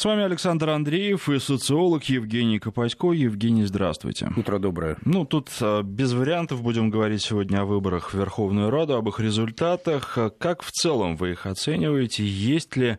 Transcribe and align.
С 0.00 0.04
вами 0.06 0.24
Александр 0.24 0.70
Андреев 0.70 1.28
и 1.28 1.38
социолог 1.38 2.04
Евгений 2.04 2.58
Копатько. 2.58 3.12
Евгений, 3.12 3.66
здравствуйте. 3.66 4.32
Утро 4.34 4.58
доброе. 4.58 4.96
Ну, 5.04 5.26
тут 5.26 5.50
а, 5.60 5.82
без 5.82 6.14
вариантов 6.14 6.62
будем 6.62 6.88
говорить 6.88 7.22
сегодня 7.22 7.60
о 7.60 7.64
выборах 7.66 8.14
в 8.14 8.18
Верховную 8.18 8.70
Раду, 8.70 8.94
об 8.94 9.10
их 9.10 9.20
результатах. 9.20 10.16
Как 10.38 10.62
в 10.62 10.70
целом 10.70 11.16
вы 11.16 11.32
их 11.32 11.44
оцениваете? 11.44 12.24
Есть 12.24 12.76
ли 12.78 12.96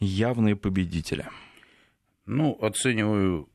явные 0.00 0.56
победители? 0.56 1.28
Ну, 2.26 2.58
оцениваю 2.60 3.48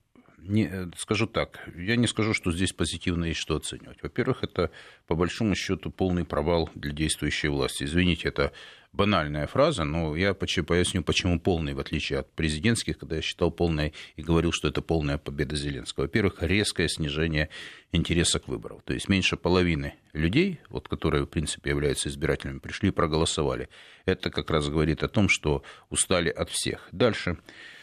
не, 0.47 0.89
скажу 0.95 1.25
так, 1.27 1.67
я 1.75 1.95
не 1.95 2.07
скажу, 2.07 2.33
что 2.33 2.51
здесь 2.51 2.71
позитивно 2.71 3.25
есть 3.25 3.39
что 3.39 3.55
оценивать. 3.55 4.03
Во-первых, 4.03 4.43
это 4.43 4.69
по 5.07 5.15
большому 5.15 5.55
счету 5.55 5.89
полный 5.91 6.23
провал 6.23 6.69
для 6.75 6.91
действующей 6.91 7.49
власти. 7.49 7.83
Извините, 7.83 8.29
это 8.29 8.51
банальная 8.95 9.47
фраза, 9.47 9.83
но 9.83 10.15
я 10.15 10.33
поясню, 10.33 11.03
почему 11.03 11.39
полный, 11.39 11.73
в 11.73 11.79
отличие 11.79 12.19
от 12.19 12.31
президентских, 12.31 12.97
когда 12.97 13.17
я 13.17 13.21
считал 13.21 13.51
полной 13.51 13.93
и 14.15 14.21
говорил, 14.21 14.51
что 14.51 14.67
это 14.67 14.81
полная 14.81 15.17
победа 15.17 15.55
Зеленского. 15.55 16.03
Во-первых, 16.03 16.37
резкое 16.39 16.87
снижение 16.87 17.49
интереса 17.91 18.39
к 18.39 18.47
выборам. 18.47 18.79
То 18.85 18.93
есть 18.93 19.09
меньше 19.09 19.37
половины 19.37 19.93
людей, 20.13 20.59
вот, 20.69 20.87
которые, 20.87 21.23
в 21.23 21.27
принципе, 21.27 21.71
являются 21.71 22.09
избирателями, 22.09 22.59
пришли 22.59 22.89
и 22.89 22.91
проголосовали. 22.91 23.69
Это 24.05 24.29
как 24.29 24.49
раз 24.49 24.69
говорит 24.69 25.03
о 25.03 25.07
том, 25.07 25.29
что 25.29 25.63
устали 25.89 26.29
от 26.29 26.49
всех. 26.49 26.87
Дальше. 26.91 27.31
Э, 27.31 27.74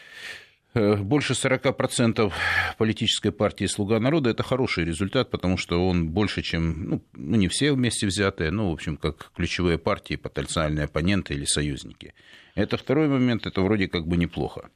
больше 0.73 1.33
40% 1.33 2.31
политической 2.77 3.31
партии 3.31 3.65
«Слуга 3.65 3.99
народа»– 3.99 4.29
это 4.31 4.43
хороший 4.43 4.85
результат, 4.85 5.29
потому 5.29 5.57
что 5.57 5.87
он 5.87 6.09
больше, 6.09 6.41
чем, 6.41 6.89
ну, 6.89 7.01
ну, 7.13 7.35
не 7.37 7.47
все 7.47 7.73
вместе 7.73 8.07
взятые, 8.07 8.51
но, 8.51 8.69
в 8.69 8.73
общем, 8.73 8.97
как 8.97 9.31
ключевые 9.35 9.77
партии, 9.77 10.15
потенциальные 10.15 10.85
оппоненты 10.85 11.33
или 11.33 11.45
союзники. 11.45 12.13
Это 12.55 12.77
второй 12.77 13.07
момент, 13.07 13.45
это 13.45 13.61
вроде 13.61 13.87
как 13.87 14.07
бы 14.07 14.17
неплохо. 14.17 14.69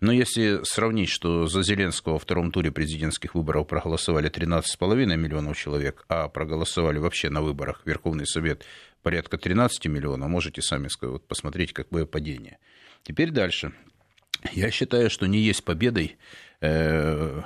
Но 0.00 0.10
если 0.10 0.60
сравнить, 0.64 1.10
что 1.10 1.46
за 1.46 1.62
Зеленского 1.62 2.14
во 2.14 2.18
втором 2.18 2.50
туре 2.50 2.72
президентских 2.72 3.36
выборов 3.36 3.68
проголосовали 3.68 4.28
13,5 4.28 5.16
миллионов 5.16 5.56
человек, 5.56 6.04
а 6.08 6.28
проголосовали 6.28 6.98
вообще 6.98 7.30
на 7.30 7.40
выборах 7.40 7.82
Верховный 7.84 8.26
Совет 8.26 8.64
порядка 9.02 9.38
13 9.38 9.86
миллионов, 9.86 10.28
можете 10.28 10.60
сами 10.60 10.88
вот, 11.02 11.26
посмотреть, 11.28 11.72
какое 11.72 12.04
падение. 12.04 12.58
Теперь 13.04 13.30
дальше. 13.30 13.72
Я 14.50 14.70
считаю, 14.70 15.08
что 15.08 15.26
не 15.26 15.38
есть 15.38 15.64
победой 15.64 16.16
э, 16.60 17.42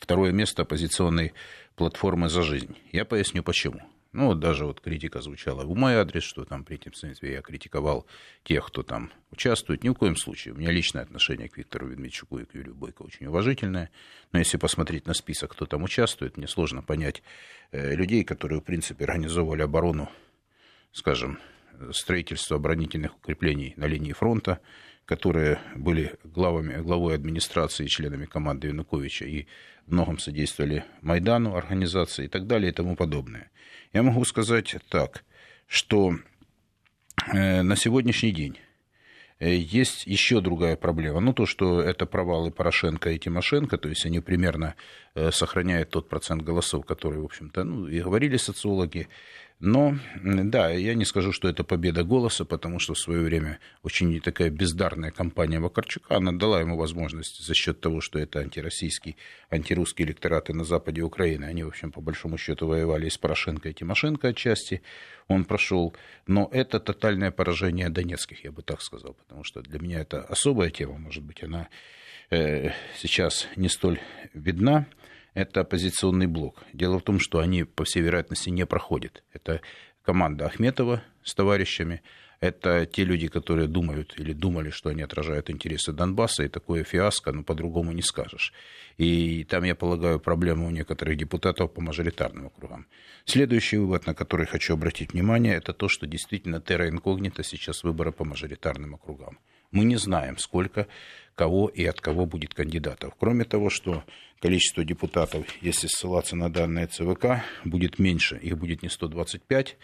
второе 0.00 0.32
место 0.32 0.62
оппозиционной 0.62 1.32
платформы 1.74 2.28
«За 2.28 2.42
жизнь». 2.42 2.76
Я 2.92 3.04
поясню, 3.04 3.42
почему. 3.42 3.80
Ну, 4.12 4.26
вот 4.26 4.38
даже 4.38 4.64
вот 4.64 4.80
критика 4.80 5.20
звучала 5.20 5.64
в 5.64 5.74
мой 5.74 5.96
адрес, 5.96 6.22
что 6.22 6.44
там 6.44 6.62
при 6.64 6.76
этом 6.76 6.94
смысле 6.94 7.32
я 7.32 7.42
критиковал 7.42 8.06
тех, 8.44 8.64
кто 8.64 8.84
там 8.84 9.10
участвует. 9.32 9.82
Ни 9.82 9.88
в 9.88 9.94
коем 9.94 10.14
случае. 10.14 10.54
У 10.54 10.56
меня 10.56 10.70
личное 10.70 11.02
отношение 11.02 11.48
к 11.48 11.58
Виктору 11.58 11.88
Ведмедчуку 11.88 12.38
и 12.38 12.44
к 12.44 12.54
Юрию 12.54 12.76
Бойко 12.76 13.02
очень 13.02 13.26
уважительное. 13.26 13.90
Но 14.30 14.38
если 14.38 14.56
посмотреть 14.56 15.08
на 15.08 15.14
список, 15.14 15.50
кто 15.50 15.66
там 15.66 15.82
участвует, 15.82 16.36
мне 16.36 16.46
сложно 16.46 16.80
понять 16.80 17.24
э, 17.72 17.96
людей, 17.96 18.22
которые, 18.22 18.60
в 18.60 18.64
принципе, 18.64 19.02
организовывали 19.02 19.62
оборону, 19.62 20.08
скажем, 20.92 21.40
строительство 21.90 22.56
оборонительных 22.56 23.16
укреплений 23.16 23.74
на 23.76 23.86
линии 23.86 24.12
фронта, 24.12 24.60
которые 25.06 25.58
были 25.76 26.14
главами, 26.24 26.80
главой 26.80 27.14
администрации, 27.14 27.86
членами 27.86 28.26
команды 28.26 28.68
Януковича 28.68 29.26
и 29.26 29.46
многом 29.86 30.18
содействовали 30.18 30.84
Майдану, 31.02 31.56
организации 31.56 32.24
и 32.24 32.28
так 32.28 32.46
далее 32.46 32.70
и 32.70 32.74
тому 32.74 32.96
подобное. 32.96 33.50
Я 33.92 34.02
могу 34.02 34.24
сказать 34.24 34.76
так, 34.88 35.24
что 35.66 36.16
э, 37.32 37.62
на 37.62 37.76
сегодняшний 37.76 38.32
день 38.32 38.58
э, 39.38 39.54
есть 39.54 40.06
еще 40.06 40.40
другая 40.40 40.76
проблема. 40.76 41.20
Ну, 41.20 41.32
то, 41.32 41.44
что 41.46 41.80
это 41.80 42.06
провалы 42.06 42.50
Порошенко 42.50 43.10
и 43.10 43.18
Тимошенко, 43.18 43.76
то 43.76 43.88
есть 43.88 44.06
они 44.06 44.20
примерно 44.20 44.74
э, 45.14 45.30
сохраняют 45.30 45.90
тот 45.90 46.08
процент 46.08 46.42
голосов, 46.42 46.86
который, 46.86 47.20
в 47.20 47.24
общем-то, 47.24 47.64
ну, 47.64 47.86
и 47.86 48.00
говорили 48.00 48.36
социологи, 48.36 49.08
но, 49.64 49.96
да, 50.22 50.70
я 50.70 50.94
не 50.94 51.06
скажу, 51.06 51.32
что 51.32 51.48
это 51.48 51.64
победа 51.64 52.04
голоса, 52.04 52.44
потому 52.44 52.78
что 52.78 52.92
в 52.92 52.98
свое 52.98 53.22
время 53.22 53.58
очень 53.82 54.20
такая 54.20 54.50
бездарная 54.50 55.10
кампания 55.10 55.58
Вакарчука, 55.58 56.16
она 56.16 56.32
дала 56.32 56.60
ему 56.60 56.76
возможность 56.76 57.44
за 57.44 57.54
счет 57.54 57.80
того, 57.80 58.02
что 58.02 58.18
это 58.18 58.40
антироссийский, 58.40 59.16
антирусские 59.50 60.06
электораты 60.06 60.52
на 60.52 60.64
западе 60.64 61.00
Украины, 61.00 61.46
они, 61.46 61.64
в 61.64 61.68
общем, 61.68 61.92
по 61.92 62.02
большому 62.02 62.36
счету 62.36 62.66
воевали 62.66 63.06
и 63.06 63.10
с 63.10 63.16
Порошенко, 63.16 63.70
и 63.70 63.72
Тимошенко 63.72 64.28
отчасти, 64.28 64.82
он 65.28 65.44
прошел. 65.46 65.94
Но 66.26 66.50
это 66.52 66.78
тотальное 66.78 67.30
поражение 67.30 67.88
донецких, 67.88 68.44
я 68.44 68.52
бы 68.52 68.62
так 68.62 68.82
сказал, 68.82 69.14
потому 69.14 69.44
что 69.44 69.62
для 69.62 69.78
меня 69.80 70.00
это 70.00 70.22
особая 70.22 70.70
тема, 70.70 70.98
может 70.98 71.22
быть, 71.22 71.42
она 71.42 71.68
э, 72.30 72.70
сейчас 72.98 73.48
не 73.56 73.70
столь 73.70 73.98
видна 74.34 74.86
это 75.34 75.60
оппозиционный 75.60 76.26
блок. 76.26 76.62
Дело 76.72 76.98
в 76.98 77.02
том, 77.02 77.20
что 77.20 77.40
они, 77.40 77.64
по 77.64 77.84
всей 77.84 78.02
вероятности, 78.02 78.50
не 78.50 78.66
проходят. 78.66 79.22
Это 79.32 79.60
команда 80.02 80.46
Ахметова 80.46 81.02
с 81.22 81.34
товарищами, 81.34 82.02
это 82.40 82.84
те 82.84 83.04
люди, 83.04 83.28
которые 83.28 83.68
думают 83.68 84.18
или 84.18 84.34
думали, 84.34 84.70
что 84.70 84.90
они 84.90 85.02
отражают 85.02 85.48
интересы 85.48 85.92
Донбасса, 85.92 86.44
и 86.44 86.48
такое 86.48 86.84
фиаско, 86.84 87.32
ну, 87.32 87.42
по-другому 87.42 87.92
не 87.92 88.02
скажешь. 88.02 88.52
И 88.98 89.44
там, 89.44 89.64
я 89.64 89.74
полагаю, 89.74 90.20
проблема 90.20 90.66
у 90.66 90.70
некоторых 90.70 91.16
депутатов 91.16 91.72
по 91.72 91.80
мажоритарным 91.80 92.46
округам. 92.46 92.86
Следующий 93.24 93.78
вывод, 93.78 94.06
на 94.06 94.14
который 94.14 94.46
хочу 94.46 94.74
обратить 94.74 95.14
внимание, 95.14 95.54
это 95.54 95.72
то, 95.72 95.88
что 95.88 96.06
действительно 96.06 96.60
терра 96.60 96.88
инкогнито 96.88 97.42
сейчас 97.42 97.82
выборы 97.82 98.12
по 98.12 98.24
мажоритарным 98.24 98.94
округам. 98.94 99.38
Мы 99.70 99.84
не 99.84 99.96
знаем, 99.96 100.36
сколько, 100.38 100.86
кого 101.34 101.68
и 101.68 101.84
от 101.84 102.00
кого 102.00 102.26
будет 102.26 102.54
кандидатов. 102.54 103.14
Кроме 103.18 103.44
того, 103.44 103.70
что 103.70 104.04
количество 104.40 104.84
депутатов, 104.84 105.46
если 105.60 105.86
ссылаться 105.86 106.36
на 106.36 106.52
данные 106.52 106.86
ЦВК, 106.86 107.42
будет 107.64 107.98
меньше, 107.98 108.36
их 108.36 108.58
будет 108.58 108.82
не 108.82 108.88
125, 108.88 109.76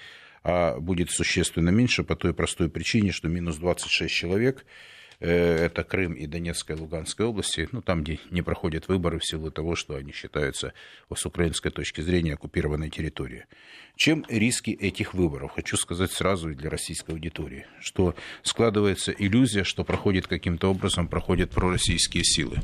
а 0.43 0.79
будет 0.79 1.11
существенно 1.11 1.71
меньше 1.71 2.05
по 2.05 2.17
той 2.17 2.35
простой 2.35 2.69
причине, 2.71 3.13
что 3.13 3.29
минус 3.29 3.57
26 3.57 4.13
человек 4.13 4.65
это 5.27 5.85
Крым 5.85 6.15
и 6.15 6.27
Донецкая 6.27 6.77
и 6.77 6.81
Луганская 6.81 7.27
области, 7.27 7.69
ну, 7.73 7.83
там, 7.83 8.03
где 8.03 8.19
не 8.31 8.43
проходят 8.43 8.89
выборы 8.89 9.19
в 9.19 9.27
силу 9.27 9.51
того, 9.51 9.77
что 9.77 9.95
они 9.95 10.13
считаются 10.13 10.73
с 11.15 11.27
украинской 11.27 11.71
точки 11.71 12.01
зрения 12.01 12.35
оккупированной 12.35 12.89
территорией. 12.91 13.45
Чем 13.97 14.25
риски 14.29 14.71
этих 14.71 15.13
выборов? 15.13 15.53
Хочу 15.53 15.77
сказать 15.77 16.11
сразу 16.11 16.51
и 16.51 16.55
для 16.55 16.71
российской 16.71 17.11
аудитории, 17.11 17.67
что 17.81 18.15
складывается 18.43 19.13
иллюзия, 19.13 19.63
что 19.63 19.85
проходит 19.85 20.27
каким-то 20.27 20.71
образом, 20.71 21.07
проходят 21.07 21.51
пророссийские 21.51 22.25
силы. 22.25 22.57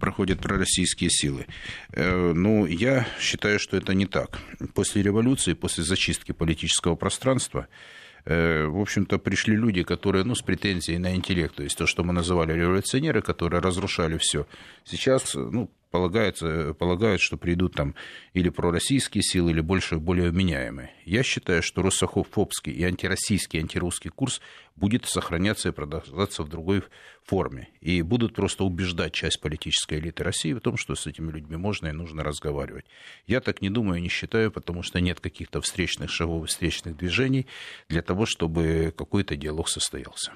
Проходят 0.00 0.40
пророссийские 0.40 1.10
силы. 1.10 1.46
Э, 1.92 2.32
ну, 2.32 2.64
я 2.66 3.06
считаю, 3.20 3.58
что 3.58 3.76
это 3.76 3.92
не 3.92 4.06
так. 4.06 4.38
После 4.74 5.02
революции, 5.02 5.52
после 5.52 5.84
зачистки 5.84 6.32
политического 6.32 6.94
пространства, 6.94 7.66
Э, 7.66 8.03
в 8.26 8.80
общем-то, 8.80 9.18
пришли 9.18 9.56
люди, 9.56 9.82
которые, 9.82 10.24
ну, 10.24 10.34
с 10.34 10.42
претензией 10.42 10.98
на 10.98 11.14
интеллект, 11.14 11.54
то 11.54 11.62
есть 11.62 11.76
то, 11.76 11.86
что 11.86 12.04
мы 12.04 12.12
называли 12.12 12.52
революционеры, 12.54 13.20
которые 13.20 13.60
разрушали 13.60 14.16
все. 14.18 14.46
Сейчас, 14.84 15.34
ну, 15.34 15.70
полагается, 15.94 16.74
полагают, 16.74 17.20
что 17.20 17.36
придут 17.36 17.74
там 17.74 17.94
или 18.32 18.48
пророссийские 18.48 19.22
силы, 19.22 19.52
или 19.52 19.60
больше 19.60 19.98
более 19.98 20.30
вменяемые. 20.30 20.90
Я 21.04 21.22
считаю, 21.22 21.62
что 21.62 21.82
русофобский 21.82 22.72
и 22.72 22.82
антироссийский, 22.82 23.60
антирусский 23.60 24.10
курс 24.10 24.40
будет 24.74 25.04
сохраняться 25.04 25.68
и 25.68 25.72
продолжаться 25.72 26.42
в 26.42 26.48
другой 26.48 26.82
форме. 27.24 27.68
И 27.80 28.02
будут 28.02 28.34
просто 28.34 28.64
убеждать 28.64 29.12
часть 29.12 29.40
политической 29.40 30.00
элиты 30.00 30.24
России 30.24 30.52
в 30.52 30.58
том, 30.58 30.76
что 30.76 30.96
с 30.96 31.06
этими 31.06 31.30
людьми 31.30 31.56
можно 31.56 31.86
и 31.86 31.92
нужно 31.92 32.24
разговаривать. 32.24 32.86
Я 33.28 33.40
так 33.40 33.62
не 33.62 33.70
думаю, 33.70 34.02
не 34.02 34.08
считаю, 34.08 34.50
потому 34.50 34.82
что 34.82 35.00
нет 35.00 35.20
каких-то 35.20 35.60
встречных 35.60 36.10
шагов, 36.10 36.48
встречных 36.48 36.96
движений 36.96 37.46
для 37.88 38.02
того, 38.02 38.26
чтобы 38.26 38.92
какой-то 38.96 39.36
диалог 39.36 39.68
состоялся. 39.68 40.32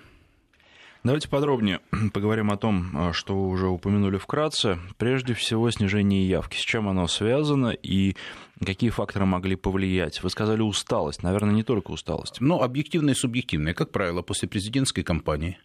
Давайте 1.04 1.28
подробнее 1.28 1.80
поговорим 2.12 2.50
о 2.50 2.56
том, 2.56 2.90
а, 2.94 3.12
что 3.12 3.34
вы 3.34 3.48
уже 3.50 3.68
упомянули 3.68 4.16
вкратце. 4.16 4.78
Прежде 4.96 5.32
всего, 5.34 5.70
снижение 5.70 6.28
явки. 6.28 6.56
С 6.56 6.60
чем 6.60 6.88
оно 6.88 7.06
связано 7.06 7.68
и 7.68 8.16
какие 8.64 8.90
факторы 8.90 9.24
могли 9.24 9.54
повлиять? 9.54 10.22
Вы 10.22 10.30
сказали 10.30 10.60
усталость. 10.60 11.22
Наверное, 11.22 11.54
не 11.54 11.62
только 11.62 11.92
усталость. 11.92 12.40
Ну, 12.40 12.62
объективная 12.62 13.14
и 13.14 13.16
субъективная. 13.16 13.74
Как 13.74 13.92
правило, 13.92 14.22
после 14.22 14.48
президентской 14.48 15.02
кампании 15.02 15.58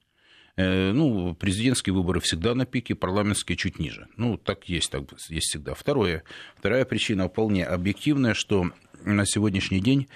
э, 0.55 0.91
ну, 0.91 1.33
президентские 1.33 1.95
выборы 1.95 2.19
всегда 2.19 2.53
на 2.53 2.67
пике, 2.67 2.93
парламентские 2.93 3.57
чуть 3.57 3.79
ниже. 3.79 4.07
Ну, 4.17 4.37
так 4.37 4.69
есть, 4.69 4.91
так 4.91 5.03
есть 5.29 5.47
всегда. 5.47 5.73
Второе, 5.73 6.23
вторая 6.55 6.85
причина 6.85 7.27
вполне 7.27 7.65
объективная, 7.65 8.35
что 8.35 8.69
на 9.03 9.25
сегодняшний 9.25 9.79
день 9.79 10.07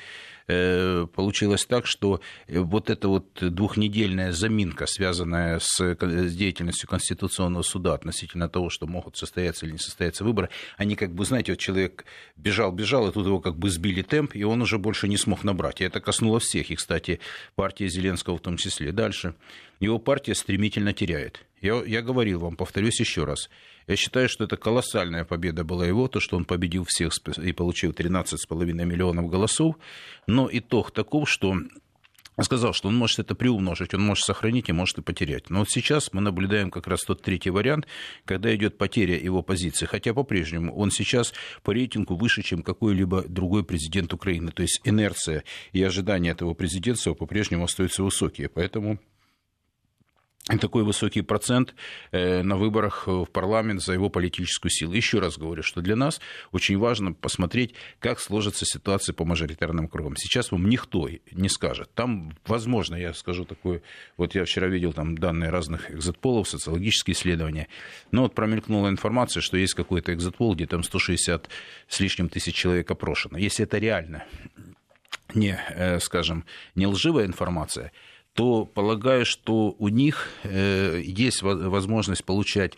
получилось 0.48 1.66
так, 1.66 1.86
что 1.86 2.22
э, 2.48 2.60
вот 2.60 2.90
эта 2.90 3.08
вот 3.08 3.28
двухнедельная 3.42 4.32
заминка, 4.32 4.86
связанная 4.88 5.60
с, 5.60 5.96
деятельностью 6.30 6.88
Конституционного 6.88 7.64
суда 7.64 7.94
относительно 7.94 8.48
того, 8.48 8.70
что 8.70 8.88
могут 8.88 9.18
состояться 9.18 9.66
или 9.66 9.74
не 9.74 9.80
состояться 9.80 10.24
выборы, 10.24 10.50
они 10.78 10.96
как 10.96 11.14
бы, 11.14 11.26
знаете, 11.26 11.52
вот 11.52 11.60
человек 11.60 12.06
бежал-бежал, 12.38 13.08
и 13.10 13.12
тут 13.12 13.26
его 13.26 13.40
как 13.40 13.58
бы 13.58 13.70
сбили 13.70 14.02
темп, 14.02 14.36
и 14.36 14.44
он 14.44 14.62
уже 14.62 14.78
больше 14.78 15.08
не 15.08 15.18
смог 15.18 15.44
набрать. 15.44 15.82
И 15.82 15.84
это 15.84 16.00
коснуло 16.00 16.40
всех, 16.40 16.72
и, 16.72 16.76
кстати, 16.76 17.20
партия 17.56 17.90
Зеленского 17.90 18.38
в 18.38 18.42
том 18.42 18.58
числе. 18.58 18.92
Дальше. 18.92 19.36
Его 19.80 20.00
партия 20.00 20.36
стремительно 20.36 20.94
теряет. 20.94 21.46
Я, 21.62 21.84
я 21.84 22.02
говорил 22.02 22.40
вам, 22.40 22.56
повторюсь 22.56 23.00
еще 23.00 23.24
раз. 23.24 23.50
Я 23.88 23.96
считаю, 23.96 24.30
что 24.30 24.44
это 24.44 24.58
колоссальная 24.58 25.24
победа 25.24 25.64
была 25.64 25.86
его, 25.86 26.08
то, 26.08 26.20
что 26.20 26.38
он 26.38 26.46
победил 26.46 26.86
всех 26.88 27.14
и 27.38 27.52
получил 27.52 27.92
13,5 27.92 28.66
миллионов 28.86 29.30
голосов. 29.30 29.76
Но 30.28 30.50
итог 30.52 30.92
таков, 30.92 31.30
что 31.30 31.56
сказал, 32.44 32.74
что 32.74 32.90
он 32.90 32.96
может 32.96 33.20
это 33.20 33.34
приумножить, 33.34 33.94
он 33.94 34.02
может 34.02 34.26
сохранить 34.26 34.70
и 34.70 34.74
может 34.74 35.00
и 35.00 35.02
потерять. 35.02 35.50
Но 35.50 35.60
вот 35.60 35.70
сейчас 35.70 36.14
мы 36.14 36.22
наблюдаем 36.22 36.70
как 36.70 36.88
раз 36.88 37.02
тот 37.04 37.22
третий 37.22 37.50
вариант, 37.50 37.88
когда 38.26 38.54
идет 38.56 38.78
потеря 38.78 39.18
его 39.18 39.42
позиции. 39.42 39.86
Хотя 39.86 40.14
по-прежнему 40.14 40.76
он 40.76 40.92
сейчас 40.92 41.34
по 41.64 41.72
рейтингу 41.72 42.16
выше, 42.16 42.44
чем 42.44 42.62
какой-либо 42.62 43.24
другой 43.28 43.64
президент 43.64 44.14
Украины. 44.14 44.52
То 44.52 44.62
есть 44.62 44.82
инерция 44.84 45.44
и 45.72 45.82
ожидания 45.82 46.32
этого 46.32 46.54
президентства 46.54 47.14
по-прежнему 47.14 47.64
остаются 47.64 48.04
высокие. 48.04 48.50
Поэтому 48.50 49.00
такой 50.48 50.84
высокий 50.84 51.22
процент 51.22 51.76
э, 52.12 52.42
на 52.42 52.56
выборах 52.56 53.08
в 53.08 53.26
парламент 53.26 53.82
за 53.82 53.94
его 53.94 54.10
политическую 54.10 54.72
силу. 54.72 54.94
Еще 54.94 55.20
раз 55.20 55.38
говорю, 55.38 55.62
что 55.62 55.82
для 55.82 55.96
нас 55.96 56.22
очень 56.52 56.78
важно 56.78 57.14
посмотреть, 57.14 57.74
как 58.00 58.20
сложится 58.20 58.66
ситуация 58.66 59.14
по 59.14 59.26
мажоритарным 59.26 59.88
кругам. 59.88 60.16
Сейчас 60.16 60.52
вам 60.52 60.70
никто 60.70 61.10
не 61.32 61.50
скажет. 61.50 61.90
Там, 61.94 62.34
возможно, 62.46 62.96
я 62.96 63.14
скажу 63.14 63.44
такое, 63.46 63.82
вот 64.16 64.36
я 64.36 64.46
вчера 64.46 64.68
видел 64.68 64.94
там 64.94 65.18
данные 65.18 65.50
разных 65.50 65.92
экзитполов, 65.92 66.48
социологические 66.48 67.14
исследования, 67.14 67.68
но 68.12 68.24
вот 68.24 68.34
промелькнула 68.34 68.88
информация, 68.88 69.42
что 69.42 69.58
есть 69.58 69.74
какой-то 69.74 70.14
экзитпол, 70.14 70.56
где 70.56 70.66
там 70.66 70.84
160 70.84 71.50
с 71.88 72.00
лишним 72.00 72.30
тысяч 72.30 72.56
человек 72.56 72.90
опрошено. 72.90 73.38
Если 73.38 73.66
это 73.66 73.78
реально, 73.78 74.24
не, 75.34 75.60
э, 75.70 76.00
скажем, 76.00 76.46
не 76.76 76.88
лживая 76.88 77.26
информация, 77.26 77.92
то 78.38 78.66
полагаю, 78.66 79.26
что 79.26 79.76
у 79.80 79.88
них 79.88 80.28
э, 80.44 81.02
есть 81.04 81.42
возможность 81.42 82.24
получать, 82.24 82.74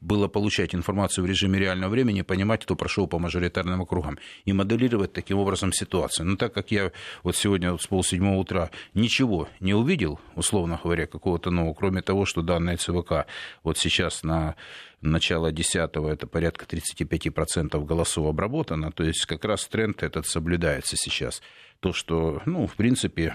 было 0.00 0.26
получать 0.26 0.74
информацию 0.74 1.24
в 1.24 1.28
режиме 1.28 1.60
реального 1.60 1.92
времени, 1.92 2.22
понимать, 2.22 2.64
кто 2.64 2.74
прошел 2.74 3.06
по 3.06 3.20
мажоритарным 3.20 3.80
округам, 3.80 4.18
и 4.44 4.52
моделировать 4.52 5.12
таким 5.12 5.38
образом 5.38 5.72
ситуацию. 5.72 6.26
Но 6.26 6.36
так 6.36 6.52
как 6.52 6.72
я 6.72 6.90
вот 7.22 7.36
сегодня 7.36 7.78
с 7.78 7.86
полседьмого 7.86 8.40
утра 8.40 8.70
ничего 8.92 9.48
не 9.60 9.72
увидел, 9.72 10.18
условно 10.34 10.80
говоря, 10.82 11.06
какого-то 11.06 11.52
нового, 11.52 11.74
кроме 11.74 12.02
того, 12.02 12.24
что 12.24 12.42
данные 12.42 12.76
ЦВК 12.76 13.26
вот 13.62 13.78
сейчас 13.78 14.24
на 14.24 14.56
начало 15.00 15.52
10 15.52 15.76
это 15.76 16.26
порядка 16.26 16.66
35% 16.66 17.84
голосов 17.84 18.26
обработано, 18.26 18.90
то 18.90 19.04
есть 19.04 19.26
как 19.26 19.44
раз 19.44 19.64
тренд 19.68 20.02
этот 20.02 20.26
соблюдается 20.26 20.96
сейчас. 20.96 21.40
То, 21.78 21.92
что, 21.92 22.42
ну, 22.46 22.66
в 22.66 22.74
принципе, 22.74 23.34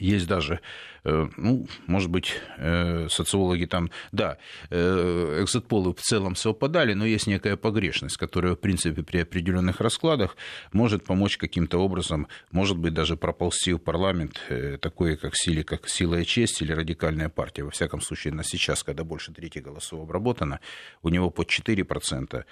есть 0.00 0.26
даже, 0.26 0.60
э, 1.04 1.28
ну, 1.36 1.68
может 1.86 2.10
быть, 2.10 2.34
э, 2.56 3.08
социологи 3.08 3.64
там, 3.64 3.90
да, 4.12 4.38
э, 4.70 5.42
экзитполы 5.42 5.94
в 5.94 6.00
целом 6.00 6.34
совпадали, 6.34 6.94
но 6.94 7.06
есть 7.06 7.26
некая 7.26 7.56
погрешность, 7.56 8.16
которая, 8.16 8.54
в 8.54 8.60
принципе, 8.60 9.02
при 9.02 9.18
определенных 9.18 9.80
раскладах 9.80 10.36
может 10.72 11.04
помочь 11.04 11.36
каким-то 11.36 11.78
образом, 11.78 12.26
может 12.50 12.76
быть, 12.76 12.92
даже 12.92 13.16
проползти 13.16 13.72
в 13.72 13.78
парламент 13.78 14.40
такое, 14.80 15.16
как, 15.16 15.36
силе, 15.36 15.62
как 15.62 15.88
«Сила 15.88 16.16
и 16.20 16.24
честь» 16.24 16.60
или 16.62 16.72
«Радикальная 16.72 17.28
партия». 17.28 17.62
Во 17.62 17.70
всяком 17.70 18.00
случае, 18.00 18.34
на 18.34 18.42
сейчас, 18.42 18.82
когда 18.82 19.04
больше 19.04 19.32
трети 19.32 19.60
голосов 19.60 20.02
обработано, 20.02 20.60
у 21.02 21.08
него 21.08 21.30
под 21.30 21.48
4%, 21.48 22.44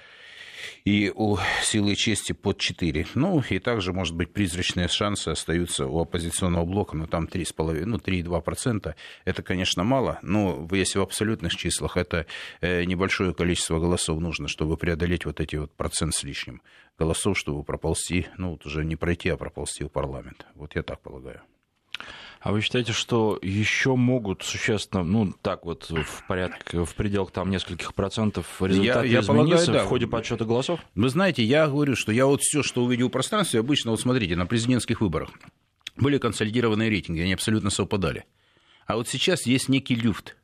и 0.85 1.13
у 1.15 1.39
силы 1.63 1.95
чести 1.95 2.33
под 2.33 2.59
4. 2.59 3.07
Ну, 3.15 3.43
и 3.49 3.59
также, 3.59 3.93
может 3.93 4.15
быть, 4.15 4.33
призрачные 4.33 4.89
шансы 4.89 5.29
остаются 5.29 5.87
у 5.87 6.01
оппозиционного 6.01 6.65
блока, 6.65 6.97
но 6.97 7.07
там 7.07 7.25
3,5, 7.25 7.85
ну, 7.85 7.97
3,2%. 7.99 8.95
Это, 9.25 9.43
конечно, 9.43 9.85
мало, 9.85 10.19
но 10.23 10.69
если 10.73 10.99
в 10.99 11.03
абсолютных 11.03 11.55
числах, 11.55 11.97
это 11.97 12.27
э, 12.61 12.85
небольшое 12.85 13.35
количество 13.35 13.79
голосов 13.79 14.21
нужно, 14.21 14.49
чтобы 14.49 14.77
преодолеть 14.77 15.25
вот 15.25 15.41
эти 15.41 15.57
вот 15.57 15.73
процент 15.73 16.15
с 16.15 16.23
лишним 16.23 16.63
голосов, 16.99 17.39
чтобы 17.39 17.63
проползти, 17.63 18.27
ну, 18.39 18.53
вот 18.53 18.67
уже 18.67 18.85
не 18.85 18.97
пройти, 18.97 19.29
а 19.29 19.37
проползти 19.37 19.85
в 19.85 19.89
парламент. 19.89 20.47
Вот 20.55 20.77
я 20.77 20.83
так 20.83 21.01
полагаю. 21.01 21.43
А 22.41 22.53
вы 22.53 22.61
считаете, 22.61 22.93
что 22.93 23.39
еще 23.43 23.97
могут 23.97 24.43
существенно, 24.43 25.03
ну, 25.03 25.33
так 25.43 25.65
вот, 25.65 25.91
в 25.91 26.27
порядке, 26.29 26.85
в 26.85 26.95
пределах 26.95 27.31
там 27.31 27.51
нескольких 27.51 27.95
процентов 27.95 28.47
результаты 28.61 29.07
я, 29.07 29.15
я 29.15 29.21
измениться 29.21 29.67
полагаю, 29.67 29.67
да. 29.73 29.85
в 29.85 29.89
ходе 29.89 30.07
подсчета 30.07 30.45
голосов? 30.45 30.81
Вы 30.95 31.09
знаете, 31.09 31.43
я 31.43 31.67
говорю, 31.67 31.97
что 31.97 32.13
я 32.13 32.27
вот 32.27 32.43
все, 32.43 32.63
что 32.63 32.85
увидел 32.85 33.09
в 33.09 33.13
пространстве, 33.13 33.61
обычно, 33.61 33.91
вот 33.91 34.01
смотрите, 34.01 34.37
на 34.37 34.47
президентских 34.47 35.01
выборах 35.01 35.31
были 35.97 36.19
консолидированные 36.19 36.91
рейтинги, 36.91 37.21
они 37.21 37.33
абсолютно 37.33 37.71
совпадали. 37.71 38.25
А 38.87 38.97
вот 38.97 39.09
сейчас 39.09 39.47
есть 39.47 39.69
некий 39.69 39.95
люфт. 39.95 40.37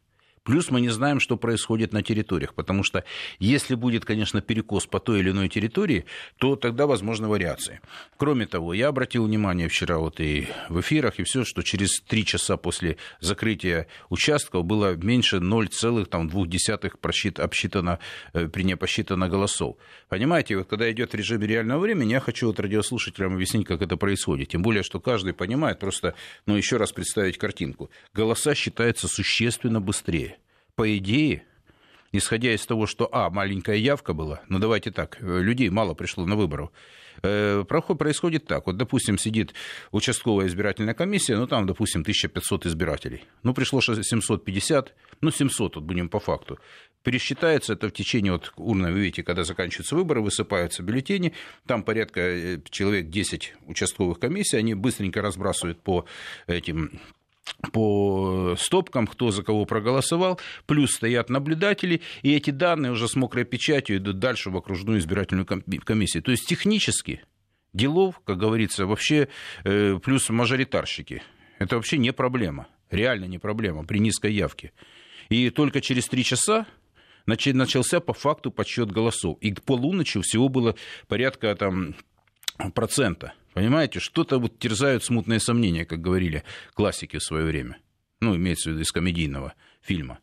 Плюс 0.44 0.70
мы 0.72 0.80
не 0.80 0.88
знаем, 0.88 1.20
что 1.20 1.36
происходит 1.36 1.92
на 1.92 2.02
территориях, 2.02 2.54
потому 2.54 2.82
что 2.82 3.04
если 3.38 3.76
будет, 3.76 4.04
конечно, 4.04 4.40
перекос 4.40 4.86
по 4.86 4.98
той 4.98 5.20
или 5.20 5.30
иной 5.30 5.48
территории, 5.48 6.04
то 6.38 6.56
тогда 6.56 6.88
возможны 6.88 7.28
вариации. 7.28 7.80
Кроме 8.16 8.46
того, 8.46 8.74
я 8.74 8.88
обратил 8.88 9.26
внимание 9.26 9.68
вчера 9.68 9.98
вот 9.98 10.18
и 10.18 10.48
в 10.68 10.80
эфирах, 10.80 11.20
и 11.20 11.22
все, 11.22 11.44
что 11.44 11.62
через 11.62 12.00
три 12.00 12.24
часа 12.24 12.56
после 12.56 12.96
закрытия 13.20 13.86
участков 14.08 14.64
было 14.64 14.96
меньше 14.96 15.36
0,2 15.36 16.98
просчит, 17.00 17.38
обсчитано, 17.38 18.00
э, 18.32 18.48
при 18.48 18.64
не 18.64 18.76
посчитано 18.76 19.28
голосов. 19.28 19.76
Понимаете, 20.08 20.56
вот 20.56 20.66
когда 20.66 20.90
идет 20.90 21.12
в 21.12 21.14
режиме 21.14 21.46
реального 21.46 21.78
времени, 21.78 22.12
я 22.12 22.20
хочу 22.20 22.48
вот 22.48 22.58
радиослушателям 22.58 23.34
объяснить, 23.34 23.66
как 23.66 23.80
это 23.80 23.96
происходит. 23.96 24.48
Тем 24.48 24.62
более, 24.62 24.82
что 24.82 24.98
каждый 24.98 25.34
понимает, 25.34 25.78
просто, 25.78 26.14
ну, 26.46 26.56
еще 26.56 26.78
раз 26.78 26.90
представить 26.90 27.38
картинку. 27.38 27.90
Голоса 28.12 28.56
считаются 28.56 29.06
существенно 29.06 29.80
быстрее 29.80 30.31
по 30.74 30.96
идее, 30.96 31.44
исходя 32.12 32.54
из 32.54 32.64
того, 32.66 32.86
что, 32.86 33.08
а, 33.12 33.30
маленькая 33.30 33.76
явка 33.76 34.12
была, 34.14 34.42
ну 34.48 34.58
давайте 34.58 34.90
так, 34.90 35.19
э, 35.20 35.40
людей 35.40 35.70
мало 35.70 35.94
пришло 35.94 36.26
на 36.26 36.36
выборы, 36.36 36.70
э, 37.22 37.64
проход 37.69 37.98
происходит 37.98 38.46
так. 38.46 38.66
Вот, 38.66 38.76
допустим, 38.76 39.19
сидит 39.19 39.54
участковая 39.90 40.46
избирательная 40.46 40.94
комиссия, 40.94 41.36
ну, 41.36 41.46
там, 41.46 41.66
допустим, 41.66 42.02
1500 42.02 42.66
избирателей. 42.66 43.24
Ну, 43.42 43.54
пришло 43.54 43.80
750, 43.80 44.94
ну, 45.20 45.30
700, 45.30 45.76
вот 45.76 45.84
будем 45.84 46.08
по 46.08 46.20
факту. 46.20 46.58
Пересчитается 47.02 47.72
это 47.72 47.88
в 47.88 47.92
течение, 47.92 48.32
вот 48.32 48.52
урны, 48.56 48.92
вы 48.92 49.00
видите, 49.00 49.22
когда 49.22 49.44
заканчиваются 49.44 49.96
выборы, 49.96 50.20
высыпаются 50.20 50.82
бюллетени, 50.82 51.32
там 51.66 51.82
порядка 51.82 52.20
э, 52.20 52.60
человек 52.70 53.08
10 53.08 53.54
участковых 53.66 54.19
комиссий, 54.19 54.56
они 54.56 54.74
быстренько 54.74 55.20
разбрасывают 55.20 55.80
по 55.80 56.06
этим 56.46 57.00
по 57.72 58.54
стопкам, 58.58 59.06
кто 59.06 59.30
за 59.30 59.42
кого 59.42 59.64
проголосовал, 59.64 60.40
плюс 60.66 60.92
стоят 60.92 61.30
наблюдатели, 61.30 62.00
и 62.22 62.34
эти 62.34 62.50
данные 62.50 62.93
уже 62.93 63.08
с 63.08 63.14
мокрой 63.14 63.44
печатью 63.44 63.96
идут 63.98 64.19
дальше 64.19 64.50
в 64.50 64.56
окружную 64.56 64.98
избирательную 64.98 65.46
комиссию. 65.46 66.22
То 66.22 66.31
есть 66.31 66.46
технически 66.46 67.22
делов, 67.72 68.20
как 68.24 68.38
говорится, 68.38 68.86
вообще 68.86 69.28
э, 69.64 69.98
плюс 70.02 70.28
мажоритарщики. 70.28 71.22
Это 71.58 71.76
вообще 71.76 71.98
не 71.98 72.12
проблема, 72.12 72.67
реально 72.90 73.26
не 73.26 73.38
проблема 73.38 73.84
при 73.84 73.98
низкой 73.98 74.32
явке. 74.32 74.72
И 75.28 75.50
только 75.50 75.81
через 75.81 76.08
три 76.08 76.24
часа 76.24 76.67
начался 77.26 78.00
по 78.00 78.12
факту 78.12 78.50
подсчет 78.50 78.90
голосов. 78.90 79.38
И 79.40 79.52
к 79.52 79.62
полуночи 79.62 80.20
всего 80.20 80.48
было 80.48 80.74
порядка 81.06 81.55
там, 81.55 81.94
процента. 82.74 83.32
Понимаете, 83.52 84.00
что-то 84.00 84.38
вот 84.38 84.58
терзают 84.58 85.04
смутные 85.04 85.40
сомнения, 85.40 85.84
как 85.84 86.00
говорили 86.00 86.42
классики 86.74 87.18
в 87.18 87.22
свое 87.22 87.44
время. 87.44 87.78
Ну, 88.20 88.34
имеется 88.36 88.70
в 88.70 88.72
виду 88.72 88.82
из 88.82 88.92
комедийного 88.92 89.54
фильма. 89.80 90.20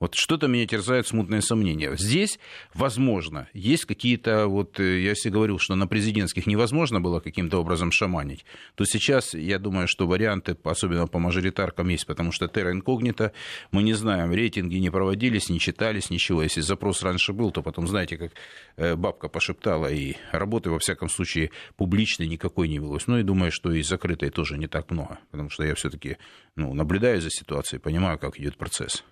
Вот 0.00 0.14
что-то 0.14 0.48
меня 0.48 0.66
терзает 0.66 1.06
смутные 1.06 1.42
сомнения. 1.42 1.94
Здесь, 1.94 2.38
возможно, 2.72 3.48
есть 3.52 3.84
какие-то, 3.84 4.46
вот 4.46 4.80
э, 4.80 5.02
я 5.02 5.14
себе 5.14 5.34
говорил, 5.34 5.58
что 5.58 5.74
на 5.74 5.86
президентских 5.86 6.46
невозможно 6.46 7.02
было 7.02 7.20
каким-то 7.20 7.58
образом 7.58 7.92
шаманить, 7.92 8.46
то 8.76 8.86
сейчас, 8.86 9.34
я 9.34 9.58
думаю, 9.58 9.88
что 9.88 10.06
варианты, 10.06 10.56
особенно 10.64 11.06
по 11.06 11.18
мажоритаркам, 11.18 11.88
есть, 11.88 12.06
потому 12.06 12.32
что 12.32 12.48
терра 12.48 12.72
инкогнито, 12.72 13.34
мы 13.72 13.82
не 13.82 13.92
знаем, 13.92 14.32
рейтинги 14.32 14.76
не 14.76 14.88
проводились, 14.88 15.50
не 15.50 15.60
читались, 15.60 16.08
ничего. 16.08 16.42
Если 16.42 16.62
запрос 16.62 17.02
раньше 17.02 17.34
был, 17.34 17.50
то 17.50 17.62
потом, 17.62 17.86
знаете, 17.86 18.16
как 18.16 18.32
э, 18.76 18.96
бабка 18.96 19.28
пошептала, 19.28 19.92
и 19.92 20.14
работы, 20.32 20.70
во 20.70 20.78
всяком 20.78 21.10
случае, 21.10 21.50
публичной 21.76 22.26
никакой 22.26 22.68
не 22.68 22.78
велось. 22.78 23.06
Ну 23.06 23.18
и 23.18 23.22
думаю, 23.22 23.52
что 23.52 23.70
и 23.70 23.82
закрытой 23.82 24.30
тоже 24.30 24.56
не 24.56 24.66
так 24.66 24.90
много, 24.90 25.18
потому 25.30 25.50
что 25.50 25.62
я 25.62 25.74
все-таки 25.74 26.16
ну, 26.56 26.72
наблюдаю 26.72 27.20
за 27.20 27.28
ситуацией, 27.28 27.80
понимаю, 27.80 28.18
как 28.18 28.40
идет 28.40 28.56
процесс. 28.56 29.04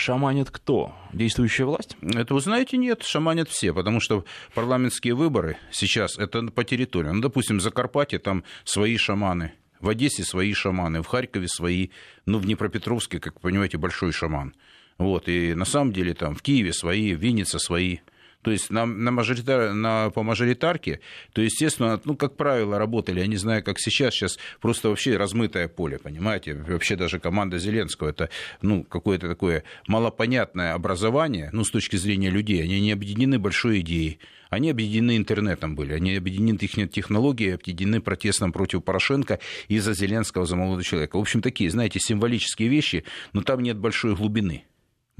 Шаманит 0.00 0.50
кто? 0.50 0.94
Действующая 1.12 1.64
власть? 1.66 1.94
Это 2.00 2.32
вы 2.32 2.40
знаете, 2.40 2.78
нет, 2.78 3.02
шаманят 3.02 3.50
все, 3.50 3.74
потому 3.74 4.00
что 4.00 4.24
парламентские 4.54 5.12
выборы 5.12 5.58
сейчас 5.70 6.18
это 6.18 6.42
по 6.44 6.64
территории. 6.64 7.10
Ну, 7.10 7.20
допустим, 7.20 7.58
в 7.58 7.60
Закарпатье 7.60 8.18
там 8.18 8.42
свои 8.64 8.96
шаманы, 8.96 9.52
в 9.78 9.90
Одессе 9.90 10.24
свои 10.24 10.54
шаманы, 10.54 11.02
в 11.02 11.06
Харькове 11.06 11.48
свои, 11.48 11.90
ну, 12.24 12.38
в 12.38 12.46
Днепропетровске, 12.46 13.20
как 13.20 13.34
вы 13.34 13.40
понимаете, 13.50 13.76
большой 13.76 14.12
шаман. 14.12 14.54
Вот, 14.96 15.28
и 15.28 15.52
на 15.52 15.66
самом 15.66 15.92
деле 15.92 16.14
там 16.14 16.34
в 16.34 16.40
Киеве 16.40 16.72
свои, 16.72 17.14
в 17.14 17.20
Виннице 17.20 17.58
свои. 17.58 17.98
То 18.42 18.50
есть 18.50 18.70
на, 18.70 18.86
на, 18.86 19.10
мажоритар, 19.10 19.72
на, 19.72 20.10
по 20.10 20.22
мажоритарке, 20.22 21.00
то, 21.32 21.42
естественно, 21.42 22.00
ну, 22.04 22.16
как 22.16 22.36
правило, 22.36 22.78
работали, 22.78 23.20
я 23.20 23.26
не 23.26 23.36
знаю, 23.36 23.62
как 23.62 23.78
сейчас, 23.78 24.14
сейчас 24.14 24.38
просто 24.60 24.88
вообще 24.88 25.16
размытое 25.16 25.68
поле, 25.68 25.98
понимаете, 25.98 26.54
вообще 26.54 26.96
даже 26.96 27.18
команда 27.18 27.58
Зеленского, 27.58 28.08
это, 28.08 28.30
ну, 28.62 28.84
какое-то 28.84 29.28
такое 29.28 29.64
малопонятное 29.86 30.74
образование, 30.74 31.50
ну, 31.52 31.64
с 31.64 31.70
точки 31.70 31.96
зрения 31.96 32.30
людей, 32.30 32.62
они 32.62 32.80
не 32.80 32.92
объединены 32.92 33.38
большой 33.38 33.80
идеей, 33.80 34.20
они 34.48 34.70
объединены 34.70 35.16
интернетом 35.16 35.76
были, 35.76 35.92
они 35.92 36.16
объединены 36.16 36.58
технологией, 36.58 37.54
объединены 37.54 38.00
протестом 38.00 38.52
против 38.52 38.82
Порошенко 38.82 39.38
из-за 39.68 39.94
Зеленского, 39.94 40.44
за 40.44 40.56
молодого 40.56 40.82
человека. 40.82 41.16
В 41.16 41.20
общем, 41.20 41.40
такие, 41.40 41.70
знаете, 41.70 42.00
символические 42.00 42.68
вещи, 42.68 43.04
но 43.32 43.42
там 43.42 43.62
нет 43.62 43.78
большой 43.78 44.16
глубины. 44.16 44.64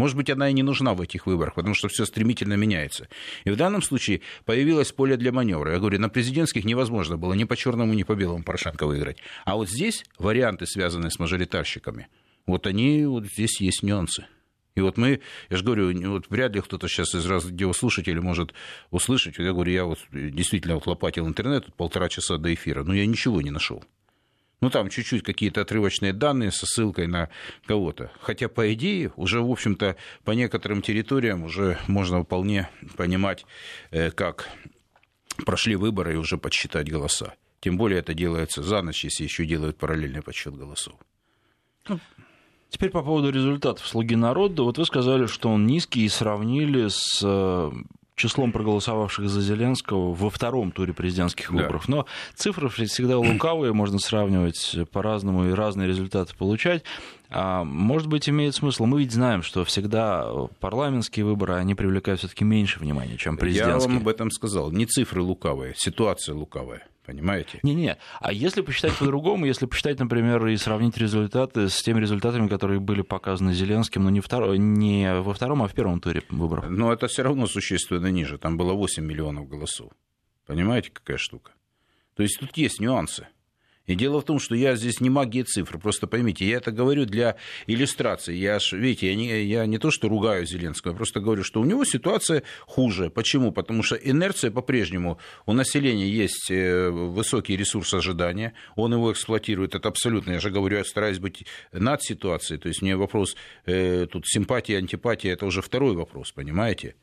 Может 0.01 0.17
быть, 0.17 0.31
она 0.31 0.49
и 0.49 0.55
не 0.55 0.63
нужна 0.63 0.95
в 0.95 1.03
этих 1.03 1.27
выборах, 1.27 1.57
потому 1.57 1.75
что 1.75 1.89
все 1.89 2.07
стремительно 2.07 2.55
меняется. 2.55 3.09
И 3.45 3.51
в 3.51 3.57
данном 3.57 3.83
случае 3.83 4.23
появилось 4.47 4.93
поле 4.93 5.19
для 5.19 5.31
маневра. 5.31 5.73
Я 5.75 5.79
говорю, 5.79 5.99
на 6.01 6.09
президентских 6.09 6.65
невозможно 6.65 7.19
было 7.19 7.35
ни 7.35 7.45
по 7.45 7.55
черному, 7.55 7.93
ни 7.93 8.03
по 8.03 8.15
белому 8.15 8.43
Порошенко 8.43 8.87
выиграть. 8.87 9.19
А 9.45 9.57
вот 9.57 9.69
здесь 9.69 10.07
варианты, 10.17 10.65
связанные 10.65 11.11
с 11.11 11.19
мажоритарщиками, 11.19 12.09
вот 12.47 12.67
они, 12.67 13.05
вот 13.05 13.27
здесь 13.27 13.61
есть 13.61 13.83
нюансы. 13.83 14.25
И 14.75 14.81
вот 14.81 14.97
мы, 14.97 15.21
я 15.51 15.57
же 15.59 15.65
говорю, 15.65 15.93
вот 16.13 16.31
вряд 16.31 16.55
ли 16.55 16.63
кто-то 16.63 16.89
сейчас 16.89 17.15
из 17.15 17.27
радиослушателей 17.27 18.23
может 18.23 18.55
услышать. 18.91 19.37
Я 19.37 19.53
говорю, 19.53 19.71
я 19.71 19.85
вот 19.85 19.99
действительно 20.11 20.77
вот 20.77 20.87
лопатил 20.87 21.29
интернет 21.29 21.75
полтора 21.77 22.09
часа 22.09 22.39
до 22.39 22.55
эфира, 22.55 22.85
но 22.85 22.95
я 22.95 23.05
ничего 23.05 23.43
не 23.43 23.51
нашел. 23.51 23.85
Ну, 24.61 24.69
там 24.69 24.91
чуть-чуть 24.91 25.23
какие-то 25.23 25.63
отрывочные 25.63 26.13
данные 26.13 26.51
со 26.51 26.67
ссылкой 26.67 27.07
на 27.07 27.31
кого-то. 27.67 28.11
Хотя, 28.21 28.49
по 28.49 28.73
идее, 28.75 29.11
уже, 29.17 29.41
в 29.41 29.51
общем-то, 29.51 29.97
по 30.25 30.33
некоторым 30.33 30.83
территориям 30.83 31.45
уже 31.45 31.79
можно 31.87 32.23
вполне 32.23 32.69
понимать, 32.97 33.47
э, 33.91 34.11
как 34.11 34.51
прошли 35.47 35.77
выборы 35.77 36.15
и 36.15 36.17
уже 36.17 36.37
подсчитать 36.37 36.91
голоса. 36.91 37.35
Тем 37.61 37.79
более 37.79 38.01
это 38.01 38.13
делается 38.13 38.63
за 38.63 38.83
ночь, 38.83 39.05
если 39.05 39.25
еще 39.25 39.47
делают 39.47 39.79
параллельный 39.79 40.23
подсчет 40.23 40.55
голосов. 40.55 40.95
Ну, 41.89 41.99
теперь 42.69 42.91
по 42.91 43.03
поводу 43.03 43.31
результатов 43.31 43.87
«Слуги 43.87 44.15
народа». 44.15 44.63
Вот 44.63 44.77
вы 44.77 44.85
сказали, 44.85 45.27
что 45.27 45.49
он 45.49 45.67
низкий 45.67 46.05
и 46.05 46.09
сравнили 46.09 46.89
с 46.89 47.21
э, 47.23 47.71
числом 48.21 48.53
проголосовавших 48.53 49.29
за 49.29 49.41
Зеленского 49.41 50.15
во 50.15 50.31
втором 50.31 50.71
туре 50.71 50.93
президентских 50.93 51.51
выборов. 51.51 51.85
Да. 51.87 51.97
Но 51.97 52.07
цифры 52.35 52.69
всегда 52.69 53.19
лукавые, 53.19 53.73
можно 53.73 53.99
сравнивать 53.99 54.77
по-разному 54.93 55.47
и 55.49 55.53
разные 55.53 55.89
результаты 55.89 56.37
получать. 56.37 56.85
А, 57.31 57.65
может 57.65 58.09
быть, 58.09 58.29
имеет 58.29 58.55
смысл. 58.55 58.87
Мы 58.87 59.01
ведь 59.01 59.13
знаем, 59.13 59.43
что 59.43 59.65
всегда 59.65 60.27
парламентские 60.59 61.25
выборы, 61.25 61.55
они 61.55 61.75
привлекают 61.75 62.21
все-таки 62.21 62.45
меньше 62.45 62.81
внимания, 62.81 63.17
чем 63.17 63.37
президентские. 63.37 63.81
Я 63.81 63.89
вам 63.89 63.99
об 63.99 64.09
этом 64.09 64.31
сказал. 64.31 64.71
Не 64.71 64.87
цифры 64.87 65.23
лукавые, 65.23 65.75
ситуация 65.77 66.35
лукавая. 66.35 66.87
Понимаете? 67.11 67.59
Не-не. 67.65 67.97
А 68.21 68.33
если 68.33 68.61
посчитать 68.61 68.97
по-другому, 68.97 69.45
если 69.45 69.67
посчитать, 69.67 69.99
например, 69.99 70.47
и 70.47 70.57
сравнить 70.57 70.97
результаты 70.97 71.69
с 71.69 71.83
теми 71.83 71.99
результатами, 71.99 72.47
которые 72.47 72.79
были 72.79 73.03
показаны 73.03 73.53
Зеленским, 73.53 74.05
но 74.05 74.11
не, 74.11 74.21
второ, 74.21 74.55
не 74.55 75.13
во 75.21 75.35
втором, 75.35 75.65
а 75.65 75.67
в 75.67 75.75
первом 75.75 76.01
туре 76.01 76.23
выборов? 76.29 76.71
Но 76.71 76.93
это 76.93 77.09
все 77.09 77.25
равно 77.25 77.49
существенно 77.49 78.07
ниже. 78.13 78.39
Там 78.39 78.57
было 78.57 78.75
8 78.75 79.05
миллионов 79.05 79.49
голосов. 79.49 79.91
Понимаете, 80.47 80.93
какая 80.93 81.17
штука? 81.17 81.51
То 82.15 82.23
есть 82.23 82.39
тут 82.39 82.57
есть 82.57 82.79
нюансы. 82.79 83.27
И 83.91 83.97
дело 83.97 84.21
в 84.21 84.25
том, 84.25 84.39
что 84.39 84.55
я 84.55 84.77
здесь 84.77 85.01
не 85.01 85.11
магия 85.11 85.43
цифр, 85.43 85.77
просто 85.77 86.07
поймите, 86.07 86.47
я 86.47 86.59
это 86.59 86.71
говорю 86.71 87.07
для 87.07 87.35
иллюстрации. 87.67 88.37
Я, 88.37 88.61
видите, 88.71 89.09
я 89.09 89.17
не, 89.17 89.43
я 89.43 89.67
не 89.67 89.79
то, 89.79 89.91
что 89.91 90.09
ругаю 90.09 90.47
Зеленского, 90.47 90.93
я 90.93 90.97
просто 90.97 91.19
говорю, 91.19 91.43
что 91.43 91.61
у 91.61 91.65
него 91.65 91.85
ситуация 91.85 92.45
хуже. 92.67 93.11
Почему? 93.11 93.51
Потому 93.51 93.83
что 93.83 93.97
инерция 93.97 94.53
по-прежнему, 94.53 95.19
у 95.45 95.53
населения 95.55 96.09
есть 96.09 96.53
э, 96.53 96.89
высокий 96.89 97.57
ресурс 97.57 97.93
ожидания, 97.93 98.53
он 98.77 98.93
его 98.93 99.11
эксплуатирует, 99.11 99.75
это 99.75 99.89
абсолютно, 99.89 100.35
я 100.35 100.39
же 100.39 100.51
говорю, 100.51 100.77
я 100.77 100.85
стараюсь 100.85 101.19
быть 101.19 101.45
над 101.73 102.01
ситуацией, 102.01 102.61
то 102.61 102.69
есть 102.69 102.83
мне 102.83 102.95
вопрос, 102.95 103.35
э, 103.67 104.07
тут 104.07 104.25
симпатия, 104.25 104.79
антипатия, 104.79 105.33
это 105.33 105.47
уже 105.47 105.63
второй 105.63 105.97
вопрос, 105.97 106.31
понимаете? 106.31 106.95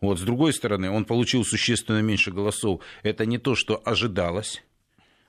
Вот, 0.00 0.18
с 0.18 0.22
другой 0.22 0.54
стороны, 0.54 0.90
он 0.90 1.04
получил 1.04 1.44
существенно 1.44 2.00
меньше 2.00 2.32
голосов. 2.32 2.80
Это 3.02 3.26
не 3.26 3.36
то, 3.36 3.54
что 3.54 3.82
ожидалось. 3.84 4.62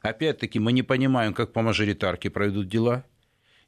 Опять-таки, 0.02 0.60
мы 0.60 0.72
не 0.72 0.84
понимаем, 0.84 1.34
как 1.34 1.54
по 1.54 1.62
мажоритарке 1.62 2.30
пройдут 2.30 2.68
дела, 2.68 3.06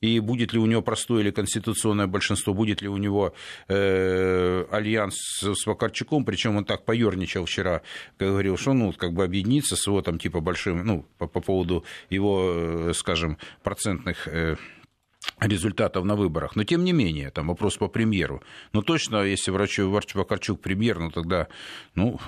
и 0.04 0.20
будет 0.20 0.52
ли 0.52 0.60
у 0.60 0.66
него 0.66 0.82
простое 0.82 1.22
или 1.22 1.32
конституционное 1.32 2.08
большинство, 2.08 2.54
будет 2.54 2.82
ли 2.82 2.90
у 2.90 2.98
него 2.98 3.34
э, 3.70 4.66
альянс 4.70 5.16
с 5.42 5.66
Вакарчуком, 5.66 6.26
причем 6.26 6.58
он 6.58 6.66
так 6.66 6.84
поерничал 6.84 7.46
вчера, 7.46 7.84
говорил, 8.20 8.58
что 8.58 8.74
ну, 8.74 8.92
как 8.92 9.14
бы 9.14 9.24
объединиться 9.24 9.78
с 9.78 9.88
его 9.88 10.02
там 10.02 10.20
типа 10.20 10.42
большим, 10.42 10.86
ну, 10.86 11.06
по, 11.18 11.28
по 11.28 11.40
поводу 11.40 11.86
его, 12.10 12.90
э, 12.90 12.94
скажем, 12.94 13.38
процентных 13.64 14.28
э, 14.28 14.58
результатов 15.40 16.04
на 16.04 16.16
выборах. 16.16 16.58
Но 16.58 16.66
тем 16.66 16.84
не 16.84 16.92
менее, 16.92 17.32
там 17.32 17.48
вопрос 17.48 17.78
по 17.78 17.88
премьеру. 17.88 18.44
Но 18.74 18.82
точно, 18.82 19.24
если 19.24 19.52
врач, 19.52 19.80
Вакарчук 19.80 20.60
премьер, 20.62 21.00
ну 21.00 21.12
тогда, 21.12 21.48
ну, 21.96 22.20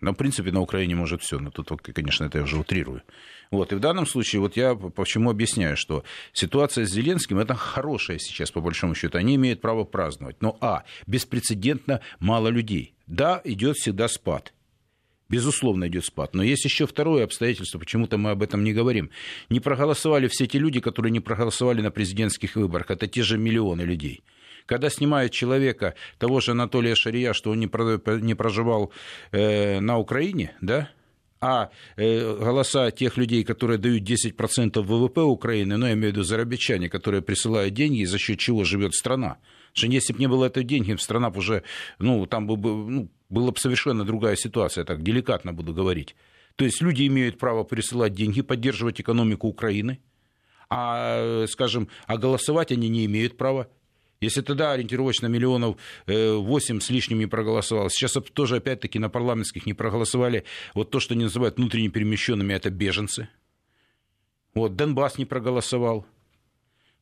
ну, 0.00 0.12
в 0.12 0.16
принципе, 0.16 0.52
на 0.52 0.60
Украине 0.60 0.94
может 0.94 1.22
все, 1.22 1.38
но 1.38 1.50
тут, 1.50 1.68
конечно, 1.82 2.24
это 2.24 2.38
я 2.38 2.44
уже 2.44 2.58
утрирую. 2.58 3.02
Вот, 3.50 3.72
и 3.72 3.76
в 3.76 3.80
данном 3.80 4.06
случае, 4.06 4.40
вот 4.40 4.56
я 4.56 4.74
почему 4.74 5.30
объясняю, 5.30 5.76
что 5.76 6.04
ситуация 6.32 6.86
с 6.86 6.90
Зеленским 6.90 7.38
это 7.38 7.54
хорошая 7.54 8.18
сейчас, 8.18 8.50
по 8.50 8.60
большому 8.60 8.94
счету. 8.94 9.18
Они 9.18 9.36
имеют 9.36 9.60
право 9.60 9.84
праздновать. 9.84 10.36
Но, 10.40 10.56
а, 10.60 10.84
беспрецедентно 11.06 12.00
мало 12.18 12.48
людей. 12.48 12.94
Да, 13.06 13.40
идет 13.44 13.76
всегда 13.76 14.08
спад. 14.08 14.52
Безусловно, 15.28 15.88
идет 15.88 16.04
спад. 16.04 16.34
Но 16.34 16.42
есть 16.42 16.64
еще 16.64 16.86
второе 16.86 17.24
обстоятельство, 17.24 17.78
почему-то 17.78 18.18
мы 18.18 18.30
об 18.30 18.42
этом 18.42 18.62
не 18.62 18.72
говорим. 18.72 19.10
Не 19.48 19.60
проголосовали 19.60 20.28
все 20.28 20.46
те 20.46 20.58
люди, 20.58 20.80
которые 20.80 21.12
не 21.12 21.20
проголосовали 21.20 21.80
на 21.80 21.90
президентских 21.90 22.56
выборах. 22.56 22.90
Это 22.90 23.06
те 23.06 23.22
же 23.22 23.38
миллионы 23.38 23.82
людей. 23.82 24.22
Когда 24.66 24.88
снимают 24.88 25.32
человека, 25.32 25.94
того 26.18 26.40
же 26.40 26.52
Анатолия 26.52 26.94
Шария, 26.94 27.32
что 27.32 27.50
он 27.50 27.60
не 27.60 28.34
проживал 28.34 28.92
э, 29.30 29.80
на 29.80 29.98
Украине, 29.98 30.56
да, 30.60 30.88
а 31.40 31.70
э, 31.96 32.38
голоса 32.38 32.90
тех 32.90 33.18
людей, 33.18 33.44
которые 33.44 33.76
дают 33.76 34.02
10% 34.02 34.80
ВВП 34.80 35.20
Украины, 35.20 35.76
ну, 35.76 35.86
я 35.86 35.92
имею 35.92 36.12
в 36.12 36.16
виду 36.16 36.22
зарабичане, 36.22 36.88
которые 36.88 37.20
присылают 37.20 37.74
деньги, 37.74 38.04
за 38.04 38.18
счет 38.18 38.38
чего 38.38 38.64
живет 38.64 38.94
страна. 38.94 39.36
Что 39.74 39.86
если 39.88 40.14
бы 40.14 40.20
не 40.20 40.28
было 40.28 40.46
этой 40.46 40.64
деньги, 40.64 40.96
страна 40.96 41.28
бы 41.28 41.40
уже, 41.40 41.62
ну, 41.98 42.24
там 42.24 42.46
бы, 42.46 42.56
ну, 42.56 43.10
была 43.28 43.50
бы 43.50 43.58
совершенно 43.58 44.04
другая 44.04 44.36
ситуация, 44.36 44.84
так 44.84 45.02
деликатно 45.02 45.52
буду 45.52 45.74
говорить. 45.74 46.16
То 46.56 46.64
есть 46.64 46.80
люди 46.80 47.06
имеют 47.06 47.38
право 47.38 47.64
присылать 47.64 48.14
деньги, 48.14 48.40
поддерживать 48.40 49.00
экономику 49.00 49.48
Украины, 49.48 50.00
а, 50.70 51.44
скажем, 51.48 51.88
а 52.06 52.16
голосовать 52.16 52.72
они 52.72 52.88
не 52.88 53.04
имеют 53.04 53.36
права. 53.36 53.68
Если 54.24 54.40
тогда 54.40 54.72
ориентировочно 54.72 55.26
миллионов 55.26 55.76
8 56.06 56.76
э, 56.76 56.80
с 56.80 56.90
лишним 56.90 57.18
не 57.18 57.26
проголосовало, 57.26 57.90
сейчас 57.90 58.12
тоже 58.32 58.56
опять-таки 58.56 58.98
на 58.98 59.08
парламентских 59.08 59.66
не 59.66 59.74
проголосовали. 59.74 60.44
Вот 60.74 60.90
то, 60.90 61.00
что 61.00 61.14
они 61.14 61.24
называют 61.24 61.56
внутренне 61.56 61.88
перемещенными, 61.88 62.52
это 62.52 62.70
беженцы. 62.70 63.28
Вот 64.54 64.76
Донбасс 64.76 65.18
не 65.18 65.24
проголосовал. 65.24 66.06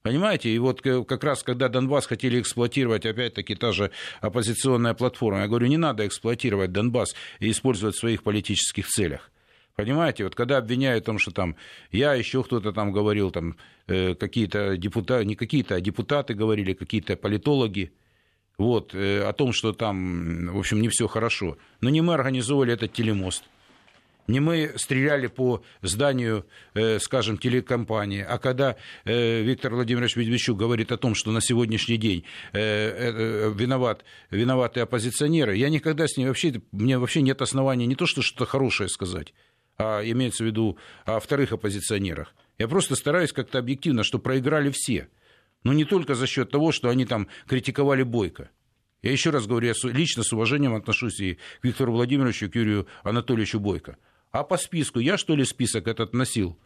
Понимаете, 0.03 0.51
и 0.51 0.59
вот 0.59 0.83
как 0.83 1.23
раз 1.23 1.45
когда 1.45 1.69
Донбасс 1.69 2.07
хотели 2.07 2.41
эксплуатировать, 2.41 3.07
опять-таки 3.07 3.55
та 3.55 3.71
же 3.71 3.93
оппозиционная 4.21 4.95
платформа, 4.95 5.43
я 5.43 5.49
говорю, 5.49 5.69
не 5.69 5.77
надо 5.77 6.07
эксплуатировать 6.07 6.73
Донбасс 6.73 7.15
и 7.39 7.51
использовать 7.51 7.95
в 7.95 8.01
своих 8.01 8.25
политических 8.25 8.89
целях. 8.89 9.31
Понимаете, 9.83 10.23
вот 10.23 10.37
когда 10.37 10.59
обвиняют 10.59 11.03
в 11.03 11.07
том, 11.07 11.19
что 11.19 11.33
там 11.33 11.57
я, 11.91 12.15
еще 12.15 12.45
кто-то 12.45 12.73
там 12.73 12.93
говорил, 12.93 13.33
там 13.33 13.57
э, 13.89 14.15
какие-то 14.15 14.77
депутаты, 14.77 15.25
не 15.25 15.35
какие-то, 15.35 15.75
а 15.75 15.81
депутаты 15.81 16.35
говорили, 16.35 16.73
какие-то 16.73 17.17
политологи, 17.17 17.93
вот, 18.59 18.95
э, 18.95 19.25
о 19.25 19.33
том, 19.33 19.53
что 19.53 19.73
там, 19.73 20.47
в 20.55 20.59
общем, 20.61 20.81
не 20.81 20.89
все 20.89 21.09
хорошо. 21.09 21.59
Но 21.81 21.91
не 21.91 22.01
мы 22.01 22.15
организовывали 22.15 22.75
этот 22.75 22.93
телемост, 22.93 23.43
не 24.29 24.41
мы 24.41 24.73
стреляли 24.77 25.27
по 25.27 25.63
зданию, 25.83 26.47
э, 26.75 26.99
скажем, 27.01 27.39
телекомпании, 27.39 28.25
а 28.27 28.39
когда 28.39 28.77
э, 29.05 29.43
Виктор 29.43 29.75
Владимирович 29.75 30.17
Медведчук 30.17 30.57
говорит 30.57 30.93
о 30.93 30.97
том, 30.97 31.15
что 31.15 31.33
на 31.33 31.41
сегодняшний 31.41 31.97
день 31.97 32.25
э, 32.53 33.51
виноват, 33.53 34.05
виноваты 34.31 34.81
оппозиционеры, 34.81 35.57
я 35.57 35.69
никогда 35.71 36.07
с 36.07 36.17
ним 36.17 36.29
вообще, 36.29 36.63
мне 36.71 36.99
вообще 36.99 37.21
нет 37.23 37.43
оснований 37.43 37.87
не 37.87 37.97
то, 37.97 38.07
что 38.07 38.23
что-то 38.23 38.47
хорошее 38.49 38.89
сказать, 38.89 39.35
а 39.79 40.03
имеется 40.03 40.45
в 40.45 40.47
виду 40.47 40.79
о 41.05 41.21
вторых 41.21 41.53
оппозиционерах. 41.53 42.35
Я 42.59 42.69
просто 42.69 42.95
стараюсь 42.95 43.33
как-то 43.33 43.59
объективно, 43.59 44.05
что 44.05 44.19
проиграли 44.19 44.71
все. 44.71 45.09
Но 45.65 45.73
не 45.73 45.85
только 45.85 46.15
за 46.15 46.27
счет 46.27 46.51
того, 46.51 46.73
что 46.73 46.89
они 46.89 47.05
там 47.05 47.29
критиковали 47.47 48.03
Бойко. 48.03 48.51
Я 49.03 49.11
еще 49.11 49.31
раз 49.31 49.47
говорю, 49.47 49.69
я 49.69 49.75
лично 49.91 50.23
с 50.23 50.33
уважением 50.33 50.75
отношусь 50.75 51.19
и 51.21 51.35
к 51.35 51.65
Виктору 51.65 51.93
Владимировичу, 51.93 52.47
и 52.47 52.49
к 52.49 52.55
Юрию 52.55 52.87
Анатольевичу 53.03 53.59
Бойко. 53.59 53.97
А 54.31 54.45
по 54.45 54.57
списку, 54.57 55.01
я 55.01 55.19
что 55.19 55.35
ли 55.35 55.45
список 55.45 55.89
этот 55.89 56.15
носил? 56.15 56.59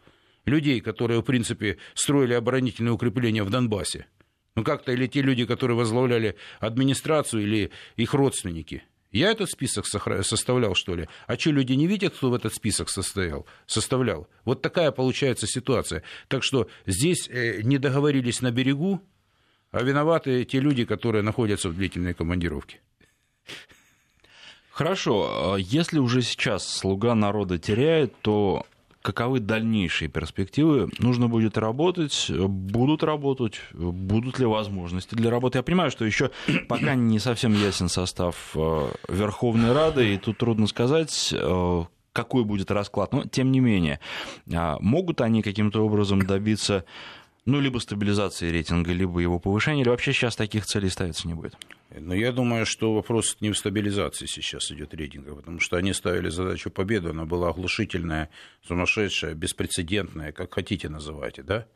Людей, 0.44 0.80
которые, 0.80 1.20
в 1.20 1.24
принципе, 1.24 1.78
строили 1.94 2.34
оборонительные 2.34 2.92
укрепления 2.92 3.42
в 3.42 3.50
Донбассе. 3.50 4.06
Ну 4.54 4.64
как-то 4.64 4.92
или 4.92 5.06
те 5.06 5.22
люди, 5.22 5.44
которые 5.44 5.76
возглавляли 5.76 6.36
администрацию, 6.60 7.42
или 7.42 7.70
их 7.96 8.14
родственники– 8.14 8.84
Я 9.16 9.30
этот 9.30 9.50
список 9.50 9.86
составлял, 9.86 10.74
что 10.74 10.94
ли? 10.94 11.08
А 11.26 11.38
что, 11.38 11.50
люди 11.50 11.72
не 11.72 11.86
видят, 11.86 12.14
кто 12.14 12.28
в 12.28 12.34
этот 12.34 12.54
список 12.54 12.90
состоял, 12.90 13.46
составлял? 13.66 14.28
Вот 14.44 14.60
такая 14.60 14.90
получается 14.90 15.46
ситуация. 15.46 16.02
Так 16.28 16.42
что 16.42 16.68
здесь 16.84 17.26
э, 17.30 17.62
не 17.62 17.78
договорились 17.78 18.42
на 18.42 18.50
берегу, 18.50 19.00
а 19.70 19.82
виноваты 19.82 20.44
те 20.44 20.60
люди, 20.60 20.84
которые 20.84 21.22
находятся 21.22 21.70
в 21.70 21.76
длительной 21.76 22.12
командировке. 22.12 22.80
Хорошо, 24.70 25.54
а 25.54 25.56
если 25.56 25.98
уже 25.98 26.20
сейчас 26.20 26.68
слуга 26.68 27.14
народа 27.14 27.58
теряет, 27.58 28.12
то 28.20 28.66
каковы 29.06 29.38
дальнейшие 29.38 30.08
перспективы? 30.08 30.90
Нужно 30.98 31.28
будет 31.28 31.56
работать, 31.56 32.28
будут 32.28 33.04
работать, 33.04 33.60
будут 33.72 34.40
ли 34.40 34.46
возможности 34.46 35.14
для 35.14 35.30
работы? 35.30 35.58
Я 35.58 35.62
понимаю, 35.62 35.92
что 35.92 36.04
еще 36.04 36.32
пока 36.68 36.96
не 36.96 37.20
совсем 37.20 37.52
ясен 37.52 37.88
состав 37.88 38.50
э, 38.56 38.88
Верховной 39.08 39.72
Рады, 39.72 40.14
и 40.14 40.18
тут 40.18 40.38
трудно 40.38 40.66
сказать, 40.66 41.32
э, 41.32 41.84
какой 42.12 42.44
будет 42.44 42.72
расклад. 42.72 43.12
Но, 43.12 43.24
тем 43.24 43.52
не 43.52 43.60
менее, 43.60 44.00
а 44.52 44.76
могут 44.80 45.20
они 45.20 45.42
каким-то 45.42 45.86
образом 45.86 46.26
добиться 46.26 46.84
ну, 47.46 47.60
либо 47.60 47.78
стабилизации 47.78 48.50
рейтинга, 48.50 48.92
либо 48.92 49.20
его 49.20 49.38
повышения, 49.38 49.82
или 49.82 49.88
вообще 49.88 50.12
сейчас 50.12 50.36
таких 50.36 50.66
целей 50.66 50.88
ставиться 50.90 51.26
не 51.28 51.34
будет? 51.34 51.56
Ну, 51.98 52.12
я 52.12 52.32
думаю, 52.32 52.66
что 52.66 52.92
вопрос 52.94 53.36
не 53.40 53.52
в 53.52 53.56
стабилизации 53.56 54.26
сейчас 54.26 54.70
идет 54.72 54.92
рейтинга, 54.92 55.34
потому 55.34 55.60
что 55.60 55.76
они 55.76 55.92
ставили 55.92 56.28
задачу 56.28 56.70
победы, 56.70 57.10
она 57.10 57.24
была 57.24 57.50
оглушительная, 57.50 58.30
сумасшедшая, 58.66 59.34
беспрецедентная, 59.34 60.32
как 60.32 60.54
хотите 60.54 60.88
называйте, 60.88 61.42
да? 61.42 61.66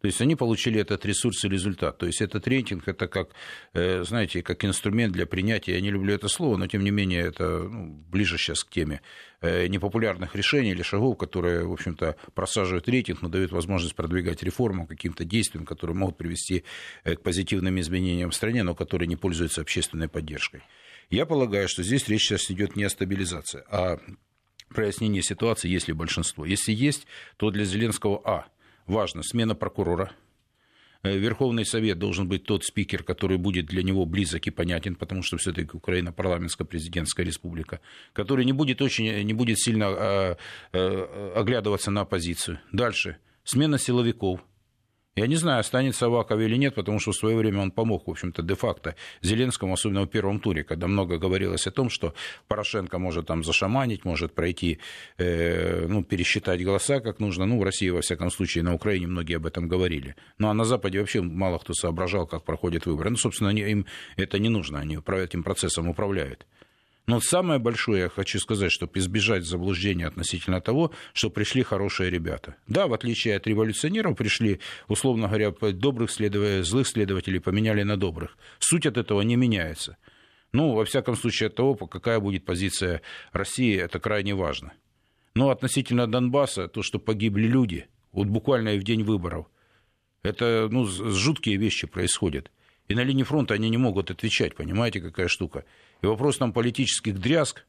То 0.00 0.08
есть 0.08 0.20
они 0.20 0.36
получили 0.36 0.80
этот 0.80 1.06
ресурс 1.06 1.44
и 1.44 1.48
результат. 1.48 1.96
То 1.98 2.06
есть 2.06 2.20
этот 2.20 2.46
рейтинг 2.46 2.86
это 2.86 3.08
как, 3.08 3.30
э, 3.72 4.04
знаете, 4.04 4.42
как 4.42 4.64
инструмент 4.64 5.12
для 5.12 5.26
принятия, 5.26 5.72
я 5.72 5.80
не 5.80 5.90
люблю 5.90 6.14
это 6.14 6.28
слово, 6.28 6.58
но 6.58 6.66
тем 6.66 6.84
не 6.84 6.90
менее 6.90 7.22
это 7.22 7.62
ну, 7.62 8.04
ближе 8.10 8.36
сейчас 8.36 8.62
к 8.62 8.70
теме 8.70 9.00
э, 9.40 9.68
непопулярных 9.68 10.36
решений 10.36 10.72
или 10.72 10.82
шагов, 10.82 11.16
которые, 11.16 11.66
в 11.66 11.72
общем-то, 11.72 12.16
просаживают 12.34 12.88
рейтинг, 12.88 13.22
но 13.22 13.28
дают 13.28 13.52
возможность 13.52 13.94
продвигать 13.94 14.42
реформу, 14.42 14.86
каким-то 14.86 15.24
действиям, 15.24 15.64
которые 15.64 15.96
могут 15.96 16.18
привести 16.18 16.64
э, 17.04 17.16
к 17.16 17.22
позитивным 17.22 17.80
изменениям 17.80 18.30
в 18.30 18.34
стране, 18.34 18.62
но 18.64 18.74
которые 18.74 19.08
не 19.08 19.16
пользуются 19.16 19.62
общественной 19.62 20.08
поддержкой. 20.08 20.62
Я 21.08 21.24
полагаю, 21.24 21.68
что 21.68 21.82
здесь 21.82 22.06
речь 22.08 22.22
сейчас 22.22 22.50
идет 22.50 22.76
не 22.76 22.84
о 22.84 22.90
стабилизации, 22.90 23.62
а 23.70 23.98
прояснение 24.68 25.22
ситуации, 25.22 25.68
если 25.68 25.92
большинство. 25.92 26.44
Если 26.44 26.72
есть, 26.72 27.06
то 27.36 27.50
для 27.50 27.64
Зеленского 27.64 28.20
А 28.24 28.46
важно 28.86 29.22
смена 29.22 29.54
прокурора. 29.54 30.12
Э, 31.02 31.16
Верховный 31.16 31.64
Совет 31.64 31.98
должен 31.98 32.28
быть 32.28 32.44
тот 32.44 32.64
спикер, 32.64 33.02
который 33.02 33.38
будет 33.38 33.66
для 33.66 33.82
него 33.82 34.06
близок 34.06 34.46
и 34.46 34.50
понятен, 34.50 34.96
потому 34.96 35.22
что 35.22 35.36
все-таки 35.36 35.76
Украина 35.76 36.12
парламентско-президентская 36.12 37.24
республика, 37.24 37.80
который 38.12 38.44
не 38.44 38.52
будет, 38.52 38.82
очень, 38.82 39.22
не 39.22 39.34
будет 39.34 39.58
сильно 39.58 39.86
а, 39.88 40.36
э, 40.72 41.32
оглядываться 41.34 41.90
на 41.90 42.02
оппозицию. 42.02 42.60
Дальше. 42.72 43.18
Смена 43.44 43.78
силовиков– 43.78 44.40
я 45.16 45.26
не 45.26 45.36
знаю, 45.36 45.60
останется 45.60 46.06
Аваков 46.06 46.40
или 46.40 46.56
нет, 46.56 46.74
потому 46.74 47.00
что 47.00 47.12
в 47.12 47.16
свое 47.16 47.36
время 47.36 47.60
он 47.60 47.70
помог, 47.70 48.06
в 48.06 48.10
общем-то, 48.10 48.42
де-факто 48.42 48.94
Зеленскому, 49.22 49.72
особенно 49.72 50.02
в 50.02 50.06
первом 50.06 50.40
туре, 50.40 50.62
когда 50.62 50.86
много 50.86 51.18
говорилось 51.18 51.66
о 51.66 51.70
том, 51.70 51.88
что 51.88 52.14
Порошенко 52.48 52.98
может 52.98 53.26
там 53.26 53.42
зашаманить, 53.42 54.04
может 54.04 54.34
пройти, 54.34 54.78
э, 55.16 55.86
ну, 55.88 56.04
пересчитать 56.04 56.62
голоса 56.62 57.00
как 57.00 57.18
нужно. 57.18 57.46
Ну, 57.46 57.58
в 57.58 57.62
России, 57.62 57.88
во 57.88 58.02
всяком 58.02 58.30
случае, 58.30 58.64
на 58.64 58.74
Украине 58.74 59.06
многие 59.06 59.36
об 59.36 59.46
этом 59.46 59.68
говорили. 59.68 60.16
Ну, 60.38 60.48
а 60.48 60.54
на 60.54 60.64
Западе 60.64 61.00
вообще 61.00 61.22
мало 61.22 61.58
кто 61.58 61.72
соображал, 61.72 62.26
как 62.26 62.44
проходят 62.44 62.84
выборы. 62.86 63.10
Ну, 63.10 63.16
собственно, 63.16 63.50
они, 63.50 63.62
им 63.62 63.86
это 64.16 64.38
не 64.38 64.50
нужно, 64.50 64.80
они 64.80 64.96
этим 64.96 65.42
процессом 65.42 65.88
управляют. 65.88 66.46
Но 67.06 67.20
самое 67.20 67.60
большое 67.60 68.02
я 68.02 68.08
хочу 68.08 68.40
сказать, 68.40 68.72
чтобы 68.72 68.98
избежать 68.98 69.44
заблуждения 69.44 70.08
относительно 70.08 70.60
того, 70.60 70.92
что 71.12 71.30
пришли 71.30 71.62
хорошие 71.62 72.10
ребята. 72.10 72.56
Да, 72.66 72.88
в 72.88 72.92
отличие 72.92 73.36
от 73.36 73.46
революционеров, 73.46 74.16
пришли, 74.16 74.60
условно 74.88 75.28
говоря, 75.28 75.52
добрых 75.52 76.10
следователей, 76.10 76.62
злых 76.62 76.88
следователей 76.88 77.40
поменяли 77.40 77.84
на 77.84 77.96
добрых. 77.96 78.36
Суть 78.58 78.86
от 78.86 78.96
этого 78.96 79.20
не 79.22 79.36
меняется. 79.36 79.98
Ну, 80.52 80.72
во 80.72 80.84
всяком 80.84 81.16
случае, 81.16 81.48
от 81.48 81.54
того, 81.54 81.74
какая 81.74 82.18
будет 82.18 82.44
позиция 82.44 83.02
России, 83.32 83.76
это 83.78 84.00
крайне 84.00 84.34
важно. 84.34 84.72
Но 85.34 85.50
относительно 85.50 86.06
Донбасса, 86.06 86.66
то, 86.66 86.82
что 86.82 86.98
погибли 86.98 87.46
люди, 87.46 87.86
вот 88.10 88.26
буквально 88.26 88.70
и 88.70 88.78
в 88.78 88.82
день 88.82 89.04
выборов, 89.04 89.46
это 90.22 90.68
ну, 90.70 90.86
жуткие 90.86 91.56
вещи 91.56 91.86
происходят. 91.86 92.50
И 92.88 92.94
на 92.94 93.02
линии 93.02 93.22
фронта 93.22 93.54
они 93.54 93.68
не 93.68 93.76
могут 93.76 94.10
отвечать, 94.10 94.56
понимаете, 94.56 95.00
какая 95.00 95.28
штука. 95.28 95.64
И 96.02 96.06
вопрос 96.06 96.38
там 96.38 96.52
политических 96.52 97.18
дрязг 97.18 97.66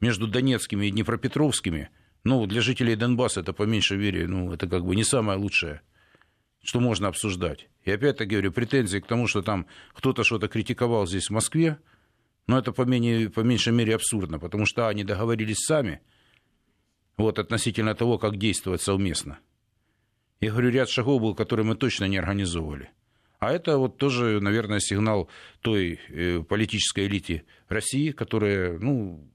между 0.00 0.26
донецкими 0.26 0.86
и 0.86 0.90
днепропетровскими, 0.90 1.90
ну, 2.24 2.46
для 2.46 2.60
жителей 2.60 2.96
Донбасса 2.96 3.40
это 3.40 3.52
по 3.52 3.64
меньшей 3.64 3.98
мере, 3.98 4.26
ну, 4.26 4.52
это 4.52 4.68
как 4.68 4.84
бы 4.84 4.94
не 4.94 5.04
самое 5.04 5.38
лучшее, 5.38 5.82
что 6.62 6.80
можно 6.80 7.08
обсуждать. 7.08 7.68
И 7.84 7.90
опять-таки 7.90 8.30
говорю, 8.30 8.52
претензии 8.52 8.98
к 8.98 9.06
тому, 9.06 9.26
что 9.26 9.42
там 9.42 9.66
кто-то 9.92 10.24
что-то 10.24 10.48
критиковал 10.48 11.06
здесь 11.06 11.28
в 11.28 11.32
Москве, 11.32 11.78
но 12.46 12.58
это 12.58 12.72
по, 12.72 12.82
менее, 12.82 13.30
по 13.30 13.40
меньшей 13.40 13.72
мере 13.72 13.94
абсурдно, 13.94 14.38
потому 14.38 14.66
что 14.66 14.88
они 14.88 15.04
договорились 15.04 15.64
сами 15.64 16.00
вот, 17.16 17.38
относительно 17.38 17.94
того, 17.94 18.18
как 18.18 18.36
действовать 18.36 18.82
совместно. 18.82 19.38
Я 20.40 20.50
говорю, 20.50 20.70
ряд 20.70 20.88
шагов 20.88 21.20
был, 21.20 21.34
которые 21.34 21.66
мы 21.66 21.76
точно 21.76 22.06
не 22.06 22.16
организовывали. 22.16 22.90
А 23.40 23.52
это 23.52 23.78
вот 23.78 23.96
тоже, 23.96 24.38
наверное, 24.40 24.80
сигнал 24.80 25.30
той 25.62 25.98
э, 26.08 26.42
политической 26.42 27.06
элите 27.06 27.44
России, 27.68 28.10
которая, 28.10 28.78
ну, 28.78 29.26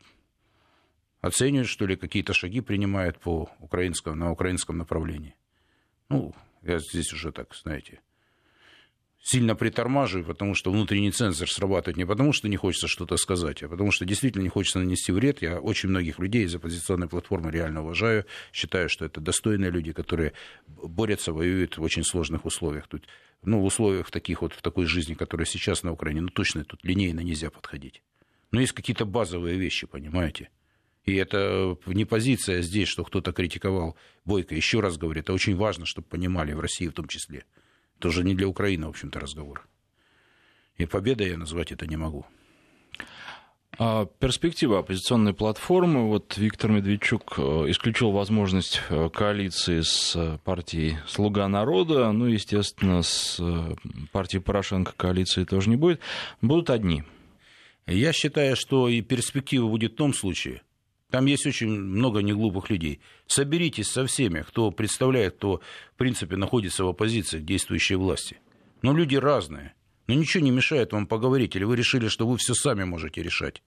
оценивает, 1.21 1.67
что 1.67 1.87
ли, 1.87 1.95
какие-то 1.95 2.33
шаги 2.33 2.61
принимает 2.61 3.19
по 3.19 3.49
украинскому, 3.59 4.15
на 4.15 4.31
украинском 4.31 4.77
направлении. 4.77 5.35
Ну, 6.09 6.35
я 6.61 6.77
здесь 6.77 7.11
уже 7.13 7.31
так, 7.31 7.55
знаете, 7.55 7.99
сильно 9.25 9.55
притормаживаю, 9.55 10.23
потому 10.23 10.53
что 10.53 10.71
внутренний 10.71 11.09
цензор 11.09 11.49
срабатывает 11.49 11.97
не 11.97 12.05
потому, 12.05 12.31
что 12.31 12.47
не 12.47 12.57
хочется 12.57 12.87
что-то 12.87 13.17
сказать, 13.17 13.63
а 13.63 13.67
потому 13.67 13.91
что 13.91 14.05
действительно 14.05 14.43
не 14.43 14.49
хочется 14.49 14.77
нанести 14.77 15.11
вред. 15.11 15.41
Я 15.41 15.59
очень 15.59 15.89
многих 15.89 16.19
людей 16.19 16.45
из 16.45 16.53
оппозиционной 16.53 17.07
платформы 17.07 17.49
реально 17.49 17.81
уважаю, 17.81 18.25
считаю, 18.53 18.87
что 18.87 19.03
это 19.03 19.19
достойные 19.19 19.71
люди, 19.71 19.93
которые 19.93 20.33
борются, 20.67 21.33
воюют 21.33 21.79
в 21.79 21.81
очень 21.81 22.03
сложных 22.03 22.45
условиях. 22.45 22.87
Тут, 22.87 23.07
ну, 23.41 23.61
в 23.61 23.63
условиях 23.65 24.11
таких 24.11 24.43
вот, 24.43 24.53
в 24.53 24.61
такой 24.61 24.85
жизни, 24.85 25.15
которая 25.15 25.47
сейчас 25.47 25.81
на 25.81 25.91
Украине, 25.91 26.21
ну, 26.21 26.29
точно 26.29 26.63
тут 26.63 26.83
линейно 26.83 27.21
нельзя 27.21 27.49
подходить. 27.49 28.03
Но 28.51 28.61
есть 28.61 28.73
какие-то 28.73 29.05
базовые 29.05 29.57
вещи, 29.57 29.87
понимаете? 29.87 30.49
И 31.03 31.15
это 31.15 31.79
не 31.87 32.05
позиция 32.05 32.61
здесь, 32.61 32.89
что 32.89 33.03
кто-то 33.03 33.33
критиковал 33.33 33.97
Бойко. 34.23 34.53
Еще 34.53 34.81
раз 34.81 34.97
говорю, 34.97 35.21
это 35.21 35.33
очень 35.33 35.55
важно, 35.55 35.87
чтобы 35.87 36.07
понимали 36.07 36.53
в 36.53 36.59
России 36.59 36.87
в 36.87 36.93
том 36.93 37.07
числе. 37.07 37.45
Тоже 38.05 38.23
не 38.23 38.35
для 38.35 38.47
Украины, 38.47 38.85
в 38.85 38.89
общем-то, 38.89 39.19
разговор. 39.19 39.67
И 40.77 40.85
победой 40.85 41.29
я 41.29 41.37
назвать 41.39 41.71
это 41.71 41.87
не 41.87 41.97
могу. 41.97 42.23
А 43.79 44.05
перспектива 44.05 44.77
оппозиционной 44.77 45.33
платформы. 45.33 46.07
Вот 46.07 46.37
Виктор 46.37 46.69
Медведчук 46.69 47.33
э, 47.39 47.41
исключил 47.69 48.11
возможность 48.11 48.79
э, 48.89 49.09
коалиции 49.09 49.81
с 49.81 50.15
э, 50.15 50.37
партией 50.43 50.99
«Слуга 51.07 51.47
народа». 51.47 52.11
Ну, 52.11 52.27
естественно, 52.27 53.01
с 53.01 53.41
партией 54.11 54.43
Порошенко 54.43 54.93
коалиции 54.95 55.43
тоже 55.43 55.71
не 55.71 55.75
будет. 55.75 55.99
Будут 56.43 56.69
одни. 56.69 57.01
Я 57.87 58.13
считаю, 58.13 58.55
что 58.55 58.87
и 58.87 59.01
перспектива 59.01 59.67
будет 59.67 59.93
в 59.93 59.95
том 59.95 60.13
случае, 60.13 60.61
там 61.15 61.27
есть 61.27 61.45
очень 61.45 61.69
много 61.69 62.19
неглупых 62.19 62.69
людей. 62.69 62.99
Соберитесь 63.25 63.87
со 63.87 64.05
всеми, 64.05 64.41
кто 64.41 64.69
представляет, 64.69 65.37
кто, 65.37 65.61
в 65.93 65.97
принципе, 65.97 66.35
находится 66.35 66.83
в 66.83 66.89
оппозиции 66.89 67.39
к 67.39 67.45
действующей 67.45 67.95
власти. 67.95 68.41
Но 68.81 68.93
люди 68.93 69.15
разные. 69.15 69.75
Но 70.07 70.15
ничего 70.15 70.43
не 70.43 70.51
мешает 70.51 70.91
вам 70.91 71.07
поговорить, 71.07 71.55
или 71.55 71.63
вы 71.63 71.77
решили, 71.77 72.09
что 72.09 72.27
вы 72.27 72.35
все 72.35 72.53
сами 72.53 72.83
можете 72.83 73.23
решать. 73.23 73.63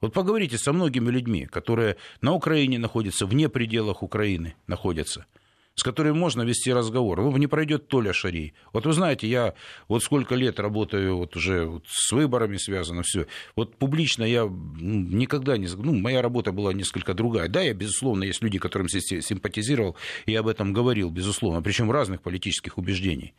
Вот 0.00 0.12
поговорите 0.12 0.58
со 0.58 0.72
многими 0.72 1.10
людьми, 1.10 1.46
которые 1.46 1.96
на 2.20 2.34
Украине 2.34 2.78
находятся, 2.78 3.26
вне 3.26 3.48
пределах 3.48 4.04
Украины 4.04 4.54
находятся– 4.68 5.26
с 5.80 5.82
которой 5.82 6.12
можно 6.12 6.42
вести 6.42 6.70
разговор. 6.72 7.22
Ну, 7.22 7.34
не 7.38 7.46
пройдет 7.46 7.88
Толя 7.88 8.12
Шарий. 8.12 8.52
Вот 8.74 8.84
вы 8.84 8.92
знаете, 8.92 9.26
я 9.26 9.54
вот 9.88 10.02
сколько 10.02 10.34
лет 10.34 10.60
работаю 10.60 11.16
вот 11.16 11.36
уже 11.36 11.64
вот 11.64 11.84
с 11.88 12.12
выборами 12.12 12.58
связано 12.58 13.02
все. 13.02 13.26
Вот 13.56 13.76
публично 13.76 14.24
я 14.24 14.44
ну, 14.44 14.60
никогда 14.78 15.56
не... 15.56 15.68
Ну, 15.68 15.94
моя 15.94 16.20
работа 16.20 16.52
была 16.52 16.74
несколько 16.74 17.14
другая. 17.14 17.48
Да, 17.48 17.62
я, 17.62 17.72
безусловно, 17.72 18.24
есть 18.24 18.42
люди, 18.42 18.58
которым 18.58 18.88
симпатизировал, 18.90 19.96
и 20.26 20.34
об 20.34 20.48
этом 20.48 20.74
говорил, 20.74 21.10
безусловно, 21.10 21.62
причем 21.62 21.90
разных 21.90 22.20
политических 22.20 22.76
убеждений. 22.76 23.32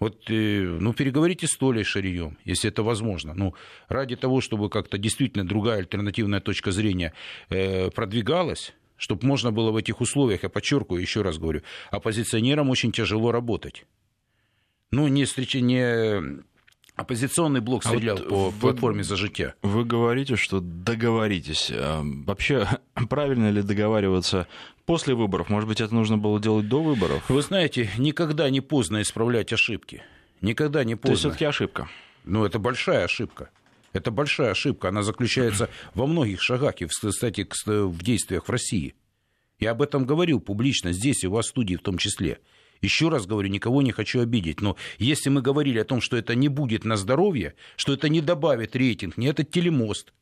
Вот, 0.00 0.28
э, 0.28 0.78
ну, 0.80 0.92
переговорите 0.92 1.46
с 1.46 1.56
Толей 1.56 1.84
Шарием, 1.84 2.36
если 2.44 2.68
это 2.68 2.82
возможно. 2.82 3.32
Ну, 3.34 3.54
ради 3.88 4.16
того, 4.16 4.40
чтобы 4.40 4.70
как-то 4.70 4.98
действительно 4.98 5.46
другая 5.46 5.78
альтернативная 5.78 6.40
точка 6.40 6.72
зрения 6.72 7.12
э, 7.48 7.90
продвигалась, 7.90 8.72
чтобы 9.00 9.26
можно 9.26 9.50
было 9.50 9.72
в 9.72 9.76
этих 9.76 10.00
условиях, 10.00 10.44
я 10.44 10.48
подчеркиваю, 10.48 11.00
еще 11.00 11.22
раз 11.22 11.38
говорю, 11.38 11.62
оппозиционерам 11.90 12.68
очень 12.68 12.92
тяжело 12.92 13.32
работать. 13.32 13.86
Ну, 14.90 15.08
не, 15.08 15.24
встреч... 15.24 15.54
не 15.54 16.40
Оппозиционный 16.96 17.60
блок 17.60 17.82
стрелял 17.82 18.18
а 18.18 18.20
вот 18.20 18.28
по 18.28 18.50
вы, 18.50 18.60
платформе 18.60 19.02
«За 19.02 19.16
життя». 19.16 19.54
Вы 19.62 19.86
говорите, 19.86 20.36
что 20.36 20.60
договоритесь. 20.60 21.72
А 21.72 22.02
вообще, 22.04 22.68
правильно 23.08 23.50
ли 23.50 23.62
договариваться 23.62 24.46
после 24.84 25.14
выборов? 25.14 25.48
Может 25.48 25.66
быть, 25.66 25.80
это 25.80 25.94
нужно 25.94 26.18
было 26.18 26.38
делать 26.38 26.68
до 26.68 26.82
выборов? 26.82 27.24
Вы 27.30 27.40
знаете, 27.40 27.88
никогда 27.96 28.50
не 28.50 28.60
поздно 28.60 29.00
исправлять 29.00 29.50
ошибки. 29.50 30.02
Никогда 30.42 30.84
не 30.84 30.94
поздно. 30.94 31.08
То 31.08 31.12
есть 31.12 31.20
все-таки 31.20 31.44
ошибка? 31.46 31.88
Ну, 32.24 32.44
это 32.44 32.58
большая 32.58 33.04
ошибка. 33.04 33.48
Это 33.92 34.10
большая 34.10 34.50
ошибка. 34.52 34.88
Она 34.88 35.02
заключается 35.02 35.68
во 35.94 36.06
многих 36.06 36.40
шагах 36.42 36.80
и, 36.80 36.86
кстати, 36.86 37.46
в 37.66 38.02
действиях 38.02 38.46
в 38.46 38.50
России. 38.50 38.94
Я 39.58 39.72
об 39.72 39.82
этом 39.82 40.06
говорил 40.06 40.40
публично 40.40 40.92
здесь 40.92 41.22
и 41.24 41.26
у 41.26 41.32
вас 41.32 41.46
в 41.46 41.50
студии 41.50 41.76
в 41.76 41.82
том 41.82 41.98
числе. 41.98 42.38
Еще 42.80 43.10
раз 43.10 43.26
говорю, 43.26 43.48
никого 43.50 43.82
не 43.82 43.92
хочу 43.92 44.20
обидеть, 44.20 44.62
но 44.62 44.76
если 44.98 45.28
мы 45.28 45.42
говорили 45.42 45.78
о 45.78 45.84
том, 45.84 46.00
что 46.00 46.16
это 46.16 46.34
не 46.34 46.48
будет 46.48 46.84
на 46.84 46.96
здоровье, 46.96 47.54
что 47.76 47.92
это 47.92 48.08
не 48.08 48.22
добавит 48.22 48.74
рейтинг, 48.74 49.18
не 49.18 49.26
этот 49.26 49.50
телемост, 49.50 50.14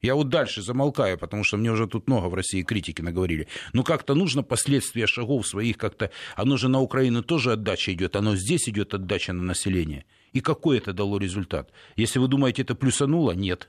я 0.00 0.14
вот 0.14 0.28
дальше 0.28 0.62
замолкаю, 0.62 1.18
потому 1.18 1.42
что 1.42 1.56
мне 1.56 1.72
уже 1.72 1.88
тут 1.88 2.06
много 2.06 2.26
в 2.26 2.34
России 2.34 2.62
критики 2.62 3.02
наговорили. 3.02 3.48
Но 3.72 3.82
как-то 3.82 4.14
нужно 4.14 4.44
последствия 4.44 5.08
шагов 5.08 5.48
своих 5.48 5.78
как-то... 5.78 6.12
Оно 6.36 6.56
же 6.56 6.68
на 6.68 6.80
Украину 6.80 7.24
тоже 7.24 7.52
отдача 7.52 7.92
идет, 7.92 8.14
оно 8.14 8.36
здесь 8.36 8.68
идет 8.68 8.94
отдача 8.94 9.32
на 9.32 9.42
население. 9.42 10.04
И 10.32 10.40
какой 10.40 10.78
это 10.78 10.92
дало 10.92 11.18
результат? 11.18 11.70
Если 11.96 12.18
вы 12.18 12.28
думаете, 12.28 12.62
это 12.62 12.74
плюсануло, 12.74 13.32
нет. 13.32 13.68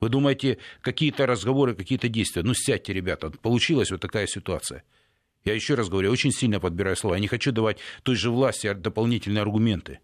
Вы 0.00 0.08
думаете, 0.08 0.58
какие-то 0.80 1.26
разговоры, 1.26 1.74
какие-то 1.74 2.08
действия. 2.08 2.42
Ну, 2.42 2.54
сядьте, 2.54 2.92
ребята, 2.92 3.30
получилась 3.30 3.90
вот 3.90 4.00
такая 4.00 4.26
ситуация. 4.26 4.82
Я 5.44 5.54
еще 5.54 5.74
раз 5.74 5.88
говорю, 5.88 6.10
очень 6.10 6.32
сильно 6.32 6.60
подбираю 6.60 6.96
слова. 6.96 7.14
Я 7.14 7.20
не 7.20 7.28
хочу 7.28 7.52
давать 7.52 7.78
той 8.02 8.16
же 8.16 8.30
власти 8.30 8.72
дополнительные 8.72 9.42
аргументы. 9.42 10.00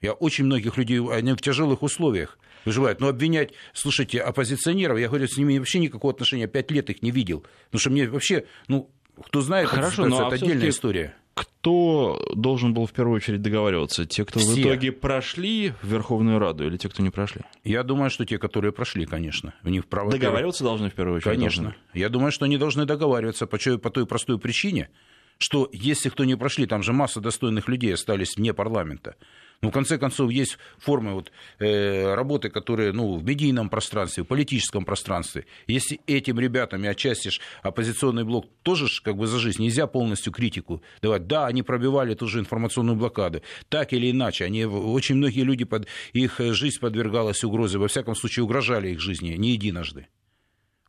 Я 0.00 0.12
очень 0.12 0.44
многих 0.44 0.76
людей, 0.76 0.98
они 1.10 1.32
в 1.32 1.40
тяжелых 1.40 1.82
условиях 1.82 2.38
выживают. 2.64 3.00
Но 3.00 3.08
обвинять, 3.08 3.52
слушайте, 3.72 4.20
оппозиционеров, 4.20 4.98
я 4.98 5.08
говорю, 5.08 5.26
с 5.26 5.36
ними 5.36 5.58
вообще 5.58 5.78
никакого 5.78 6.12
отношения, 6.12 6.46
пять 6.46 6.70
лет 6.70 6.90
их 6.90 7.02
не 7.02 7.10
видел. 7.10 7.44
Потому 7.66 7.80
что 7.80 7.90
мне 7.90 8.08
вообще, 8.08 8.46
ну, 8.68 8.90
кто 9.22 9.40
знает, 9.40 9.68
Хорошо, 9.68 10.06
но 10.06 10.26
это 10.26 10.36
отдельная 10.36 10.68
история 10.68 11.16
кто 11.34 12.22
должен 12.34 12.74
был 12.74 12.86
в 12.86 12.92
первую 12.92 13.16
очередь 13.16 13.42
договариваться? 13.42 14.06
Те, 14.06 14.24
кто 14.24 14.38
Все. 14.38 14.48
в 14.48 14.58
итоге 14.58 14.92
прошли 14.92 15.72
в 15.82 15.88
Верховную 15.88 16.38
Раду 16.38 16.66
или 16.66 16.76
те, 16.76 16.88
кто 16.88 17.02
не 17.02 17.10
прошли? 17.10 17.42
Я 17.64 17.82
думаю, 17.82 18.10
что 18.10 18.24
те, 18.24 18.38
которые 18.38 18.72
прошли, 18.72 19.04
конечно. 19.04 19.54
У 19.64 19.68
них 19.68 19.86
право... 19.86 20.10
Договариваться 20.10 20.62
должны 20.62 20.90
в 20.90 20.94
первую 20.94 21.16
очередь? 21.16 21.36
Конечно. 21.36 21.62
Должны. 21.64 21.78
Я 21.94 22.08
думаю, 22.08 22.32
что 22.32 22.44
они 22.44 22.56
должны 22.56 22.84
договариваться 22.84 23.46
по, 23.46 23.58
по 23.58 23.90
той 23.90 24.06
простой 24.06 24.38
причине, 24.38 24.90
что 25.38 25.68
если 25.72 26.08
кто 26.08 26.24
не 26.24 26.36
прошли, 26.36 26.66
там 26.66 26.82
же 26.82 26.92
масса 26.92 27.20
достойных 27.20 27.68
людей 27.68 27.92
остались 27.92 28.36
вне 28.36 28.54
парламента. 28.54 29.16
Ну, 29.64 29.70
в 29.70 29.72
конце 29.72 29.96
концов, 29.96 30.30
есть 30.30 30.58
формы 30.76 31.14
вот, 31.14 31.32
э, 31.58 32.14
работы, 32.14 32.50
которые 32.50 32.92
ну, 32.92 33.16
в 33.16 33.24
медийном 33.24 33.70
пространстве, 33.70 34.22
в 34.22 34.26
политическом 34.26 34.84
пространстве. 34.84 35.46
Если 35.66 36.02
этим 36.06 36.38
ребятам 36.38 36.84
и 36.84 36.86
отчасти 36.86 37.30
оппозиционный 37.62 38.24
блок 38.24 38.44
тоже 38.62 38.88
как 39.02 39.16
бы 39.16 39.26
за 39.26 39.38
жизнь, 39.38 39.62
нельзя 39.62 39.86
полностью 39.86 40.34
критику 40.34 40.82
давать. 41.00 41.26
Да, 41.26 41.46
они 41.46 41.62
пробивали 41.62 42.12
ту 42.12 42.26
же 42.26 42.40
информационную 42.40 42.96
блокаду. 42.96 43.40
Так 43.70 43.94
или 43.94 44.10
иначе, 44.10 44.44
они, 44.44 44.66
очень 44.66 45.14
многие 45.14 45.44
люди, 45.44 45.64
под, 45.64 45.86
их 46.12 46.40
жизнь 46.40 46.78
подвергалась 46.78 47.42
угрозе, 47.42 47.78
во 47.78 47.88
всяком 47.88 48.14
случае, 48.14 48.44
угрожали 48.44 48.90
их 48.90 49.00
жизни 49.00 49.30
не 49.30 49.52
единожды. 49.52 50.08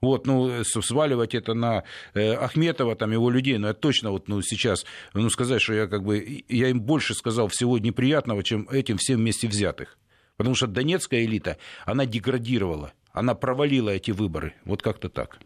Вот, 0.01 0.27
ну, 0.27 0.49
э, 0.49 0.63
сваливать 0.63 1.35
это 1.35 1.53
на 1.53 1.83
э, 2.13 2.33
Ахметова, 2.33 2.95
там, 2.95 3.11
его 3.11 3.29
людей, 3.29 3.57
ну, 3.57 3.67
это 3.67 3.79
точно 3.79 4.11
вот, 4.11 4.27
ну, 4.27 4.41
сейчас, 4.41 4.85
ну, 5.13 5.29
сказать, 5.29 5.61
что 5.61 5.73
я 5.73 5.87
как 5.87 6.03
бы, 6.03 6.43
я 6.47 6.69
им 6.69 6.81
больше 6.81 7.13
сказал 7.13 7.47
всего 7.47 7.77
неприятного, 7.77 8.43
чем 8.43 8.67
этим 8.69 8.97
всем 8.97 9.19
вместе 9.19 9.47
взятых. 9.47 9.97
Потому 10.37 10.55
что 10.55 10.67
донецкая 10.67 11.23
элита, 11.23 11.57
она 11.85 12.05
деградировала, 12.05 12.91
она 13.13 13.35
провалила 13.35 13.89
эти 13.91 14.11
выборы. 14.11 14.53
Вот 14.65 14.81
как-то 14.81 15.07
так. 15.07 15.39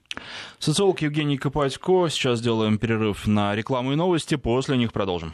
Социолог 0.57 1.01
Евгений 1.01 1.37
Копатько. 1.37 2.09
Сейчас 2.09 2.41
делаем 2.41 2.79
перерыв 2.79 3.27
на 3.27 3.55
рекламу 3.55 3.93
и 3.93 3.95
новости. 3.95 4.35
После 4.35 4.75
них 4.75 4.91
продолжим. 4.91 5.33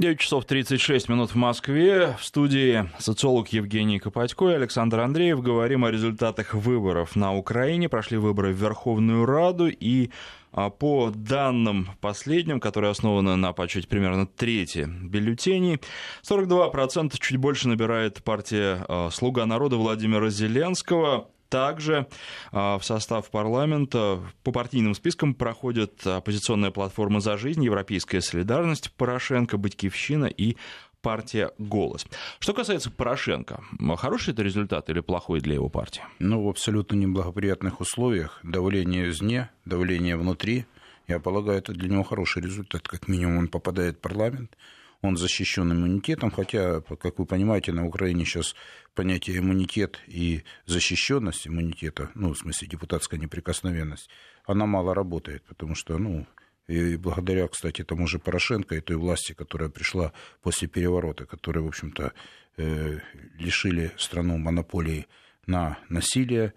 9 0.00 0.18
часов 0.18 0.46
36 0.46 1.10
минут 1.10 1.32
в 1.32 1.34
Москве. 1.34 2.16
В 2.18 2.24
студии 2.24 2.88
социолог 2.98 3.48
Евгений 3.48 3.98
Копатько 3.98 4.48
и 4.48 4.54
Александр 4.54 5.00
Андреев. 5.00 5.42
Говорим 5.42 5.84
о 5.84 5.90
результатах 5.90 6.54
выборов 6.54 7.16
на 7.16 7.36
Украине. 7.36 7.90
Прошли 7.90 8.16
выборы 8.16 8.54
в 8.54 8.56
Верховную 8.56 9.26
Раду 9.26 9.68
и 9.68 10.10
а, 10.52 10.70
по 10.70 11.12
данным 11.14 11.90
последним, 12.00 12.60
которые 12.60 12.92
основаны 12.92 13.36
на 13.36 13.52
подсчете 13.52 13.88
примерно 13.88 14.26
трети 14.26 14.88
бюллетеней, 14.88 15.80
42% 16.26 17.14
чуть 17.20 17.36
больше 17.36 17.68
набирает 17.68 18.24
партия 18.24 18.86
а, 18.88 19.10
«Слуга 19.10 19.44
народа» 19.44 19.76
Владимира 19.76 20.30
Зеленского. 20.30 21.28
Также 21.50 22.06
а, 22.52 22.78
в 22.78 22.84
состав 22.84 23.28
парламента 23.30 24.20
по 24.44 24.52
партийным 24.52 24.94
спискам 24.94 25.34
проходят 25.34 26.06
оппозиционная 26.06 26.70
платформа 26.70 27.20
«За 27.20 27.36
жизнь», 27.36 27.64
Европейская 27.64 28.20
солидарность, 28.20 28.92
Порошенко, 28.92 29.58
Батькивщина 29.58 30.26
и 30.26 30.56
партия 31.02 31.50
«Голос». 31.58 32.06
Что 32.38 32.54
касается 32.54 32.90
Порошенко, 32.90 33.64
хороший 33.96 34.32
это 34.32 34.42
результат 34.42 34.88
или 34.90 35.00
плохой 35.00 35.40
для 35.40 35.54
его 35.54 35.68
партии? 35.68 36.02
Ну, 36.20 36.44
в 36.44 36.48
абсолютно 36.48 36.94
неблагоприятных 36.94 37.80
условиях. 37.80 38.38
Давление 38.44 39.08
извне, 39.08 39.50
давление 39.64 40.16
внутри. 40.16 40.66
Я 41.08 41.18
полагаю, 41.18 41.58
это 41.58 41.72
для 41.72 41.88
него 41.88 42.04
хороший 42.04 42.42
результат. 42.42 42.86
Как 42.86 43.08
минимум 43.08 43.38
он 43.38 43.48
попадает 43.48 43.96
в 43.96 44.00
парламент, 44.00 44.56
он 45.02 45.16
защищен 45.16 45.72
иммунитетом, 45.72 46.30
хотя, 46.30 46.80
как 46.80 47.18
вы 47.18 47.26
понимаете, 47.26 47.72
на 47.72 47.86
Украине 47.86 48.24
сейчас 48.24 48.54
понятие 48.94 49.38
иммунитет 49.38 49.98
и 50.06 50.42
защищенность 50.66 51.46
иммунитета, 51.46 52.10
ну, 52.14 52.32
в 52.34 52.38
смысле 52.38 52.68
депутатская 52.68 53.18
неприкосновенность, 53.18 54.10
она 54.44 54.66
мало 54.66 54.94
работает, 54.94 55.42
потому 55.44 55.74
что, 55.74 55.98
ну, 55.98 56.26
и 56.66 56.96
благодаря, 56.96 57.48
кстати, 57.48 57.82
тому 57.82 58.06
же 58.06 58.18
Порошенко 58.18 58.76
и 58.76 58.80
той 58.80 58.96
власти, 58.96 59.32
которая 59.32 59.70
пришла 59.70 60.12
после 60.42 60.68
переворота, 60.68 61.26
которые, 61.26 61.64
в 61.64 61.68
общем-то, 61.68 62.12
э, 62.58 62.98
лишили 63.38 63.90
страну 63.96 64.38
монополии 64.38 65.06
на 65.46 65.78
насилие, 65.88 66.52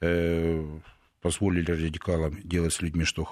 э, 0.00 0.64
позволили 1.20 1.70
радикалам 1.70 2.40
делать 2.42 2.72
с 2.72 2.80
людьми, 2.80 3.04
что 3.04 3.28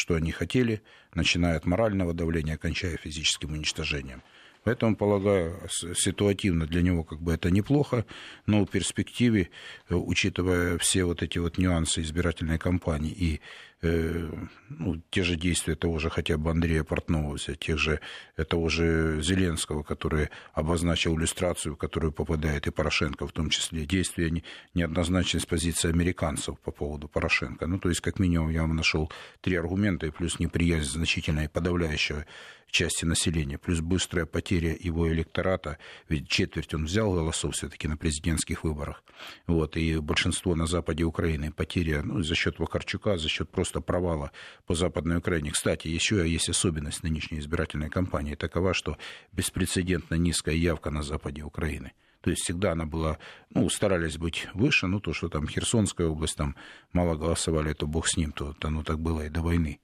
что 0.00 0.14
они 0.14 0.32
хотели, 0.32 0.80
начиная 1.14 1.58
от 1.58 1.66
морального 1.66 2.14
давления, 2.14 2.56
кончая 2.56 2.96
физическим 2.96 3.52
уничтожением. 3.52 4.22
Поэтому, 4.64 4.96
полагаю, 4.96 5.60
ситуативно 5.68 6.66
для 6.66 6.80
него 6.80 7.04
как 7.04 7.20
бы 7.20 7.34
это 7.34 7.50
неплохо, 7.50 8.06
но 8.46 8.64
в 8.64 8.70
перспективе, 8.70 9.50
э, 9.90 9.94
учитывая 9.94 10.78
все 10.78 11.04
вот 11.04 11.22
эти 11.22 11.36
вот 11.36 11.58
нюансы 11.58 12.00
избирательной 12.00 12.58
кампании 12.58 13.12
и 13.12 13.40
ну, 13.82 15.02
те 15.10 15.22
же 15.22 15.36
действия 15.36 15.74
того 15.74 15.98
же 15.98 16.10
хотя 16.10 16.36
бы 16.36 16.50
Андрея 16.50 16.84
Портнова, 16.84 17.38
тех 17.38 17.78
же, 17.78 18.00
э, 18.36 18.44
того 18.44 18.68
же 18.68 19.22
Зеленского, 19.22 19.82
который 19.82 20.28
обозначил 20.52 21.16
иллюстрацию, 21.16 21.74
в 21.74 21.78
которую 21.78 22.12
попадает 22.12 22.66
и 22.66 22.70
Порошенко, 22.70 23.26
в 23.26 23.32
том 23.32 23.48
числе 23.48 23.86
действия 23.86 24.30
неоднозначной 24.74 25.40
с 25.40 25.46
позиции 25.46 25.88
американцев 25.88 26.58
по 26.60 26.70
поводу 26.70 27.08
Порошенко. 27.08 27.66
Ну, 27.66 27.78
то 27.78 27.88
есть, 27.88 28.02
как 28.02 28.18
минимум, 28.18 28.50
я 28.50 28.62
вам 28.62 28.76
нашел 28.76 29.10
три 29.40 29.56
аргумента, 29.56 30.06
и 30.06 30.10
плюс 30.10 30.38
неприязнь 30.38 30.90
значительная 30.90 31.44
и 31.44 31.48
подавляющая 31.48 32.26
части 32.70 33.04
населения, 33.04 33.58
плюс 33.58 33.80
быстрая 33.80 34.26
потеря 34.26 34.76
его 34.78 35.10
электората, 35.12 35.78
ведь 36.08 36.28
четверть 36.28 36.74
он 36.74 36.84
взял 36.84 37.12
голосов 37.12 37.54
все-таки 37.54 37.88
на 37.88 37.96
президентских 37.96 38.64
выборах, 38.64 39.02
вот, 39.46 39.76
и 39.76 39.98
большинство 39.98 40.54
на 40.54 40.66
западе 40.66 41.04
Украины, 41.04 41.52
потеря 41.52 42.02
ну, 42.02 42.22
за 42.22 42.34
счет 42.34 42.58
Вакарчука, 42.58 43.16
за 43.16 43.28
счет 43.28 43.50
просто 43.50 43.69
провала 43.78 44.32
по 44.66 44.74
Западной 44.74 45.18
Украине. 45.18 45.52
Кстати, 45.52 45.86
еще 45.86 46.28
есть 46.28 46.48
особенность 46.48 47.04
нынешней 47.04 47.38
избирательной 47.38 47.90
кампании 47.90 48.34
такова, 48.34 48.74
что 48.74 48.98
беспрецедентно 49.30 50.16
низкая 50.16 50.56
явка 50.56 50.90
на 50.90 51.04
западе 51.04 51.44
Украины. 51.44 51.92
То 52.20 52.30
есть 52.30 52.42
всегда 52.42 52.72
она 52.72 52.84
была, 52.84 53.18
ну, 53.50 53.68
старались 53.70 54.18
быть 54.18 54.48
выше, 54.52 54.88
ну, 54.88 55.00
то, 55.00 55.12
что 55.12 55.28
там 55.28 55.46
Херсонская 55.46 56.08
область, 56.08 56.36
там 56.36 56.56
мало 56.92 57.14
голосовали, 57.14 57.72
то 57.72 57.86
бог 57.86 58.08
с 58.08 58.16
ним, 58.16 58.32
то 58.32 58.54
оно 58.62 58.82
так 58.82 58.98
было 58.98 59.26
и 59.26 59.30
до 59.30 59.40
войны. 59.40 59.78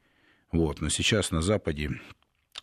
Вот. 0.52 0.80
Но 0.80 0.88
сейчас 0.88 1.30
на 1.30 1.42
Западе 1.42 2.00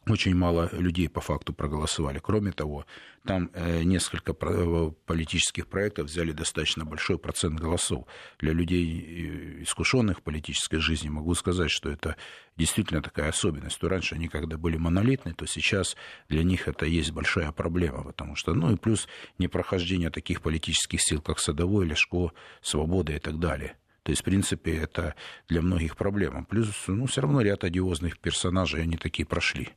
очень 0.07 0.35
мало 0.35 0.69
людей 0.73 1.07
по 1.07 1.21
факту 1.21 1.53
проголосовали. 1.53 2.19
Кроме 2.19 2.51
того, 2.51 2.85
там 3.25 3.49
э, 3.53 3.83
несколько 3.83 4.35
э, 4.37 4.91
политических 5.05 5.67
проектов 5.67 6.07
взяли 6.07 6.33
достаточно 6.33 6.83
большой 6.83 7.17
процент 7.17 7.57
голосов. 7.57 8.05
Для 8.39 8.51
людей, 8.51 8.85
э, 8.85 9.63
искушенных 9.63 10.19
в 10.19 10.21
политической 10.21 10.77
жизни, 10.77 11.07
могу 11.07 11.33
сказать, 11.35 11.71
что 11.71 11.89
это 11.89 12.17
действительно 12.57 13.01
такая 13.01 13.29
особенность. 13.29 13.79
То 13.79 13.87
раньше 13.87 14.15
они 14.15 14.27
когда 14.27 14.57
были 14.57 14.75
монолитны, 14.75 15.33
то 15.33 15.45
сейчас 15.45 15.95
для 16.27 16.43
них 16.43 16.67
это 16.67 16.85
есть 16.85 17.11
большая 17.11 17.51
проблема, 17.53 18.03
потому 18.03 18.35
что, 18.35 18.53
ну 18.53 18.73
и 18.73 18.75
плюс 18.75 19.07
непрохождение 19.37 20.09
таких 20.09 20.41
политических 20.41 21.01
сил, 21.01 21.21
как 21.21 21.39
Садовой, 21.39 21.85
Лешко, 21.85 22.31
Свобода 22.61 23.13
и 23.13 23.19
так 23.19 23.39
далее. 23.39 23.77
То 24.03 24.09
есть, 24.09 24.21
в 24.21 24.25
принципе, 24.25 24.75
это 24.75 25.15
для 25.47 25.61
многих 25.61 25.95
проблема. 25.95 26.43
Плюс, 26.43 26.67
ну, 26.87 27.05
все 27.05 27.21
равно 27.21 27.39
ряд 27.39 27.63
одиозных 27.63 28.19
персонажей, 28.19 28.81
они 28.81 28.97
такие 28.97 29.25
прошли 29.25 29.69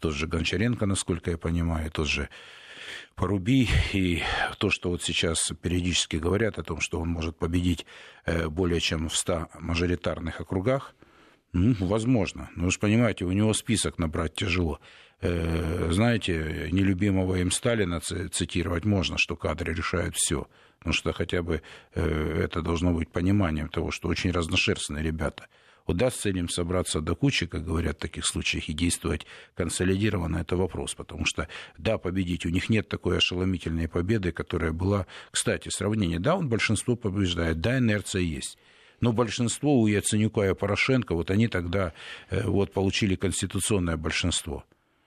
тот 0.00 0.14
же 0.14 0.26
Гончаренко, 0.26 0.86
насколько 0.86 1.30
я 1.30 1.38
понимаю, 1.38 1.90
тот 1.90 2.08
же 2.08 2.28
поруби. 3.14 3.68
И 3.92 4.22
то, 4.58 4.70
что 4.70 4.90
вот 4.90 5.02
сейчас 5.02 5.52
периодически 5.60 6.16
говорят 6.16 6.58
о 6.58 6.62
том, 6.62 6.80
что 6.80 7.00
он 7.00 7.08
может 7.08 7.36
победить 7.36 7.86
э, 8.24 8.48
более 8.48 8.80
чем 8.80 9.08
в 9.08 9.16
100 9.16 9.48
мажоритарных 9.60 10.40
округах, 10.40 10.94
ну, 11.52 11.74
возможно. 11.80 12.48
Но 12.54 12.64
вы 12.66 12.70
же 12.70 12.78
понимаете, 12.78 13.24
у 13.24 13.32
него 13.32 13.52
список 13.54 13.98
набрать 13.98 14.34
тяжело. 14.34 14.80
Э, 15.20 15.88
знаете, 15.92 16.68
нелюбимого 16.70 17.36
им 17.36 17.50
Сталина 17.50 18.00
цитировать 18.00 18.84
можно, 18.84 19.18
что 19.18 19.36
кадры 19.36 19.74
решают 19.74 20.16
все. 20.16 20.48
Потому 20.78 20.94
что 20.94 21.12
хотя 21.12 21.42
бы 21.42 21.62
э, 21.94 22.42
это 22.44 22.62
должно 22.62 22.92
быть 22.92 23.10
пониманием 23.10 23.68
того, 23.68 23.90
что 23.90 24.08
очень 24.08 24.30
разношерстные 24.30 25.04
ребята– 25.04 25.46
Удастся 25.90 26.28
им 26.28 26.48
собраться 26.48 27.00
до 27.00 27.16
кучи, 27.16 27.46
как 27.46 27.64
говорят 27.64 27.96
в 27.96 28.00
таких 28.00 28.24
случаях, 28.24 28.68
и 28.68 28.72
действовать 28.72 29.26
консолидированно, 29.56 30.38
это 30.38 30.56
вопрос. 30.56 30.94
Потому 30.94 31.24
что, 31.24 31.48
да, 31.78 31.98
победить, 31.98 32.46
у 32.46 32.48
них 32.48 32.68
нет 32.68 32.88
такой 32.88 33.18
ошеломительной 33.18 33.88
победы, 33.88 34.30
которая 34.30 34.70
была, 34.70 35.08
кстати, 35.32 35.68
сравнение, 35.68 36.20
да, 36.20 36.36
он 36.36 36.48
большинство 36.48 36.94
побеждает, 36.94 37.60
да, 37.60 37.78
инерция 37.78 38.22
есть. 38.22 38.56
Но 39.00 39.12
большинство 39.12 39.80
у 39.80 39.88
Яценюка 39.88 40.42
и 40.42 40.54
Порошенко, 40.54 41.16
вот 41.16 41.32
они 41.32 41.48
тогда 41.48 41.92
э, 42.28 42.46
вот, 42.46 42.72
получили 42.72 43.16
конституционное 43.16 43.96
большинство. 43.96 44.64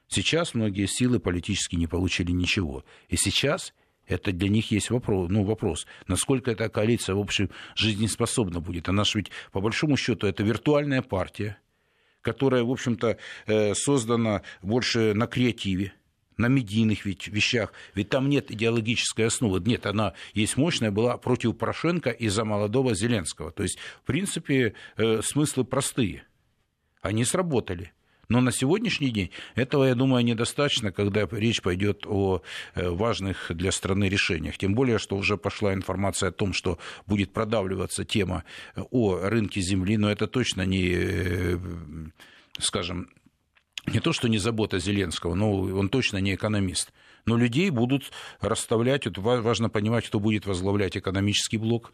Сейчас 0.10 0.54
многие 0.54 0.88
силы 0.88 1.20
политически 1.20 1.78
не 1.78 1.88
получили 1.88 2.32
ничего. 2.32 2.84
И 3.08 3.16
сейчас 3.16 3.74
это 4.08 4.32
для 4.32 4.50
них 4.50 4.72
есть 4.72 4.90
вопрос, 4.90 5.30
ну, 5.30 5.44
вопрос, 5.44 5.88
насколько 6.08 6.52
эта 6.52 6.70
коалиция, 6.70 7.16
в 7.16 7.20
общем, 7.20 7.50
жизнеспособна 7.76 8.60
будет. 8.60 8.90
Она 8.90 9.04
же 9.04 9.20
ведь, 9.20 9.32
по 9.52 9.62
большому 9.62 9.98
счету, 9.98 10.28
это 10.28 10.44
виртуальная 10.44 11.02
партия, 11.02 11.58
которая, 12.22 12.64
в 12.64 12.72
общем-то, 12.72 13.18
э, 13.48 13.74
создана 13.76 14.42
больше 14.62 15.14
на 15.14 15.28
креативе, 15.28 15.94
на 16.38 16.48
медийных 16.48 17.06
вещах. 17.06 17.74
Ведь 17.96 18.10
там 18.10 18.30
нет 18.30 18.52
идеологической 18.52 19.28
основы. 19.28 19.60
Нет, 19.60 19.86
она 19.86 20.14
есть 20.34 20.58
мощная, 20.58 20.92
была 20.92 21.18
против 21.18 21.58
Порошенко 21.58 22.10
и 22.10 22.28
за 22.28 22.44
молодого 22.44 22.96
Зеленского. 22.96 23.52
То 23.52 23.64
есть, 23.64 23.78
в 24.02 24.06
принципе, 24.06 24.74
э, 24.98 25.22
смыслы 25.22 25.64
простые. 25.64 26.24
Они 27.02 27.24
сработали. 27.26 27.94
Но 28.30 28.42
на 28.42 28.52
сегодняшний 28.52 29.10
день 29.10 29.32
этого, 29.56 29.86
я 29.86 29.96
думаю, 29.96 30.24
недостаточно, 30.24 30.92
когда 30.92 31.28
речь 31.32 31.62
пойдет 31.62 32.06
о 32.08 32.42
э, 32.74 32.90
важных 32.90 33.52
для 33.54 33.72
страны 33.72 34.06
решениях. 34.06 34.58
Тем 34.58 34.76
более, 34.76 34.98
что 34.98 35.18
уже 35.18 35.38
пошла 35.38 35.74
информация 35.74 36.30
о 36.30 36.32
том, 36.32 36.54
что 36.54 36.80
будет 37.06 37.34
продавливаться 37.34 38.06
тема 38.06 38.44
э, 38.76 38.82
о 38.92 39.20
рынке 39.28 39.62
земли, 39.62 39.98
но 39.98 40.10
это 40.10 40.28
точно 40.28 40.64
не, 40.64 40.90
э, 40.94 41.58
скажем, 42.60 43.10
не 43.88 44.00
то, 44.00 44.14
что 44.14 44.30
не 44.30 44.38
забота 44.38 44.80
Зеленского, 44.80 45.36
но 45.36 45.54
он 45.54 45.90
точно 45.90 46.18
не 46.18 46.36
экономист. 46.36 46.94
Но 47.26 47.38
людей 47.38 47.70
будут 47.70 48.12
расставлять, 48.40 49.06
вот 49.06 49.18
важно 49.18 49.70
понимать, 49.70 50.08
кто 50.08 50.20
будет 50.20 50.46
возглавлять 50.46 50.98
экономический 50.98 51.58
блок, 51.58 51.94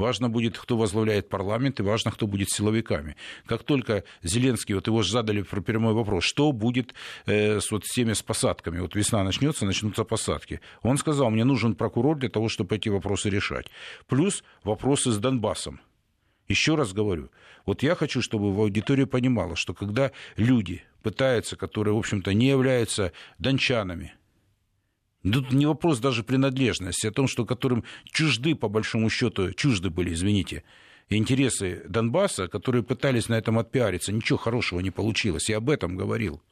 Важно 0.00 0.30
будет, 0.30 0.58
кто 0.58 0.78
возглавляет 0.78 1.28
парламент, 1.28 1.78
и 1.78 1.82
важно, 1.82 2.10
кто 2.10 2.26
будет 2.26 2.48
силовиками. 2.48 3.16
Как 3.44 3.64
только 3.64 4.04
Зеленский, 4.22 4.74
вот 4.74 4.86
его 4.86 5.02
же 5.02 5.12
задали 5.12 5.42
про 5.42 5.60
прямой 5.60 5.92
вопрос, 5.92 6.24
что 6.24 6.52
будет 6.52 6.94
э, 7.26 7.60
с 7.60 7.70
вот 7.70 7.84
теми 7.84 8.14
с 8.14 8.22
посадками? 8.22 8.80
Вот 8.80 8.94
весна 8.94 9.22
начнется, 9.22 9.66
начнутся 9.66 10.04
посадки. 10.04 10.62
Он 10.80 10.96
сказал, 10.96 11.28
мне 11.28 11.44
нужен 11.44 11.74
прокурор 11.74 12.16
для 12.16 12.30
того, 12.30 12.48
чтобы 12.48 12.76
эти 12.76 12.88
вопросы 12.88 13.28
решать. 13.28 13.66
Плюс 14.06 14.42
вопросы 14.64 15.10
с 15.10 15.18
Донбассом. 15.18 15.80
Еще 16.48 16.76
раз 16.76 16.94
говорю, 16.94 17.28
вот 17.66 17.82
я 17.82 17.94
хочу, 17.94 18.22
чтобы 18.22 18.54
в 18.54 18.60
аудитории 18.60 19.04
понимала, 19.04 19.54
что 19.54 19.74
когда 19.74 20.12
люди 20.36 20.82
пытаются, 21.02 21.56
которые, 21.56 21.92
в 21.92 21.98
общем-то, 21.98 22.32
не 22.32 22.48
являются 22.48 23.12
дончанами, 23.38 24.14
Тут 25.22 25.52
не 25.52 25.66
вопрос 25.66 25.98
даже 25.98 26.22
принадлежности, 26.22 27.06
а 27.06 27.10
о 27.10 27.12
том, 27.12 27.28
что 27.28 27.44
которым 27.44 27.84
чужды, 28.04 28.54
по 28.54 28.68
большому 28.68 29.10
счету, 29.10 29.52
чужды 29.52 29.90
были, 29.90 30.14
извините, 30.14 30.64
интересы 31.10 31.82
Донбасса, 31.88 32.48
которые 32.48 32.82
пытались 32.82 33.28
на 33.28 33.34
этом 33.34 33.58
отпиариться. 33.58 34.12
Ничего 34.12 34.38
хорошего 34.38 34.80
не 34.80 34.90
получилось. 34.90 35.50
Я 35.50 35.58
об 35.58 35.68
этом 35.68 35.96
говорил. 35.96 36.42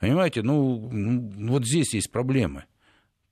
Понимаете, 0.00 0.42
ну, 0.42 0.90
ну 0.90 1.52
вот 1.52 1.66
здесь 1.66 1.94
есть 1.94 2.10
проблемы. 2.10 2.64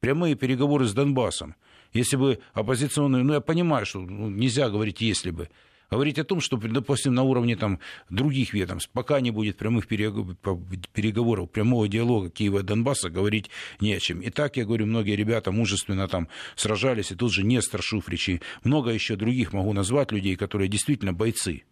Прямые 0.00 0.36
переговоры 0.36 0.86
с 0.86 0.94
Донбассом. 0.94 1.56
Если 1.92 2.16
бы 2.16 2.38
оппозиционные... 2.54 3.24
Ну, 3.24 3.34
я 3.34 3.40
понимаю, 3.40 3.84
что 3.84 4.00
ну, 4.00 4.30
нельзя 4.30 4.68
говорить 4.68 5.00
«если 5.00 5.30
бы» 5.30 5.48
говорить 5.92 6.18
о 6.18 6.24
том, 6.24 6.40
что, 6.40 6.56
допустим, 6.56 7.12
на 7.12 7.22
уровне 7.22 7.54
там, 7.54 7.78
других 8.08 8.54
ведомств, 8.54 8.90
пока 8.94 9.20
не 9.20 9.30
будет 9.30 9.58
прямых 9.58 9.86
переговоров, 9.86 11.50
прямого 11.50 11.86
диалога 11.86 12.30
Киева 12.30 12.60
и 12.60 12.62
Донбасса, 12.62 13.10
говорить 13.10 13.50
не 13.78 13.92
о 13.92 14.00
чем. 14.00 14.20
И 14.20 14.30
так, 14.30 14.56
я 14.56 14.64
говорю, 14.64 14.86
многие 14.86 15.16
ребята 15.16 15.52
мужественно 15.52 16.08
там 16.08 16.28
сражались, 16.56 17.12
и 17.12 17.14
тут 17.14 17.30
же 17.30 17.44
Нестор 17.44 17.82
Шуфрич, 17.82 18.28
и 18.30 18.40
много 18.64 18.90
еще 18.90 19.16
других 19.16 19.52
могу 19.52 19.74
назвать 19.74 20.12
людей, 20.12 20.34
которые 20.36 20.68
действительно 20.68 21.12
бойцы 21.12 21.64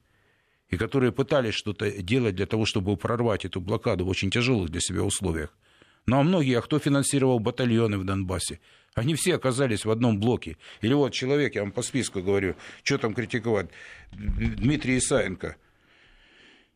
и 0.68 0.76
которые 0.76 1.12
пытались 1.12 1.54
что-то 1.54 1.90
делать 1.90 2.34
для 2.34 2.46
того, 2.46 2.66
чтобы 2.66 2.98
прорвать 2.98 3.46
эту 3.46 3.62
блокаду 3.62 4.04
в 4.04 4.08
очень 4.10 4.30
тяжелых 4.30 4.68
для 4.68 4.82
себя 4.82 5.02
условиях. 5.02 5.56
Ну 6.04 6.18
а 6.18 6.22
многие, 6.22 6.58
а 6.58 6.60
кто 6.60 6.78
финансировал 6.78 7.38
батальоны 7.38 7.96
в 7.96 8.04
Донбассе? 8.04 8.60
Они 8.94 9.14
все 9.14 9.36
оказались 9.36 9.84
в 9.84 9.90
одном 9.90 10.18
блоке. 10.18 10.56
Или 10.80 10.94
вот 10.94 11.12
человек, 11.12 11.54
я 11.54 11.62
вам 11.62 11.72
по 11.72 11.82
списку 11.82 12.22
говорю, 12.22 12.56
что 12.82 12.98
там 12.98 13.14
критиковать, 13.14 13.70
Дмитрий 14.12 14.98
Исаенко, 14.98 15.56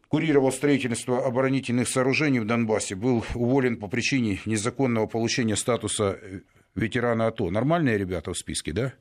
курировал 0.08 0.52
строительство 0.52 1.26
оборонительных 1.26 1.88
сооружений 1.88 2.38
в 2.38 2.46
Донбассе, 2.46 2.94
был 2.94 3.24
уволен 3.34 3.78
по 3.78 3.88
причине 3.88 4.38
незаконного 4.44 5.06
получения 5.06 5.56
статуса 5.56 6.20
ветерана 6.76 7.26
АТО. 7.26 7.50
Нормальные 7.50 7.98
ребята 7.98 8.32
в 8.32 8.38
списке, 8.38 8.72
да? 8.72 8.94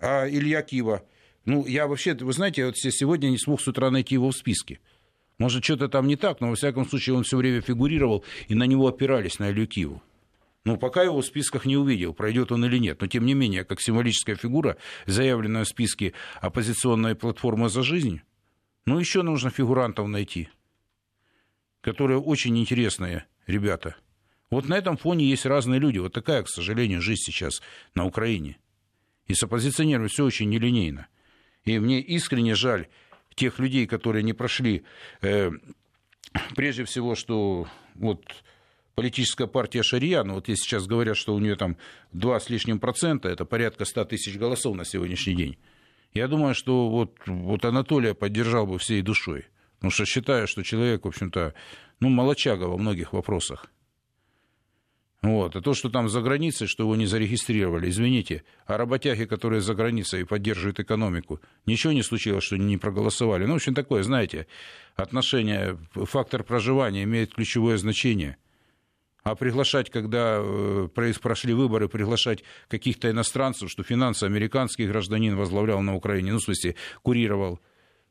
А 0.00 0.28
Илья 0.28 0.62
Кива, 0.62 1.02
ну, 1.44 1.66
я 1.66 1.88
вообще, 1.88 2.14
вы 2.14 2.32
знаете, 2.32 2.66
вот 2.66 2.76
сегодня 2.76 3.28
не 3.28 3.38
смог 3.38 3.60
с 3.60 3.66
утра 3.66 3.90
найти 3.90 4.14
его 4.14 4.30
в 4.30 4.36
списке. 4.36 4.78
Может, 5.38 5.64
что-то 5.64 5.88
там 5.88 6.06
не 6.06 6.14
так, 6.14 6.40
но, 6.40 6.50
во 6.50 6.54
всяком 6.54 6.88
случае, 6.88 7.16
он 7.16 7.24
все 7.24 7.36
время 7.36 7.60
фигурировал, 7.60 8.24
и 8.46 8.54
на 8.54 8.64
него 8.64 8.86
опирались, 8.86 9.40
на 9.40 9.50
Илью 9.50 9.66
Киву. 9.66 10.02
Ну, 10.64 10.76
пока 10.76 11.02
его 11.02 11.20
в 11.20 11.26
списках 11.26 11.66
не 11.66 11.76
увидел, 11.76 12.14
пройдет 12.14 12.52
он 12.52 12.64
или 12.64 12.78
нет. 12.78 13.00
Но, 13.00 13.08
тем 13.08 13.26
не 13.26 13.34
менее, 13.34 13.64
как 13.64 13.80
символическая 13.80 14.36
фигура, 14.36 14.76
заявленная 15.06 15.64
в 15.64 15.68
списке 15.68 16.12
оппозиционной 16.40 17.16
платформы 17.16 17.68
«За 17.68 17.82
жизнь», 17.82 18.20
ну, 18.84 18.98
еще 18.98 19.22
нужно 19.22 19.50
фигурантов 19.50 20.08
найти, 20.08 20.48
которые 21.80 22.18
очень 22.18 22.56
интересные 22.58 23.26
ребята. 23.46 23.96
Вот 24.50 24.68
на 24.68 24.74
этом 24.74 24.96
фоне 24.96 25.24
есть 25.24 25.46
разные 25.46 25.80
люди. 25.80 25.98
Вот 25.98 26.12
такая, 26.12 26.42
к 26.42 26.48
сожалению, 26.48 27.00
жизнь 27.00 27.22
сейчас 27.24 27.62
на 27.94 28.04
Украине. 28.04 28.58
И 29.26 29.34
с 29.34 29.42
оппозиционерами 29.42 30.08
все 30.08 30.24
очень 30.24 30.48
нелинейно. 30.48 31.08
И 31.64 31.78
мне 31.78 32.00
искренне 32.00 32.54
жаль 32.54 32.88
тех 33.34 33.58
людей, 33.58 33.86
которые 33.86 34.22
не 34.22 34.32
прошли, 34.32 34.84
э, 35.22 35.50
прежде 36.54 36.84
всего, 36.84 37.14
что 37.14 37.66
вот 37.94 38.44
политическая 38.94 39.46
партия 39.46 39.82
Шария, 39.82 40.22
ну 40.22 40.34
вот 40.34 40.48
если 40.48 40.62
сейчас 40.64 40.86
говорят, 40.86 41.16
что 41.16 41.34
у 41.34 41.38
нее 41.38 41.56
там 41.56 41.76
2 42.12 42.40
с 42.40 42.50
лишним 42.50 42.78
процента, 42.78 43.28
это 43.28 43.44
порядка 43.44 43.84
100 43.84 44.04
тысяч 44.06 44.36
голосов 44.36 44.76
на 44.76 44.84
сегодняшний 44.84 45.34
день. 45.34 45.58
Я 46.14 46.28
думаю, 46.28 46.54
что 46.54 46.90
вот, 46.90 47.16
вот 47.26 47.64
Анатолия 47.64 48.14
поддержал 48.14 48.66
бы 48.66 48.78
всей 48.78 49.02
душой. 49.02 49.46
Потому 49.76 49.90
что 49.90 50.04
считаю, 50.04 50.46
что 50.46 50.62
человек, 50.62 51.04
в 51.04 51.08
общем-то, 51.08 51.54
ну, 51.98 52.08
молочага 52.08 52.64
во 52.64 52.76
многих 52.76 53.12
вопросах. 53.12 53.66
Вот. 55.22 55.56
А 55.56 55.60
то, 55.60 55.72
что 55.72 55.88
там 55.88 56.08
за 56.08 56.20
границей, 56.20 56.66
что 56.66 56.82
его 56.82 56.96
не 56.96 57.06
зарегистрировали, 57.06 57.88
извините, 57.88 58.44
а 58.66 58.76
работяги, 58.76 59.24
которые 59.24 59.60
за 59.60 59.74
границей 59.74 60.26
поддерживают 60.26 60.80
экономику, 60.80 61.40
ничего 61.64 61.92
не 61.92 62.02
случилось, 62.02 62.44
что 62.44 62.56
не 62.56 62.76
проголосовали. 62.76 63.44
Ну, 63.44 63.52
в 63.52 63.56
общем, 63.56 63.74
такое, 63.74 64.02
знаете, 64.02 64.46
отношение, 64.96 65.78
фактор 65.94 66.42
проживания 66.42 67.04
имеет 67.04 67.34
ключевое 67.34 67.76
значение. 67.78 68.36
А 69.22 69.36
приглашать, 69.36 69.88
когда 69.90 70.38
э, 70.40 70.88
прошли 71.20 71.54
выборы, 71.54 71.88
приглашать 71.88 72.42
каких-то 72.68 73.10
иностранцев, 73.10 73.70
что 73.70 73.84
финансы 73.84 74.24
американский 74.24 74.86
гражданин 74.86 75.36
возглавлял 75.36 75.80
на 75.80 75.94
Украине, 75.94 76.32
ну, 76.32 76.38
в 76.38 76.42
смысле, 76.42 76.74
курировал 77.02 77.60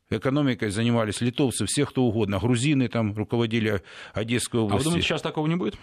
экономикой 0.09 0.69
занимались 0.69 1.21
литовцы, 1.21 1.65
всех 1.65 1.89
кто 1.89 2.03
угодно, 2.03 2.39
грузины 2.39 2.87
там 2.87 3.15
руководили 3.15 3.81
Одесской 4.13 4.59
областью. 4.59 4.75
А 4.75 4.79
вы 4.79 4.83
думаете, 4.83 5.07
сейчас 5.07 5.21
такого 5.21 5.47
не 5.47 5.55
будет? 5.55 5.75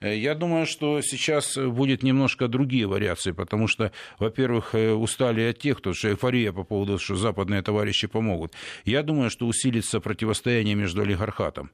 Э, 0.00 0.16
я 0.16 0.34
думаю, 0.34 0.66
что 0.66 1.00
сейчас 1.02 1.56
будет 1.56 2.02
немножко 2.02 2.48
другие 2.48 2.86
вариации, 2.86 3.32
потому 3.32 3.66
что, 3.66 3.92
во-первых, 4.18 4.74
э, 4.74 4.92
устали 4.92 5.42
от 5.42 5.58
тех, 5.58 5.78
кто 5.78 5.92
что 5.92 6.10
эйфория 6.10 6.52
по 6.52 6.64
поводу, 6.64 6.98
что 6.98 7.16
западные 7.16 7.62
товарищи 7.62 8.06
помогут. 8.06 8.52
Я 8.84 9.02
думаю, 9.02 9.30
что 9.30 9.46
усилится 9.46 10.00
противостояние 10.00 10.74
между 10.74 11.02
олигархатом 11.02 11.70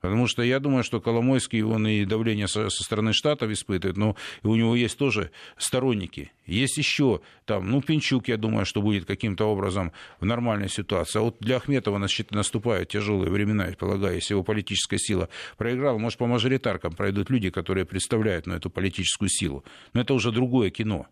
Потому 0.00 0.26
что 0.26 0.42
я 0.42 0.60
думаю, 0.60 0.84
что 0.84 1.00
Коломойский, 1.00 1.62
он 1.62 1.86
и 1.86 2.04
давление 2.04 2.46
со, 2.46 2.70
со 2.70 2.84
стороны 2.84 3.12
Штатов 3.12 3.50
испытывает, 3.50 3.96
но 3.96 4.16
у 4.42 4.54
него 4.54 4.76
есть 4.76 4.96
тоже 4.96 5.30
сторонники. 5.56 6.32
Есть 6.46 6.78
еще 6.78 7.20
там, 7.44 7.70
ну, 7.70 7.82
Пинчук, 7.82 8.28
я 8.28 8.36
думаю, 8.36 8.64
что 8.64 8.80
будет 8.80 9.04
каким-то 9.06 9.46
образом 9.46 9.92
в 10.20 10.24
нормальной 10.24 10.68
ситуации. 10.68 11.18
А 11.18 11.22
вот 11.22 11.36
для 11.40 11.56
Ахметова 11.56 11.98
наступают 12.30 12.88
тяжелые 12.88 13.30
времена, 13.30 13.66
я 13.66 13.74
полагаю, 13.74 14.14
если 14.14 14.34
его 14.34 14.44
политическая 14.44 14.98
сила 14.98 15.28
проиграла. 15.56 15.98
Может, 15.98 16.18
по 16.18 16.26
мажоритаркам 16.26 16.94
пройдут 16.94 17.30
люди, 17.30 17.50
которые 17.50 17.84
представляют 17.84 18.46
ну, 18.46 18.54
эту 18.54 18.70
политическую 18.70 19.28
силу. 19.28 19.64
Но 19.92 20.02
это 20.02 20.14
уже 20.14 20.30
другое 20.30 20.70
кино. 20.70 21.06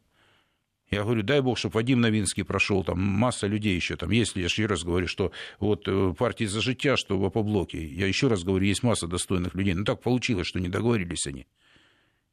Я 0.90 1.02
говорю, 1.02 1.22
дай 1.22 1.40
бог, 1.40 1.58
чтобы 1.58 1.74
Вадим 1.74 2.00
Новинский 2.00 2.44
прошел, 2.44 2.84
там 2.84 3.00
масса 3.00 3.48
людей 3.48 3.74
еще 3.74 3.96
там 3.96 4.10
есть. 4.10 4.36
Я 4.36 4.44
еще 4.44 4.66
раз 4.66 4.84
говорю, 4.84 5.08
что 5.08 5.32
вот 5.58 5.88
э, 5.88 6.14
партии 6.16 6.44
за 6.44 6.60
життя, 6.60 6.96
что 6.96 7.18
в 7.18 7.24
Апоблоке, 7.24 7.84
я 7.84 8.06
еще 8.06 8.28
раз 8.28 8.44
говорю, 8.44 8.64
есть 8.64 8.84
масса 8.84 9.08
достойных 9.08 9.54
людей. 9.54 9.74
Но 9.74 9.84
так 9.84 10.00
получилось, 10.00 10.46
что 10.46 10.60
не 10.60 10.68
договорились 10.68 11.26
они. 11.26 11.46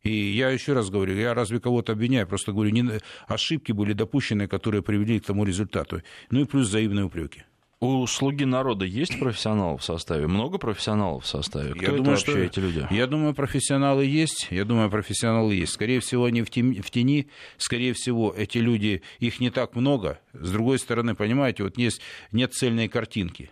И 0.03 0.11
я 0.11 0.49
еще 0.49 0.73
раз 0.73 0.89
говорю, 0.89 1.15
я 1.15 1.33
разве 1.33 1.59
кого-то 1.59 1.93
обвиняю, 1.93 2.27
просто 2.27 2.51
говорю, 2.51 2.71
не, 2.71 2.99
ошибки 3.25 3.71
были 3.71 3.93
допущены, 3.93 4.47
которые 4.47 4.83
привели 4.83 5.19
к 5.19 5.25
тому 5.25 5.45
результату. 5.45 6.03
Ну 6.29 6.41
и 6.41 6.45
плюс 6.45 6.67
взаимные 6.67 7.05
упреки. 7.05 7.43
У 7.83 8.07
«Слуги 8.07 8.45
народа» 8.45 8.85
есть 8.85 9.19
профессионалы 9.19 9.77
в 9.77 9.83
составе? 9.83 10.25
Много 10.25 10.57
профессионалов 10.57 11.25
в 11.25 11.27
составе? 11.27 11.73
Кто 11.73 11.81
я 11.81 11.87
это 11.89 11.97
думаю, 11.97 12.11
вообще 12.11 12.31
что, 12.31 12.39
эти 12.39 12.59
люди? 12.59 12.87
Я 12.89 13.07
думаю, 13.07 13.33
профессионалы 13.33 14.05
есть. 14.05 14.47
Я 14.51 14.63
думаю, 14.63 14.89
профессионалы 14.89 15.53
есть. 15.53 15.73
Скорее 15.73 15.99
всего, 15.99 16.23
они 16.23 16.43
в 16.43 16.49
тени. 16.49 17.27
Скорее 17.57 17.91
всего, 17.91 18.33
эти 18.33 18.59
люди, 18.59 19.01
их 19.19 19.41
не 19.41 19.49
так 19.49 19.75
много. 19.75 20.21
С 20.31 20.49
другой 20.49 20.79
стороны, 20.79 21.13
понимаете, 21.13 21.63
вот 21.63 21.77
есть, 21.77 21.99
нет 22.31 22.53
цельной 22.53 22.87
картинки. 22.87 23.51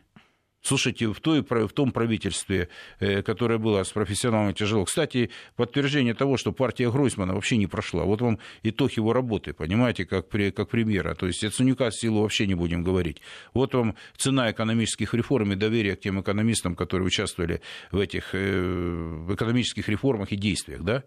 Слушайте, 0.62 1.08
в, 1.08 1.19
той, 1.19 1.41
в 1.41 1.74
том 1.74 1.91
правительстве, 1.91 2.69
э, 3.00 3.24
которое 3.24 3.58
было 3.58 3.84
с 3.84 3.91
профессионалами 3.91 4.54
тяжело. 4.54 4.86
Кстати, 4.86 5.32
подтверждение 5.56 6.13
того, 6.13 6.38
что 6.38 6.52
партия 6.52 6.91
Гройсмана 6.91 7.34
вообще 7.34 7.58
не 7.58 7.67
прошла. 7.67 8.04
Вот 8.04 8.21
вам 8.21 8.39
итог 8.62 8.91
его 8.91 9.12
работы, 9.12 9.54
понимаете, 9.54 10.06
как, 10.06 10.30
как 10.30 10.69
премьера. 10.69 11.15
То 11.15 11.26
есть 11.26 11.41
Яценюка 11.41 11.89
силу 11.91 12.21
вообще 12.21 12.45
не 12.45 12.56
будем 12.56 12.84
говорить. 12.84 13.21
Вот 13.54 13.74
вам 13.74 13.95
цена 14.17 14.52
экономических 14.52 15.15
реформ 15.15 15.54
и 15.54 15.56
доверие 15.56 15.95
к 15.95 16.02
тем 16.02 16.21
экономистам, 16.21 16.76
которые 16.76 17.08
участвовали 17.08 17.62
в 17.91 18.00
этих 18.00 18.30
э, 18.34 19.28
экономических 19.34 19.89
реформах 19.89 20.32
и 20.32 20.36
действиях. 20.36 20.82
Да? 20.84 21.04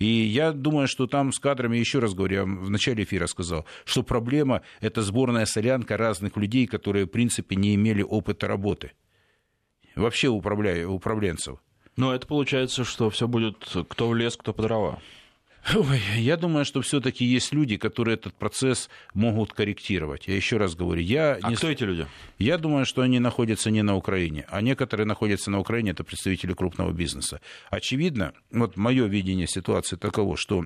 И 0.00 0.06
я 0.06 0.52
думаю, 0.52 0.88
что 0.88 1.06
там 1.06 1.30
с 1.30 1.38
кадрами, 1.38 1.76
еще 1.76 1.98
раз 1.98 2.14
говорю, 2.14 2.36
я 2.36 2.44
в 2.44 2.70
начале 2.70 3.04
эфира 3.04 3.26
сказал, 3.26 3.66
что 3.84 4.02
проблема– 4.02 4.62
это 4.80 5.02
сборная 5.02 5.44
солянка 5.44 5.98
разных 5.98 6.38
людей, 6.38 6.66
которые, 6.66 7.04
в 7.04 7.10
принципе, 7.10 7.54
не 7.54 7.74
имели 7.74 8.02
опыта 8.02 8.48
работы. 8.48 8.92
Вообще 9.94 10.28
управля... 10.28 10.88
управленцев. 10.88 11.58
Но 11.96 12.14
это 12.14 12.26
получается, 12.26 12.84
что 12.84 13.10
все 13.10 13.28
будет 13.28 13.76
кто 13.90 14.08
в 14.08 14.14
лес, 14.14 14.38
кто 14.38 14.54
по 14.54 14.62
дрова. 14.62 15.00
Ой, 15.74 16.00
я 16.16 16.36
думаю, 16.36 16.64
что 16.64 16.80
все-таки 16.80 17.24
есть 17.24 17.52
люди, 17.52 17.76
которые 17.76 18.14
этот 18.14 18.34
процесс 18.34 18.88
могут 19.14 19.52
корректировать. 19.52 20.26
Я 20.26 20.34
еще 20.34 20.56
раз 20.56 20.74
говорю, 20.74 21.02
я 21.02 21.38
а 21.42 21.50
не... 21.50 21.56
кто 21.56 21.70
эти 21.70 21.84
люди? 21.84 22.06
Я 22.38 22.58
думаю, 22.58 22.86
что 22.86 23.02
они 23.02 23.18
находятся 23.20 23.70
не 23.70 23.82
на 23.82 23.94
Украине, 23.94 24.46
а 24.48 24.62
некоторые 24.62 25.06
находятся 25.06 25.50
на 25.50 25.60
Украине, 25.60 25.90
это 25.90 26.02
представители 26.02 26.54
крупного 26.54 26.92
бизнеса. 26.92 27.40
Очевидно, 27.68 28.32
вот 28.50 28.76
мое 28.76 29.06
видение 29.06 29.46
ситуации 29.46 29.96
таково, 29.96 30.36
что 30.36 30.64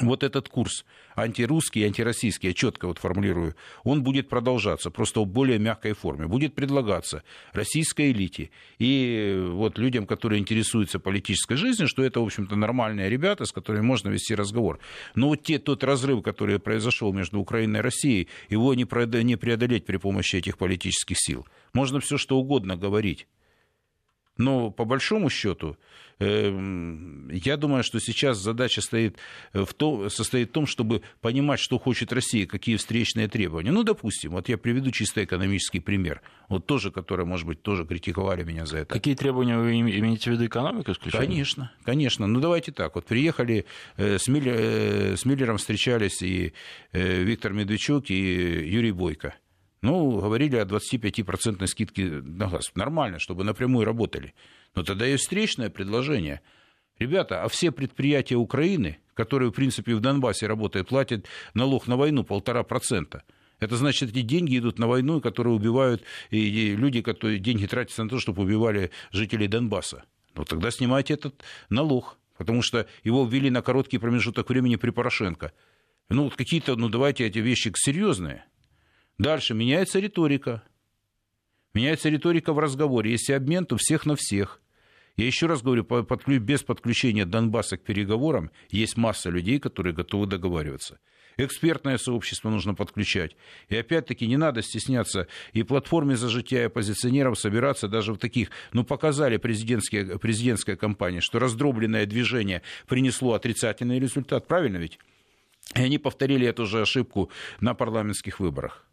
вот 0.00 0.22
этот 0.22 0.48
курс 0.48 0.84
антирусский 1.16 1.84
антироссийский, 1.84 2.48
я 2.48 2.54
четко 2.54 2.86
вот 2.86 2.98
формулирую, 2.98 3.54
он 3.84 4.02
будет 4.02 4.28
продолжаться, 4.28 4.90
просто 4.90 5.20
в 5.20 5.26
более 5.26 5.58
мягкой 5.58 5.92
форме. 5.92 6.26
Будет 6.26 6.54
предлагаться 6.54 7.24
российской 7.52 8.12
элите 8.12 8.50
и 8.78 9.44
вот 9.50 9.78
людям, 9.78 10.06
которые 10.06 10.40
интересуются 10.40 10.98
политической 10.98 11.56
жизнью, 11.56 11.88
что 11.88 12.02
это, 12.02 12.20
в 12.20 12.24
общем-то, 12.24 12.56
нормальные 12.56 13.10
ребята, 13.10 13.44
с 13.44 13.52
которыми 13.52 13.82
можно 13.82 14.08
вести 14.08 14.34
разговор. 14.34 14.78
Но 15.14 15.28
вот 15.28 15.42
те, 15.42 15.58
тот 15.58 15.84
разрыв, 15.84 16.22
который 16.22 16.58
произошел 16.58 17.12
между 17.12 17.40
Украиной 17.40 17.80
и 17.80 17.82
Россией, 17.82 18.28
его 18.48 18.72
не 18.74 18.84
преодолеть 18.84 19.84
при 19.84 19.96
помощи 19.98 20.36
этих 20.36 20.56
политических 20.58 21.16
сил. 21.18 21.46
Можно 21.74 22.00
все 22.00 22.16
что 22.16 22.38
угодно 22.38 22.76
говорить. 22.76 23.26
Но 24.42 24.70
по 24.70 24.84
большому 24.84 25.30
счету, 25.30 25.76
эм, 26.18 27.28
я 27.30 27.56
думаю, 27.56 27.84
что 27.84 28.00
сейчас 28.00 28.38
задача 28.38 28.80
стоит 28.80 29.16
в 29.52 29.72
том, 29.74 30.10
состоит 30.10 30.50
в 30.50 30.52
том, 30.52 30.66
чтобы 30.66 31.02
понимать, 31.20 31.60
что 31.60 31.78
хочет 31.78 32.12
Россия, 32.12 32.46
какие 32.46 32.76
встречные 32.76 33.28
требования. 33.28 33.70
Ну, 33.70 33.82
допустим, 33.82 34.32
вот 34.32 34.48
я 34.48 34.58
приведу 34.58 34.90
чисто 34.90 35.24
экономический 35.24 35.80
пример, 35.80 36.22
вот 36.48 36.66
тоже, 36.66 36.90
который, 36.90 37.24
может 37.24 37.46
быть, 37.46 37.62
тоже 37.62 37.86
критиковали 37.86 38.42
меня 38.44 38.66
за 38.66 38.78
это. 38.78 38.92
Какие 38.92 39.14
требования 39.14 39.58
вы 39.58 39.80
имеете 39.80 40.30
в 40.30 40.32
виду 40.34 40.46
экономику 40.46 40.92
исключительно? 40.92 41.26
Конечно, 41.26 41.72
конечно. 41.84 42.26
Ну, 42.26 42.40
давайте 42.40 42.72
так. 42.72 42.94
Вот 42.94 43.06
приехали 43.06 43.64
э, 43.96 44.18
с, 44.18 44.28
Миллер, 44.28 44.54
э, 44.56 45.16
с 45.16 45.24
Миллером 45.24 45.58
встречались 45.58 46.22
и 46.22 46.52
э, 46.92 47.22
Виктор 47.22 47.52
Медведчук, 47.52 48.10
и 48.10 48.68
Юрий 48.68 48.92
Бойко. 48.92 49.34
Ну, 49.82 50.20
говорили 50.20 50.56
о 50.56 50.64
25% 50.64 51.66
скидке 51.66 52.04
на 52.04 52.46
газ. 52.46 52.70
Нормально, 52.76 53.18
чтобы 53.18 53.42
напрямую 53.42 53.84
работали. 53.84 54.32
Но 54.76 54.84
тогда 54.84 55.06
есть 55.06 55.24
встречное 55.24 55.70
предложение. 55.70 56.40
Ребята, 56.98 57.42
а 57.42 57.48
все 57.48 57.72
предприятия 57.72 58.36
Украины, 58.36 58.98
которые, 59.14 59.50
в 59.50 59.54
принципе, 59.54 59.94
в 59.96 60.00
Донбассе 60.00 60.46
работают, 60.46 60.88
платят 60.88 61.26
налог 61.54 61.88
на 61.88 61.96
войну 61.96 62.22
полтора 62.22 62.62
процента. 62.62 63.24
Это 63.58 63.76
значит, 63.76 64.10
эти 64.10 64.22
деньги 64.22 64.58
идут 64.58 64.78
на 64.78 64.86
войну, 64.86 65.20
которые 65.20 65.54
убивают, 65.54 66.02
и 66.30 66.76
люди, 66.76 67.02
которые 67.02 67.38
деньги 67.40 67.66
тратятся 67.66 68.04
на 68.04 68.10
то, 68.10 68.20
чтобы 68.20 68.42
убивали 68.42 68.90
жителей 69.10 69.48
Донбасса. 69.48 70.04
Ну, 70.34 70.44
тогда 70.44 70.70
снимайте 70.70 71.14
этот 71.14 71.42
налог, 71.70 72.18
потому 72.38 72.62
что 72.62 72.86
его 73.02 73.24
ввели 73.24 73.50
на 73.50 73.62
короткий 73.62 73.98
промежуток 73.98 74.48
времени 74.48 74.76
при 74.76 74.90
Порошенко. 74.90 75.52
Ну, 76.08 76.24
вот 76.24 76.36
какие-то, 76.36 76.76
ну, 76.76 76.88
давайте 76.88 77.26
эти 77.26 77.38
вещи 77.38 77.72
серьезные. 77.74 78.44
Дальше 79.18 79.54
меняется 79.54 79.98
риторика. 79.98 80.62
Меняется 81.74 82.08
риторика 82.08 82.52
в 82.52 82.58
разговоре. 82.58 83.12
Если 83.12 83.32
обмен, 83.32 83.66
то 83.66 83.76
всех 83.76 84.06
на 84.06 84.16
всех. 84.16 84.60
Я 85.16 85.26
еще 85.26 85.46
раз 85.46 85.62
говорю, 85.62 85.86
без 86.40 86.62
подключения 86.62 87.26
Донбасса 87.26 87.76
к 87.76 87.82
переговорам 87.82 88.50
есть 88.70 88.96
масса 88.96 89.30
людей, 89.30 89.58
которые 89.58 89.94
готовы 89.94 90.26
договариваться. 90.26 90.98
Экспертное 91.36 91.96
сообщество 91.96 92.50
нужно 92.50 92.74
подключать. 92.74 93.36
И 93.68 93.76
опять-таки 93.76 94.26
не 94.26 94.36
надо 94.36 94.62
стесняться 94.62 95.28
и 95.52 95.62
платформе 95.62 96.16
за 96.16 96.28
жития 96.28 96.66
оппозиционеров 96.66 97.38
собираться 97.38 97.88
даже 97.88 98.12
в 98.12 98.18
таких, 98.18 98.50
ну, 98.72 98.84
показали 98.84 99.38
президентские, 99.38 100.18
президентская 100.18 100.76
кампания, 100.76 101.20
что 101.20 101.38
раздробленное 101.38 102.04
движение 102.06 102.62
принесло 102.86 103.32
отрицательный 103.32 103.98
результат. 103.98 104.46
Правильно 104.46 104.76
ведь? 104.76 104.98
И 105.74 105.80
они 105.80 105.98
повторили 105.98 106.46
эту 106.46 106.66
же 106.66 106.82
ошибку 106.82 107.30
на 107.60 107.74
парламентских 107.74 108.40
выборах. 108.40 108.86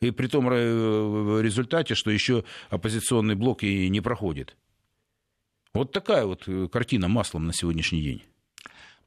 И 0.00 0.10
при 0.12 0.28
том 0.28 0.48
э, 0.50 1.40
результате, 1.42 1.94
что 1.94 2.10
еще 2.10 2.44
оппозиционный 2.70 3.34
блок 3.34 3.62
и 3.62 3.88
не 3.90 4.00
проходит. 4.00 4.56
Вот 5.74 5.92
такая 5.92 6.24
вот 6.24 6.44
э, 6.46 6.68
картина 6.68 7.08
маслом 7.08 7.46
на 7.46 7.52
сегодняшний 7.52 8.02
день. 8.02 8.22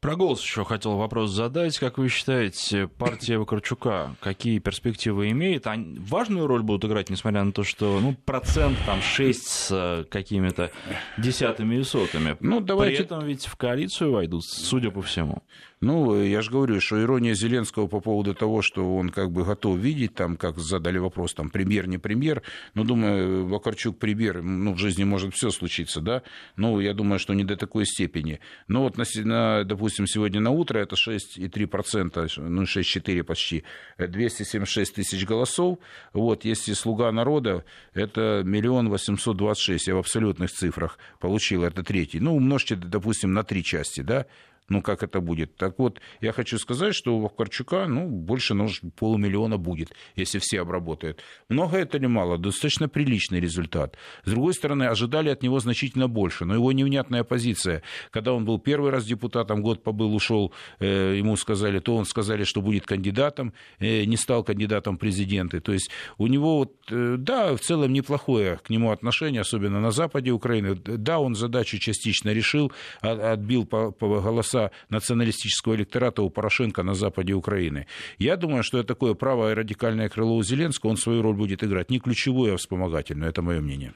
Про 0.04 0.18
голос 0.18 0.44
еще 0.44 0.66
хотел 0.66 0.98
вопрос 0.98 1.32
задать. 1.32 1.80
Как 1.80 1.98
вы 1.98 2.10
считаете, 2.10 2.90
партия 2.90 3.38
Вакарчука 3.38 4.18
какие 4.20 4.60
перспективы 4.60 5.30
имеет? 5.30 5.66
Они 5.66 5.98
важную 5.98 6.46
роль 6.46 6.62
будут 6.62 6.84
играть, 6.84 7.10
несмотря 7.10 7.42
на 7.46 7.54
то, 7.54 7.64
что 7.64 8.02
ну, 8.02 8.14
процент 8.14 8.78
там 8.86 9.02
6 9.02 9.48
с 9.48 9.68
э, 9.72 10.04
какими-то 10.10 10.72
десятыми 11.18 11.76
и 11.76 11.84
сотыми. 11.84 12.36
Ну, 12.42 12.60
давайте... 12.60 12.98
При 12.98 13.06
этом 13.06 13.26
ведь 13.26 13.46
в 13.46 13.56
коалицию 13.56 14.12
войдут, 14.12 14.44
судя 14.44 14.92
по 14.92 15.02
всему. 15.02 15.42
Ну, 15.84 16.24
я 16.24 16.42
же 16.42 16.50
говорю, 16.50 16.80
что 16.80 17.02
ирония 17.02 17.34
Зеленского 17.34 17.88
по 17.88 18.00
поводу 18.00 18.34
того, 18.34 18.62
что 18.62 18.96
он 18.96 19.10
как 19.10 19.32
бы 19.32 19.44
готов 19.44 19.78
видеть, 19.78 20.16
там, 20.16 20.38
как 20.38 20.58
задали 20.58 20.98
вопрос, 20.98 21.34
там, 21.34 21.50
премьер, 21.50 21.88
не 21.88 21.98
премьер, 21.98 22.42
ну, 22.74 22.86
думаю, 22.86 23.48
Вакарчук 23.48 24.00
премьер, 24.00 24.42
ну, 24.42 24.74
в 24.74 24.78
жизни 24.78 25.04
может 25.04 25.34
все 25.34 25.50
случиться, 25.50 26.00
да, 26.00 26.24
ну, 26.56 26.80
я 26.80 26.94
думаю, 26.94 27.20
что 27.20 27.34
не 27.34 27.44
до 27.44 27.58
такой 27.58 27.86
степени. 27.86 28.40
Но 28.70 28.84
вот, 28.84 28.98
на, 28.98 29.04
на, 29.26 29.66
допустим, 29.66 30.08
сегодня 30.08 30.40
на 30.40 30.52
утро 30.52 30.80
это 30.80 30.96
6,3%, 30.96 32.32
ну, 32.38 32.64
6,4 32.64 33.24
почти, 33.24 33.66
276 33.98 34.96
тысяч 34.96 35.26
голосов, 35.26 35.80
вот, 36.14 36.46
если 36.46 36.72
«Слуга 36.72 37.12
народа», 37.12 37.66
это 37.94 38.42
миллион 38.46 38.88
восемьсот 38.88 39.36
двадцать 39.36 39.64
шесть, 39.64 39.88
я 39.88 39.96
в 39.96 40.00
абсолютных 40.00 40.50
цифрах 40.50 40.98
получил, 41.20 41.66
это 41.66 41.84
третий, 41.84 42.22
ну, 42.22 42.38
умножьте, 42.38 42.78
допустим, 42.78 43.34
на 43.34 43.44
три 43.44 43.66
части, 43.66 44.00
да, 44.00 44.28
ну, 44.70 44.82
как 44.82 45.04
это 45.04 45.20
будет. 45.20 45.56
Так 45.56 45.78
вот, 45.78 46.00
я 46.22 46.32
хочу 46.32 46.58
сказать, 46.58 46.96
что 46.96 47.16
у 47.16 47.22
Вакарчука, 47.22 47.86
ну, 47.88 48.08
больше 48.08 48.54
ну, 48.54 48.70
полумиллиона 48.96 49.58
будет, 49.58 49.94
если 50.16 50.40
все 50.40 50.62
обработают. 50.62 51.22
Много 51.50 51.78
это 51.78 51.98
или 51.98 52.08
мало? 52.08 52.38
Достаточно 52.38 52.88
приличный 52.88 53.40
результат. 53.40 53.98
С 54.24 54.32
другой 54.32 54.54
стороны, 54.54 54.84
ожидали 54.84 55.30
от 55.30 55.44
него 55.44 55.60
значительно 55.60 56.08
больше, 56.08 56.46
но 56.46 56.56
его 56.56 56.72
невнятная 56.72 57.24
позиция, 57.24 57.84
когда 58.12 58.34
он 58.34 58.46
был 58.46 58.60
первый 58.60 58.92
раз 58.92 59.06
депутатом, 59.06 59.62
год 59.62 59.84
побыл, 59.84 60.16
ушел, 60.16 60.54
э, 60.80 61.16
ему 61.18 61.36
сказали, 61.36 61.80
то 61.80 61.96
он 61.96 62.06
сказали, 62.06 62.44
что 62.44 62.62
будет 62.62 62.86
кандидатом, 62.86 63.54
э, 63.80 64.06
не 64.06 64.18
стал 64.18 64.44
кандидатом 64.44 64.98
президента. 64.98 65.60
То 65.60 65.74
есть 65.74 65.92
у 66.18 66.28
него, 66.28 66.60
вот, 66.60 66.74
э, 66.90 67.16
да, 67.18 67.56
в 67.56 67.60
целом 67.60 67.92
неплохое 67.92 68.60
к 68.64 68.70
нему 68.70 68.92
отношение, 68.92 69.42
особенно 69.42 69.82
на 69.82 69.92
западе 69.92 70.32
Украины. 70.32 70.76
Да, 70.76 71.20
он 71.20 71.36
задачу 71.36 71.78
частично 71.80 72.34
решил, 72.34 72.72
отбил 73.02 73.66
по, 73.66 73.92
по 73.92 74.22
голосам 74.22 74.53
голоса 74.54 74.72
националистического 74.90 75.76
электората 75.76 76.22
у 76.22 76.30
Порошенко 76.30 76.84
на 76.84 76.94
западе 76.94 77.34
Украины. 77.34 77.86
Я 78.20 78.38
думаю, 78.38 78.64
что 78.64 78.80
это 78.80 78.88
такое 78.88 79.14
правое 79.14 79.56
радикальное 79.56 80.10
крыло 80.10 80.36
у 80.36 80.44
Зеленского, 80.44 80.92
он 80.92 80.98
свою 80.98 81.22
роль 81.22 81.36
будет 81.36 81.64
играть. 81.64 81.90
Не 81.92 82.00
ключевую, 82.00 82.54
а 82.54 82.58
вспомогательную. 82.58 83.30
Это 83.30 83.42
мое 83.42 83.62
мнение. 83.62 83.94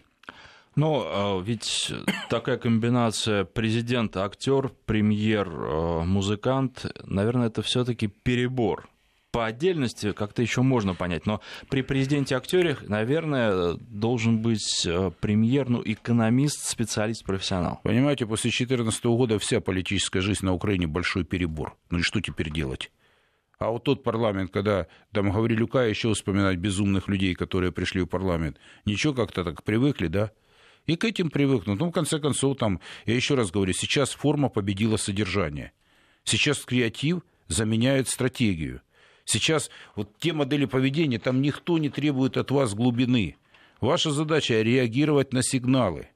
Но 0.75 1.03
а, 1.07 1.41
ведь 1.41 1.91
такая 2.29 2.57
комбинация 2.57 3.45
президент, 3.45 4.15
актер, 4.17 4.71
премьер, 4.85 5.47
музыкант, 6.05 6.85
наверное, 7.03 7.47
это 7.47 7.61
все-таки 7.61 8.07
перебор 8.07 8.87
по 9.37 9.45
отдельности 9.45 10.13
как-то 10.13 10.41
еще 10.41 10.63
можно 10.63 10.95
понять, 10.95 11.27
но 11.27 11.41
при 11.69 11.83
президенте-актере, 11.83 12.75
наверное, 12.87 13.75
должен 13.75 14.39
быть 14.39 14.83
э, 14.83 15.11
премьер, 15.19 15.69
ну, 15.69 15.83
экономист, 15.85 16.67
специалист, 16.67 17.23
профессионал. 17.23 17.79
Понимаете, 17.83 18.25
после 18.25 18.49
2014 18.49 19.05
года 19.05 19.37
вся 19.37 19.61
политическая 19.61 20.21
жизнь 20.21 20.43
на 20.43 20.53
Украине 20.53 20.87
большой 20.87 21.23
перебор. 21.23 21.77
Ну 21.91 21.99
и 21.99 22.01
что 22.01 22.19
теперь 22.19 22.49
делать? 22.49 22.91
А 23.59 23.69
вот 23.69 23.83
тот 23.83 24.01
парламент, 24.01 24.49
когда 24.51 24.87
там 25.11 25.31
Гаврилюка 25.31 25.83
еще 25.83 26.11
вспоминать 26.15 26.57
безумных 26.57 27.07
людей, 27.07 27.35
которые 27.35 27.71
пришли 27.71 28.01
в 28.01 28.07
парламент, 28.07 28.57
ничего 28.85 29.13
как-то 29.13 29.43
так 29.43 29.61
привыкли, 29.63 30.07
да? 30.07 30.31
И 30.87 30.95
к 30.95 31.05
этим 31.05 31.29
привыкнут. 31.29 31.79
Ну, 31.79 31.89
в 31.89 31.91
конце 31.91 32.17
концов, 32.17 32.57
там, 32.57 32.79
я 33.05 33.13
еще 33.13 33.35
раз 33.35 33.51
говорю, 33.51 33.73
сейчас 33.73 34.13
форма 34.13 34.49
победила 34.49 34.97
содержание. 34.97 35.73
Сейчас 36.23 36.65
креатив 36.65 37.21
заменяет 37.47 38.09
стратегию. 38.09 38.81
Сейчас 39.27 39.69
вот 39.95 40.17
те 40.19 40.31
модели 40.31 40.63
поведения, 40.63 41.19
там 41.19 41.41
никто 41.41 41.77
не 41.77 41.89
требует 41.89 42.37
от 42.37 42.49
вас 42.49 42.73
глубины. 42.73 43.35
Ваша 43.81 44.09
задача 44.09 44.61
реагировать 44.61 45.33
на 45.33 45.43
сигналы. 45.43 46.07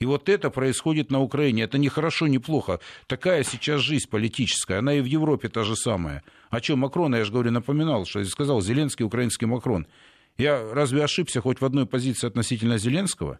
И 0.00 0.04
вот 0.04 0.28
это 0.28 0.50
происходит 0.50 1.12
на 1.12 1.20
Украине. 1.20 1.62
Это 1.62 1.78
не 1.78 1.88
хорошо, 1.88 2.26
не 2.26 2.40
плохо. 2.40 2.80
Такая 3.06 3.44
сейчас 3.44 3.80
жизнь 3.80 4.10
политическая. 4.10 4.78
Она 4.78 4.94
и 4.94 5.00
в 5.00 5.04
Европе 5.04 5.48
та 5.48 5.62
же 5.62 5.76
самая. 5.76 6.24
О 6.50 6.60
чем 6.60 6.80
Макрон, 6.80 7.14
я 7.14 7.24
же 7.24 7.30
говорю, 7.30 7.52
напоминал, 7.52 8.04
что 8.06 8.24
сказал, 8.24 8.60
Зеленский, 8.60 9.04
украинский 9.04 9.46
Макрон. 9.46 9.86
Я 10.36 10.74
разве 10.74 11.04
ошибся 11.04 11.40
хоть 11.40 11.60
в 11.60 11.64
одной 11.64 11.86
позиции 11.86 12.26
относительно 12.26 12.76
Зеленского? 12.76 13.38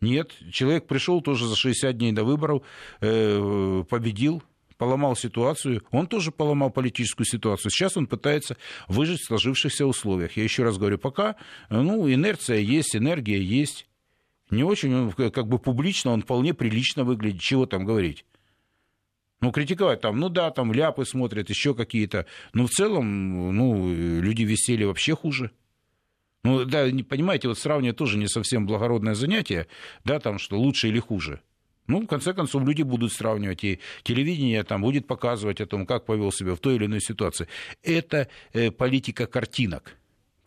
Нет, 0.00 0.32
человек 0.50 0.88
пришел 0.88 1.20
тоже 1.20 1.46
за 1.46 1.54
60 1.54 1.96
дней 1.96 2.10
до 2.10 2.24
выборов, 2.24 2.64
э, 3.00 3.84
победил, 3.88 4.42
поломал 4.80 5.14
ситуацию, 5.14 5.82
он 5.90 6.06
тоже 6.06 6.32
поломал 6.32 6.70
политическую 6.70 7.26
ситуацию. 7.26 7.70
Сейчас 7.70 7.98
он 7.98 8.06
пытается 8.06 8.56
выжить 8.88 9.20
в 9.20 9.26
сложившихся 9.26 9.84
условиях. 9.84 10.38
Я 10.38 10.42
еще 10.42 10.62
раз 10.62 10.78
говорю, 10.78 10.96
пока 10.96 11.36
ну, 11.68 12.10
инерция 12.10 12.60
есть, 12.60 12.96
энергия 12.96 13.42
есть. 13.42 13.86
Не 14.50 14.64
очень, 14.64 14.94
он 14.94 15.12
как 15.12 15.46
бы 15.48 15.58
публично, 15.58 16.12
он 16.12 16.22
вполне 16.22 16.54
прилично 16.54 17.04
выглядит. 17.04 17.42
Чего 17.42 17.66
там 17.66 17.84
говорить? 17.84 18.24
Ну, 19.42 19.52
критиковать 19.52 20.00
там, 20.00 20.18
ну 20.18 20.30
да, 20.30 20.50
там 20.50 20.72
ляпы 20.72 21.04
смотрят, 21.04 21.50
еще 21.50 21.74
какие-то. 21.74 22.24
Но 22.54 22.66
в 22.66 22.70
целом, 22.70 23.54
ну, 23.54 23.86
люди 23.86 24.44
висели 24.44 24.84
вообще 24.84 25.14
хуже. 25.14 25.50
Ну, 26.42 26.64
да, 26.64 26.86
понимаете, 27.06 27.48
вот 27.48 27.58
сравнивать 27.58 27.98
тоже 27.98 28.16
не 28.16 28.28
совсем 28.28 28.64
благородное 28.64 29.14
занятие, 29.14 29.66
да, 30.04 30.20
там, 30.20 30.38
что 30.38 30.58
лучше 30.58 30.88
или 30.88 31.00
хуже. 31.00 31.42
Ну, 31.86 32.00
в 32.00 32.06
конце 32.06 32.32
концов, 32.34 32.64
люди 32.64 32.82
будут 32.82 33.12
сравнивать, 33.12 33.64
и 33.64 33.80
телевидение 34.02 34.62
там 34.64 34.82
будет 34.82 35.06
показывать 35.06 35.60
о 35.60 35.66
том, 35.66 35.86
как 35.86 36.06
повел 36.06 36.32
себя 36.32 36.54
в 36.54 36.58
той 36.58 36.76
или 36.76 36.86
иной 36.86 37.00
ситуации. 37.00 37.48
Это 37.82 38.28
э, 38.52 38.70
политика 38.70 39.26
картинок. 39.26 39.96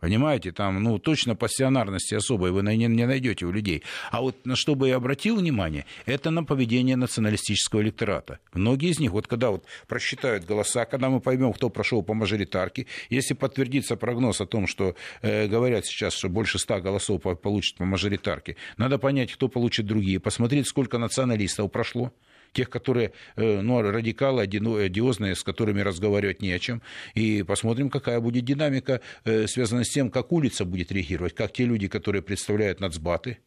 Понимаете, 0.04 0.52
там, 0.52 0.84
ну, 0.84 1.00
точно 1.00 1.34
пассионарности 1.34 2.14
особой 2.14 2.52
вы 2.52 2.62
не, 2.62 2.88
не 2.88 3.06
найдете 3.06 3.46
у 3.46 3.54
людей. 3.54 3.84
А 4.12 4.20
вот 4.20 4.36
на 4.46 4.58
что 4.58 4.76
бы 4.76 4.90
я 4.90 4.98
обратил 4.98 5.38
внимание, 5.38 5.86
это 6.06 6.30
на 6.30 6.44
поведение 6.44 6.98
националистического 6.98 7.82
электората. 7.82 8.40
Многие 8.54 8.90
из 8.90 9.00
них, 9.00 9.12
вот 9.12 9.28
когда 9.28 9.52
вот 9.52 9.64
просчитают 9.88 10.44
голоса, 10.44 10.84
когда 10.84 11.10
мы 11.10 11.22
поймем, 11.22 11.54
кто 11.54 11.70
прошел 11.70 12.04
по 12.04 12.14
мажоритарке, 12.14 12.86
если 13.10 13.34
подтвердится 13.34 13.96
прогноз 13.96 14.42
о 14.42 14.46
том, 14.46 14.68
что 14.68 14.98
э, 15.22 15.48
говорят 15.48 15.86
сейчас, 15.86 16.14
что 16.14 16.28
больше 16.28 16.60
ста 16.60 16.82
голосов 16.82 17.22
получат 17.42 17.78
по 17.78 17.86
мажоритарке, 17.86 18.58
надо 18.76 18.98
понять, 18.98 19.32
кто 19.32 19.48
получит 19.48 19.86
другие, 19.86 20.20
посмотреть, 20.20 20.68
сколько 20.68 20.98
националистов 20.98 21.72
прошло 21.72 22.12
тех, 22.54 22.70
которые 22.70 23.12
э, 23.36 23.62
ну, 23.62 23.82
радикалы, 23.82 24.44
одиозные, 24.44 25.36
с 25.36 25.44
которыми 25.44 25.82
разговаривать 25.82 26.42
не 26.42 26.52
о 26.52 26.60
чем. 26.60 26.82
И 27.16 27.44
посмотрим, 27.44 27.90
какая 27.90 28.20
будет 28.20 28.46
динамика, 28.46 29.02
э, 29.26 29.48
связанная 29.48 29.84
с 29.84 29.90
тем, 29.90 30.10
как 30.10 30.32
улица 30.32 30.64
будет 30.66 30.92
реагировать, 30.92 31.36
как 31.36 31.52
те 31.52 31.66
люди, 31.66 31.88
которые 31.88 32.22
представляют 32.22 32.80
нацбаты, 32.80 33.40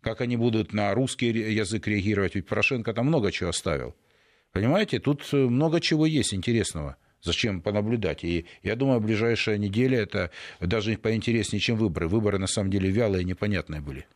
как 0.00 0.20
они 0.20 0.36
будут 0.36 0.72
на 0.72 0.92
русский 0.94 1.28
язык 1.28 1.86
реагировать. 1.86 2.34
Ведь 2.34 2.46
Порошенко 2.46 2.92
там 2.92 3.06
много 3.06 3.32
чего 3.32 3.50
оставил. 3.50 3.94
Понимаете, 4.52 4.98
тут 4.98 5.26
э, 5.32 5.36
много 5.36 5.80
чего 5.80 6.06
есть 6.06 6.34
интересного. 6.34 6.96
Зачем 7.22 7.60
понаблюдать? 7.60 8.24
И 8.24 8.46
я 8.62 8.76
думаю, 8.76 9.00
ближайшая 9.00 9.58
неделя 9.58 10.00
это 10.00 10.30
даже 10.58 10.96
поинтереснее, 10.96 11.60
чем 11.60 11.76
выборы. 11.76 12.08
Выборы 12.08 12.38
на 12.38 12.46
самом 12.46 12.70
деле 12.70 12.90
вялые, 12.90 13.24
непонятные 13.24 13.82
были. 13.82 14.06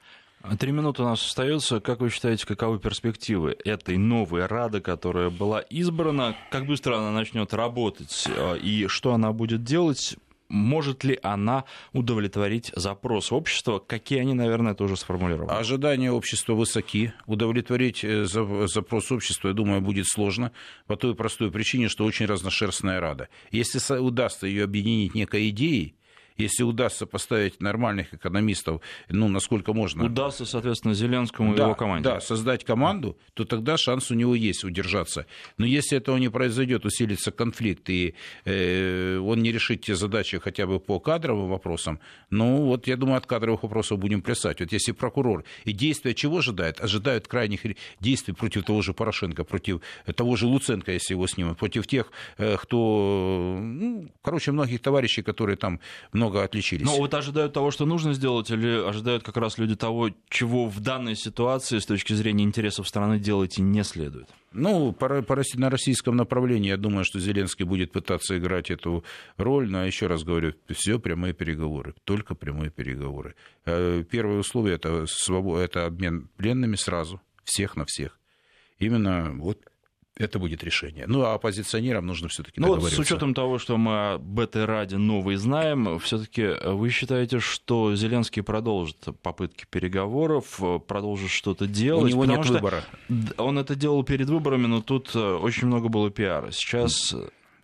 Три 0.59 0.72
минуты 0.72 1.03
у 1.03 1.07
нас 1.07 1.24
остается. 1.24 1.80
Как 1.80 2.01
вы 2.01 2.11
считаете, 2.11 2.47
каковы 2.47 2.78
перспективы 2.78 3.57
этой 3.64 3.97
новой 3.97 4.45
Рады, 4.45 4.82
которая 4.82 5.30
была 5.30 5.61
избрана? 5.61 6.36
Как 6.51 6.66
быстро 6.66 6.99
она 6.99 7.12
начнет 7.12 7.55
работать 7.55 8.28
э, 8.28 8.59
и 8.59 8.86
что 8.86 9.14
она 9.14 9.32
будет 9.32 9.64
делать? 9.64 10.16
Может 10.51 11.03
ли 11.03 11.18
она 11.22 11.64
удовлетворить 11.95 12.70
запрос 12.76 13.32
общества? 13.32 13.78
Какие 13.78 14.20
они, 14.20 14.34
наверное, 14.34 14.74
тоже 14.74 14.99
сформулированы? 14.99 15.51
Ожидания 15.51 16.12
общества 16.12 16.53
высоки. 16.53 17.14
Удовлетворить 17.26 18.05
э, 18.05 18.26
запрос 18.26 19.11
общества, 19.11 19.49
я 19.49 19.55
думаю, 19.55 19.80
будет 19.80 20.07
сложно 20.07 20.53
по 20.86 20.97
той 20.97 21.14
простой 21.14 21.51
причине, 21.51 21.88
что 21.88 22.05
очень 22.05 22.26
разношерстная 22.26 23.01
Рада. 23.01 23.28
Если 23.51 23.78
удастся 23.97 24.47
ее 24.47 24.64
объединить 24.64 25.14
некой 25.14 25.49
идеей, 25.49 25.95
если 26.37 26.64
удастся 26.64 27.07
поставить 27.07 27.61
нормальных 27.61 28.12
экономистов, 28.12 28.80
ну, 29.09 29.28
насколько 29.28 29.72
можно. 29.72 30.05
Удастся, 30.05 30.45
соответственно, 30.45 30.95
Зеленскому 30.95 31.55
да, 31.55 31.62
и 31.62 31.66
его 31.66 31.74
команде. 31.74 32.09
Да, 32.09 32.20
создать 32.20 32.64
команду, 32.64 33.16
то 33.35 33.45
тогда 33.45 33.76
шанс 33.76 34.11
у 34.11 34.14
него 34.14 34.35
есть 34.35 34.64
удержаться. 34.64 35.26
Но 35.59 35.66
если 35.66 35.99
этого 35.99 36.16
не 36.16 36.28
произойдет, 36.28 36.85
усилится 36.85 37.30
конфликт, 37.30 37.89
и 37.89 38.14
э, 38.45 39.18
он 39.18 39.43
не 39.43 39.53
решит 39.53 39.82
те 39.82 39.95
задачи 39.95 40.39
хотя 40.39 40.66
бы 40.66 40.80
по 40.80 40.99
кадровым 40.99 41.49
вопросам, 41.49 42.01
ну, 42.30 42.64
вот 42.64 42.87
я 42.89 42.97
думаю, 42.97 43.18
от 43.18 43.26
кадровых 43.26 43.62
вопросов 43.62 43.99
будем 43.99 44.22
плясать. 44.22 44.61
Вот 44.61 44.72
если 44.72 44.93
прокурор 44.93 45.45
и 45.64 45.72
действия 45.72 46.14
чего 46.14 46.39
ожидает? 46.39 46.80
Ожидают 46.80 47.28
крайних 47.28 47.61
действий 48.01 48.35
против 48.35 48.64
того 48.64 48.82
же 48.82 48.93
Порошенко, 48.93 49.45
против 49.45 49.80
того 50.16 50.37
же 50.37 50.47
Луценко, 50.47 50.93
если 50.93 51.14
его 51.14 51.26
снимут, 51.28 51.59
против 51.59 51.87
тех, 51.87 52.11
э, 52.39 52.57
кто, 52.57 53.59
ну, 53.61 54.09
короче, 54.22 54.51
многих 54.51 54.80
товарищей, 54.80 55.22
которые 55.22 55.57
там 55.57 55.78
много 56.12 56.24
отличились. 56.33 56.85
Но 56.85 56.97
вот 56.97 57.14
ожидают 57.14 57.53
того, 57.53 57.70
что 57.70 57.87
нужно 57.87 58.14
сделать, 58.14 58.51
или 58.51 58.87
ожидают 58.87 59.22
как 59.22 59.37
раз 59.37 59.59
люди 59.59 59.77
того, 59.77 60.11
чего 60.29 60.66
в 60.66 60.81
данной 60.81 61.16
ситуации 61.16 61.79
с 61.79 61.87
точки 61.87 62.12
зрения 62.12 62.45
интересов 62.45 62.89
страны 62.89 63.18
делать 63.18 63.59
и 63.59 63.62
не 63.62 63.85
следует? 63.85 64.29
Ну, 64.53 64.93
по, 64.93 65.22
по, 65.22 65.43
на 65.55 65.70
российском 65.70 66.16
направлении, 66.16 66.68
я 66.68 66.77
думаю, 66.77 67.05
что 67.05 67.18
Зеленский 67.18 67.64
будет 67.64 67.91
пытаться 67.93 68.39
играть 68.39 68.70
эту 68.70 69.05
роль, 69.37 69.68
но 69.68 69.85
еще 69.85 70.07
раз 70.07 70.22
говорю, 70.22 70.55
все 70.70 70.99
прямые 70.99 71.35
переговоры, 71.35 71.95
только 72.05 72.35
прямые 72.35 72.70
переговоры. 72.70 73.35
Э, 73.64 74.05
первое 74.09 74.39
условие 74.39 74.77
это, 74.77 75.07
это 75.59 75.87
обмен 75.87 76.29
пленными 76.37 76.77
сразу, 76.77 77.20
всех 77.45 77.77
на 77.77 77.85
всех. 77.85 78.18
Именно 78.79 79.33
вот 79.39 79.59
это 80.17 80.39
будет 80.39 80.62
решение. 80.62 81.07
Ну, 81.09 81.23
а 81.23 81.35
оппозиционерам 81.35 82.07
нужно 82.07 82.29
все-таки 82.29 82.61
ну, 82.61 82.69
вот 82.69 82.85
с 82.85 82.99
учетом 82.99 83.35
того, 83.35 83.59
что 83.59 83.77
мы 83.77 84.15
об 84.15 84.39
этой 84.39 84.65
Раде 84.65 84.97
новой 84.97 85.37
знаем, 85.37 85.99
все-таки 85.99 86.51
вы 86.65 86.91
считаете, 86.91 87.41
что 87.41 87.97
Зеленский 87.97 88.43
продолжит 88.43 88.97
попытки 89.23 89.67
переговоров, 89.69 90.61
продолжит 90.87 91.31
что-то 91.31 91.67
делать? 91.67 92.05
У 92.05 92.09
него 92.09 92.25
нет 92.27 92.47
выбора. 92.47 92.85
Он 93.39 93.59
это 93.59 93.75
делал 93.75 94.05
перед 94.05 94.29
выборами, 94.29 94.67
но 94.67 94.83
тут 94.83 95.11
э, 95.15 95.19
очень 95.19 95.67
много 95.67 95.89
было 95.89 96.11
пиара. 96.11 96.51
Сейчас 96.53 97.15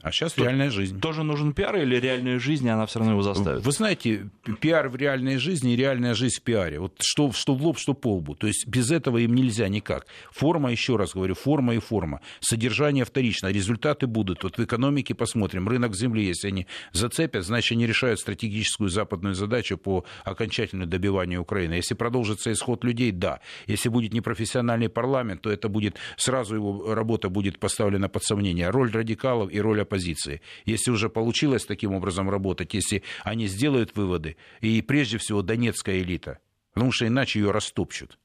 А 0.02 0.12
сейчас 0.12 0.36
реальная 0.38 0.70
жизнь. 0.70 0.98
Тоже 1.00 1.22
нужен 1.22 1.52
пиар 1.52 1.76
или 1.76 1.96
реальная 1.96 2.38
жизнь, 2.38 2.68
она 2.68 2.86
все 2.86 3.00
равно 3.00 3.12
его 3.12 3.22
заставит? 3.22 3.64
Вы 3.64 3.72
знаете, 3.72 4.30
пиар 4.60 4.88
в 4.88 4.96
реальной 4.96 5.36
жизни 5.36 5.74
и 5.74 5.76
реальная 5.76 6.14
жизнь 6.14 6.36
в 6.36 6.42
пиаре. 6.42 6.80
Вот 6.80 6.94
что, 7.00 7.32
что 7.32 7.54
в 7.54 7.62
лоб, 7.62 7.78
что 7.78 7.94
по 7.94 8.16
лбу. 8.16 8.34
То 8.34 8.46
есть 8.46 8.66
без 8.66 8.90
этого 8.90 9.18
им 9.18 9.34
нельзя 9.34 9.68
никак. 9.68 10.06
Форма, 10.30 10.70
еще 10.70 10.96
раз 10.96 11.12
говорю, 11.12 11.34
форма 11.34 11.74
и 11.74 11.78
форма. 11.78 12.20
Содержание 12.40 13.04
вторично, 13.04 13.48
результаты 13.48 14.06
будут. 14.06 14.42
Вот 14.42 14.56
в 14.56 14.64
экономике 14.64 15.14
посмотрим. 15.14 15.68
Рынок 15.68 15.94
земли, 15.94 16.24
если 16.24 16.48
они 16.48 16.66
зацепят, 16.92 17.44
значит, 17.44 17.72
они 17.72 17.86
решают 17.86 18.20
стратегическую 18.20 18.88
западную 18.88 19.34
задачу 19.34 19.76
по 19.76 20.04
окончательному 20.24 20.90
добиванию 20.90 21.42
Украины. 21.42 21.74
Если 21.74 21.94
продолжится 21.94 22.52
исход 22.52 22.84
людей, 22.84 23.12
да. 23.12 23.40
Если 23.66 23.88
будет 23.90 24.14
непрофессиональный 24.14 24.88
парламент, 24.88 25.42
то 25.42 25.50
это 25.50 25.68
будет 25.68 25.96
сразу 26.16 26.54
его 26.54 26.94
работа 26.94 27.28
будет 27.28 27.58
поставлена 27.58 28.08
под 28.08 28.24
сомнение. 28.24 28.70
Роль 28.70 28.90
радикалов 28.90 29.52
и 29.52 29.60
роль 29.60 29.80
оппозиции. 29.90 30.40
Если 30.64 30.90
уже 30.92 31.08
получилось 31.08 31.64
таким 31.64 31.92
образом 31.92 32.30
работать, 32.30 32.72
если 32.74 33.02
они 33.24 33.48
сделают 33.48 33.96
выводы, 33.96 34.36
и 34.60 34.80
прежде 34.82 35.18
всего 35.18 35.42
донецкая 35.42 35.98
элита, 35.98 36.38
потому 36.72 36.92
что 36.92 37.06
иначе 37.06 37.40
ее 37.40 37.50
растопчут. 37.50 38.18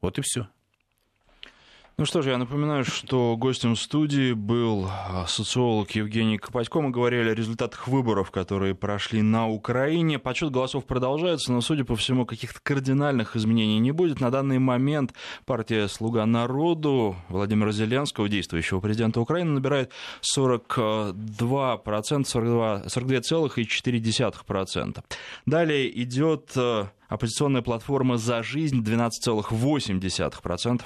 Вот 0.00 0.18
и 0.18 0.22
все. 0.22 0.48
Ну 2.02 2.06
что 2.06 2.20
ж, 2.20 2.30
я 2.30 2.36
напоминаю, 2.36 2.84
что 2.84 3.36
гостем 3.36 3.76
студии 3.76 4.32
был 4.32 4.88
а, 4.90 5.24
социолог 5.28 5.92
Евгений 5.92 6.36
Копатько. 6.36 6.80
Мы 6.80 6.90
говорили 6.90 7.28
о 7.28 7.34
результатах 7.34 7.86
выборов, 7.86 8.32
которые 8.32 8.74
прошли 8.74 9.22
на 9.22 9.48
Украине. 9.48 10.18
Подсчет 10.18 10.50
голосов 10.50 10.84
продолжается, 10.84 11.52
но, 11.52 11.60
судя 11.60 11.84
по 11.84 11.94
всему, 11.94 12.26
каких-то 12.26 12.58
кардинальных 12.60 13.36
изменений 13.36 13.78
не 13.78 13.92
будет. 13.92 14.18
На 14.18 14.32
данный 14.32 14.58
момент 14.58 15.14
партия 15.44 15.86
«Слуга 15.86 16.26
народу» 16.26 17.14
Владимира 17.28 17.70
Зеленского, 17.70 18.28
действующего 18.28 18.80
президента 18.80 19.20
Украины, 19.20 19.52
набирает 19.52 19.92
42%, 20.36 22.24
42, 22.24 22.82
42,4%. 22.86 25.04
Далее 25.46 26.02
идет 26.02 26.50
э, 26.56 26.86
оппозиционная 27.12 27.62
платформа 27.62 28.16
«За 28.16 28.42
жизнь» 28.42 28.82
12,8%. 28.82 30.82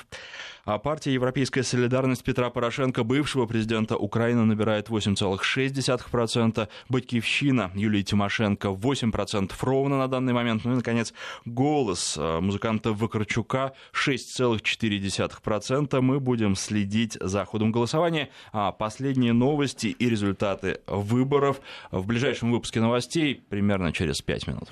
А 0.65 0.79
партия 0.79 1.15
«Европейская 1.15 1.63
солидарность» 1.63 2.25
Петра 2.25 2.51
Порошенко, 2.51 3.05
бывшего 3.05 3.47
президента 3.47 3.97
Украины, 3.97 4.45
набирает 4.45 4.89
8,6%. 4.89 6.69
Батькивщина 6.89 7.71
Юлии 7.77 8.03
Тимошенко 8.03 8.69
8% 8.69 9.53
ровно 9.61 9.99
на 9.99 10.09
данный 10.09 10.33
момент. 10.33 10.65
Ну 10.65 10.73
и, 10.73 10.77
наконец, 10.77 11.13
голос 11.45 12.17
э, 12.19 12.41
музыканта 12.41 12.93
Вакарчука 12.93 13.75
6,4%. 13.93 16.01
Мы 16.01 16.19
будем 16.19 16.57
следить 16.57 17.17
за 17.21 17.45
ходом 17.45 17.71
голосования. 17.71 18.31
А 18.53 18.73
последние 18.73 19.33
новости 19.33 19.87
и 19.87 20.09
результаты 20.09 20.81
выборов 20.89 21.61
в 21.93 22.05
ближайшем 22.07 22.51
выпуске 22.51 22.81
новостей 22.81 23.41
примерно 23.49 23.93
через 23.93 24.21
5 24.21 24.49
минут. 24.49 24.71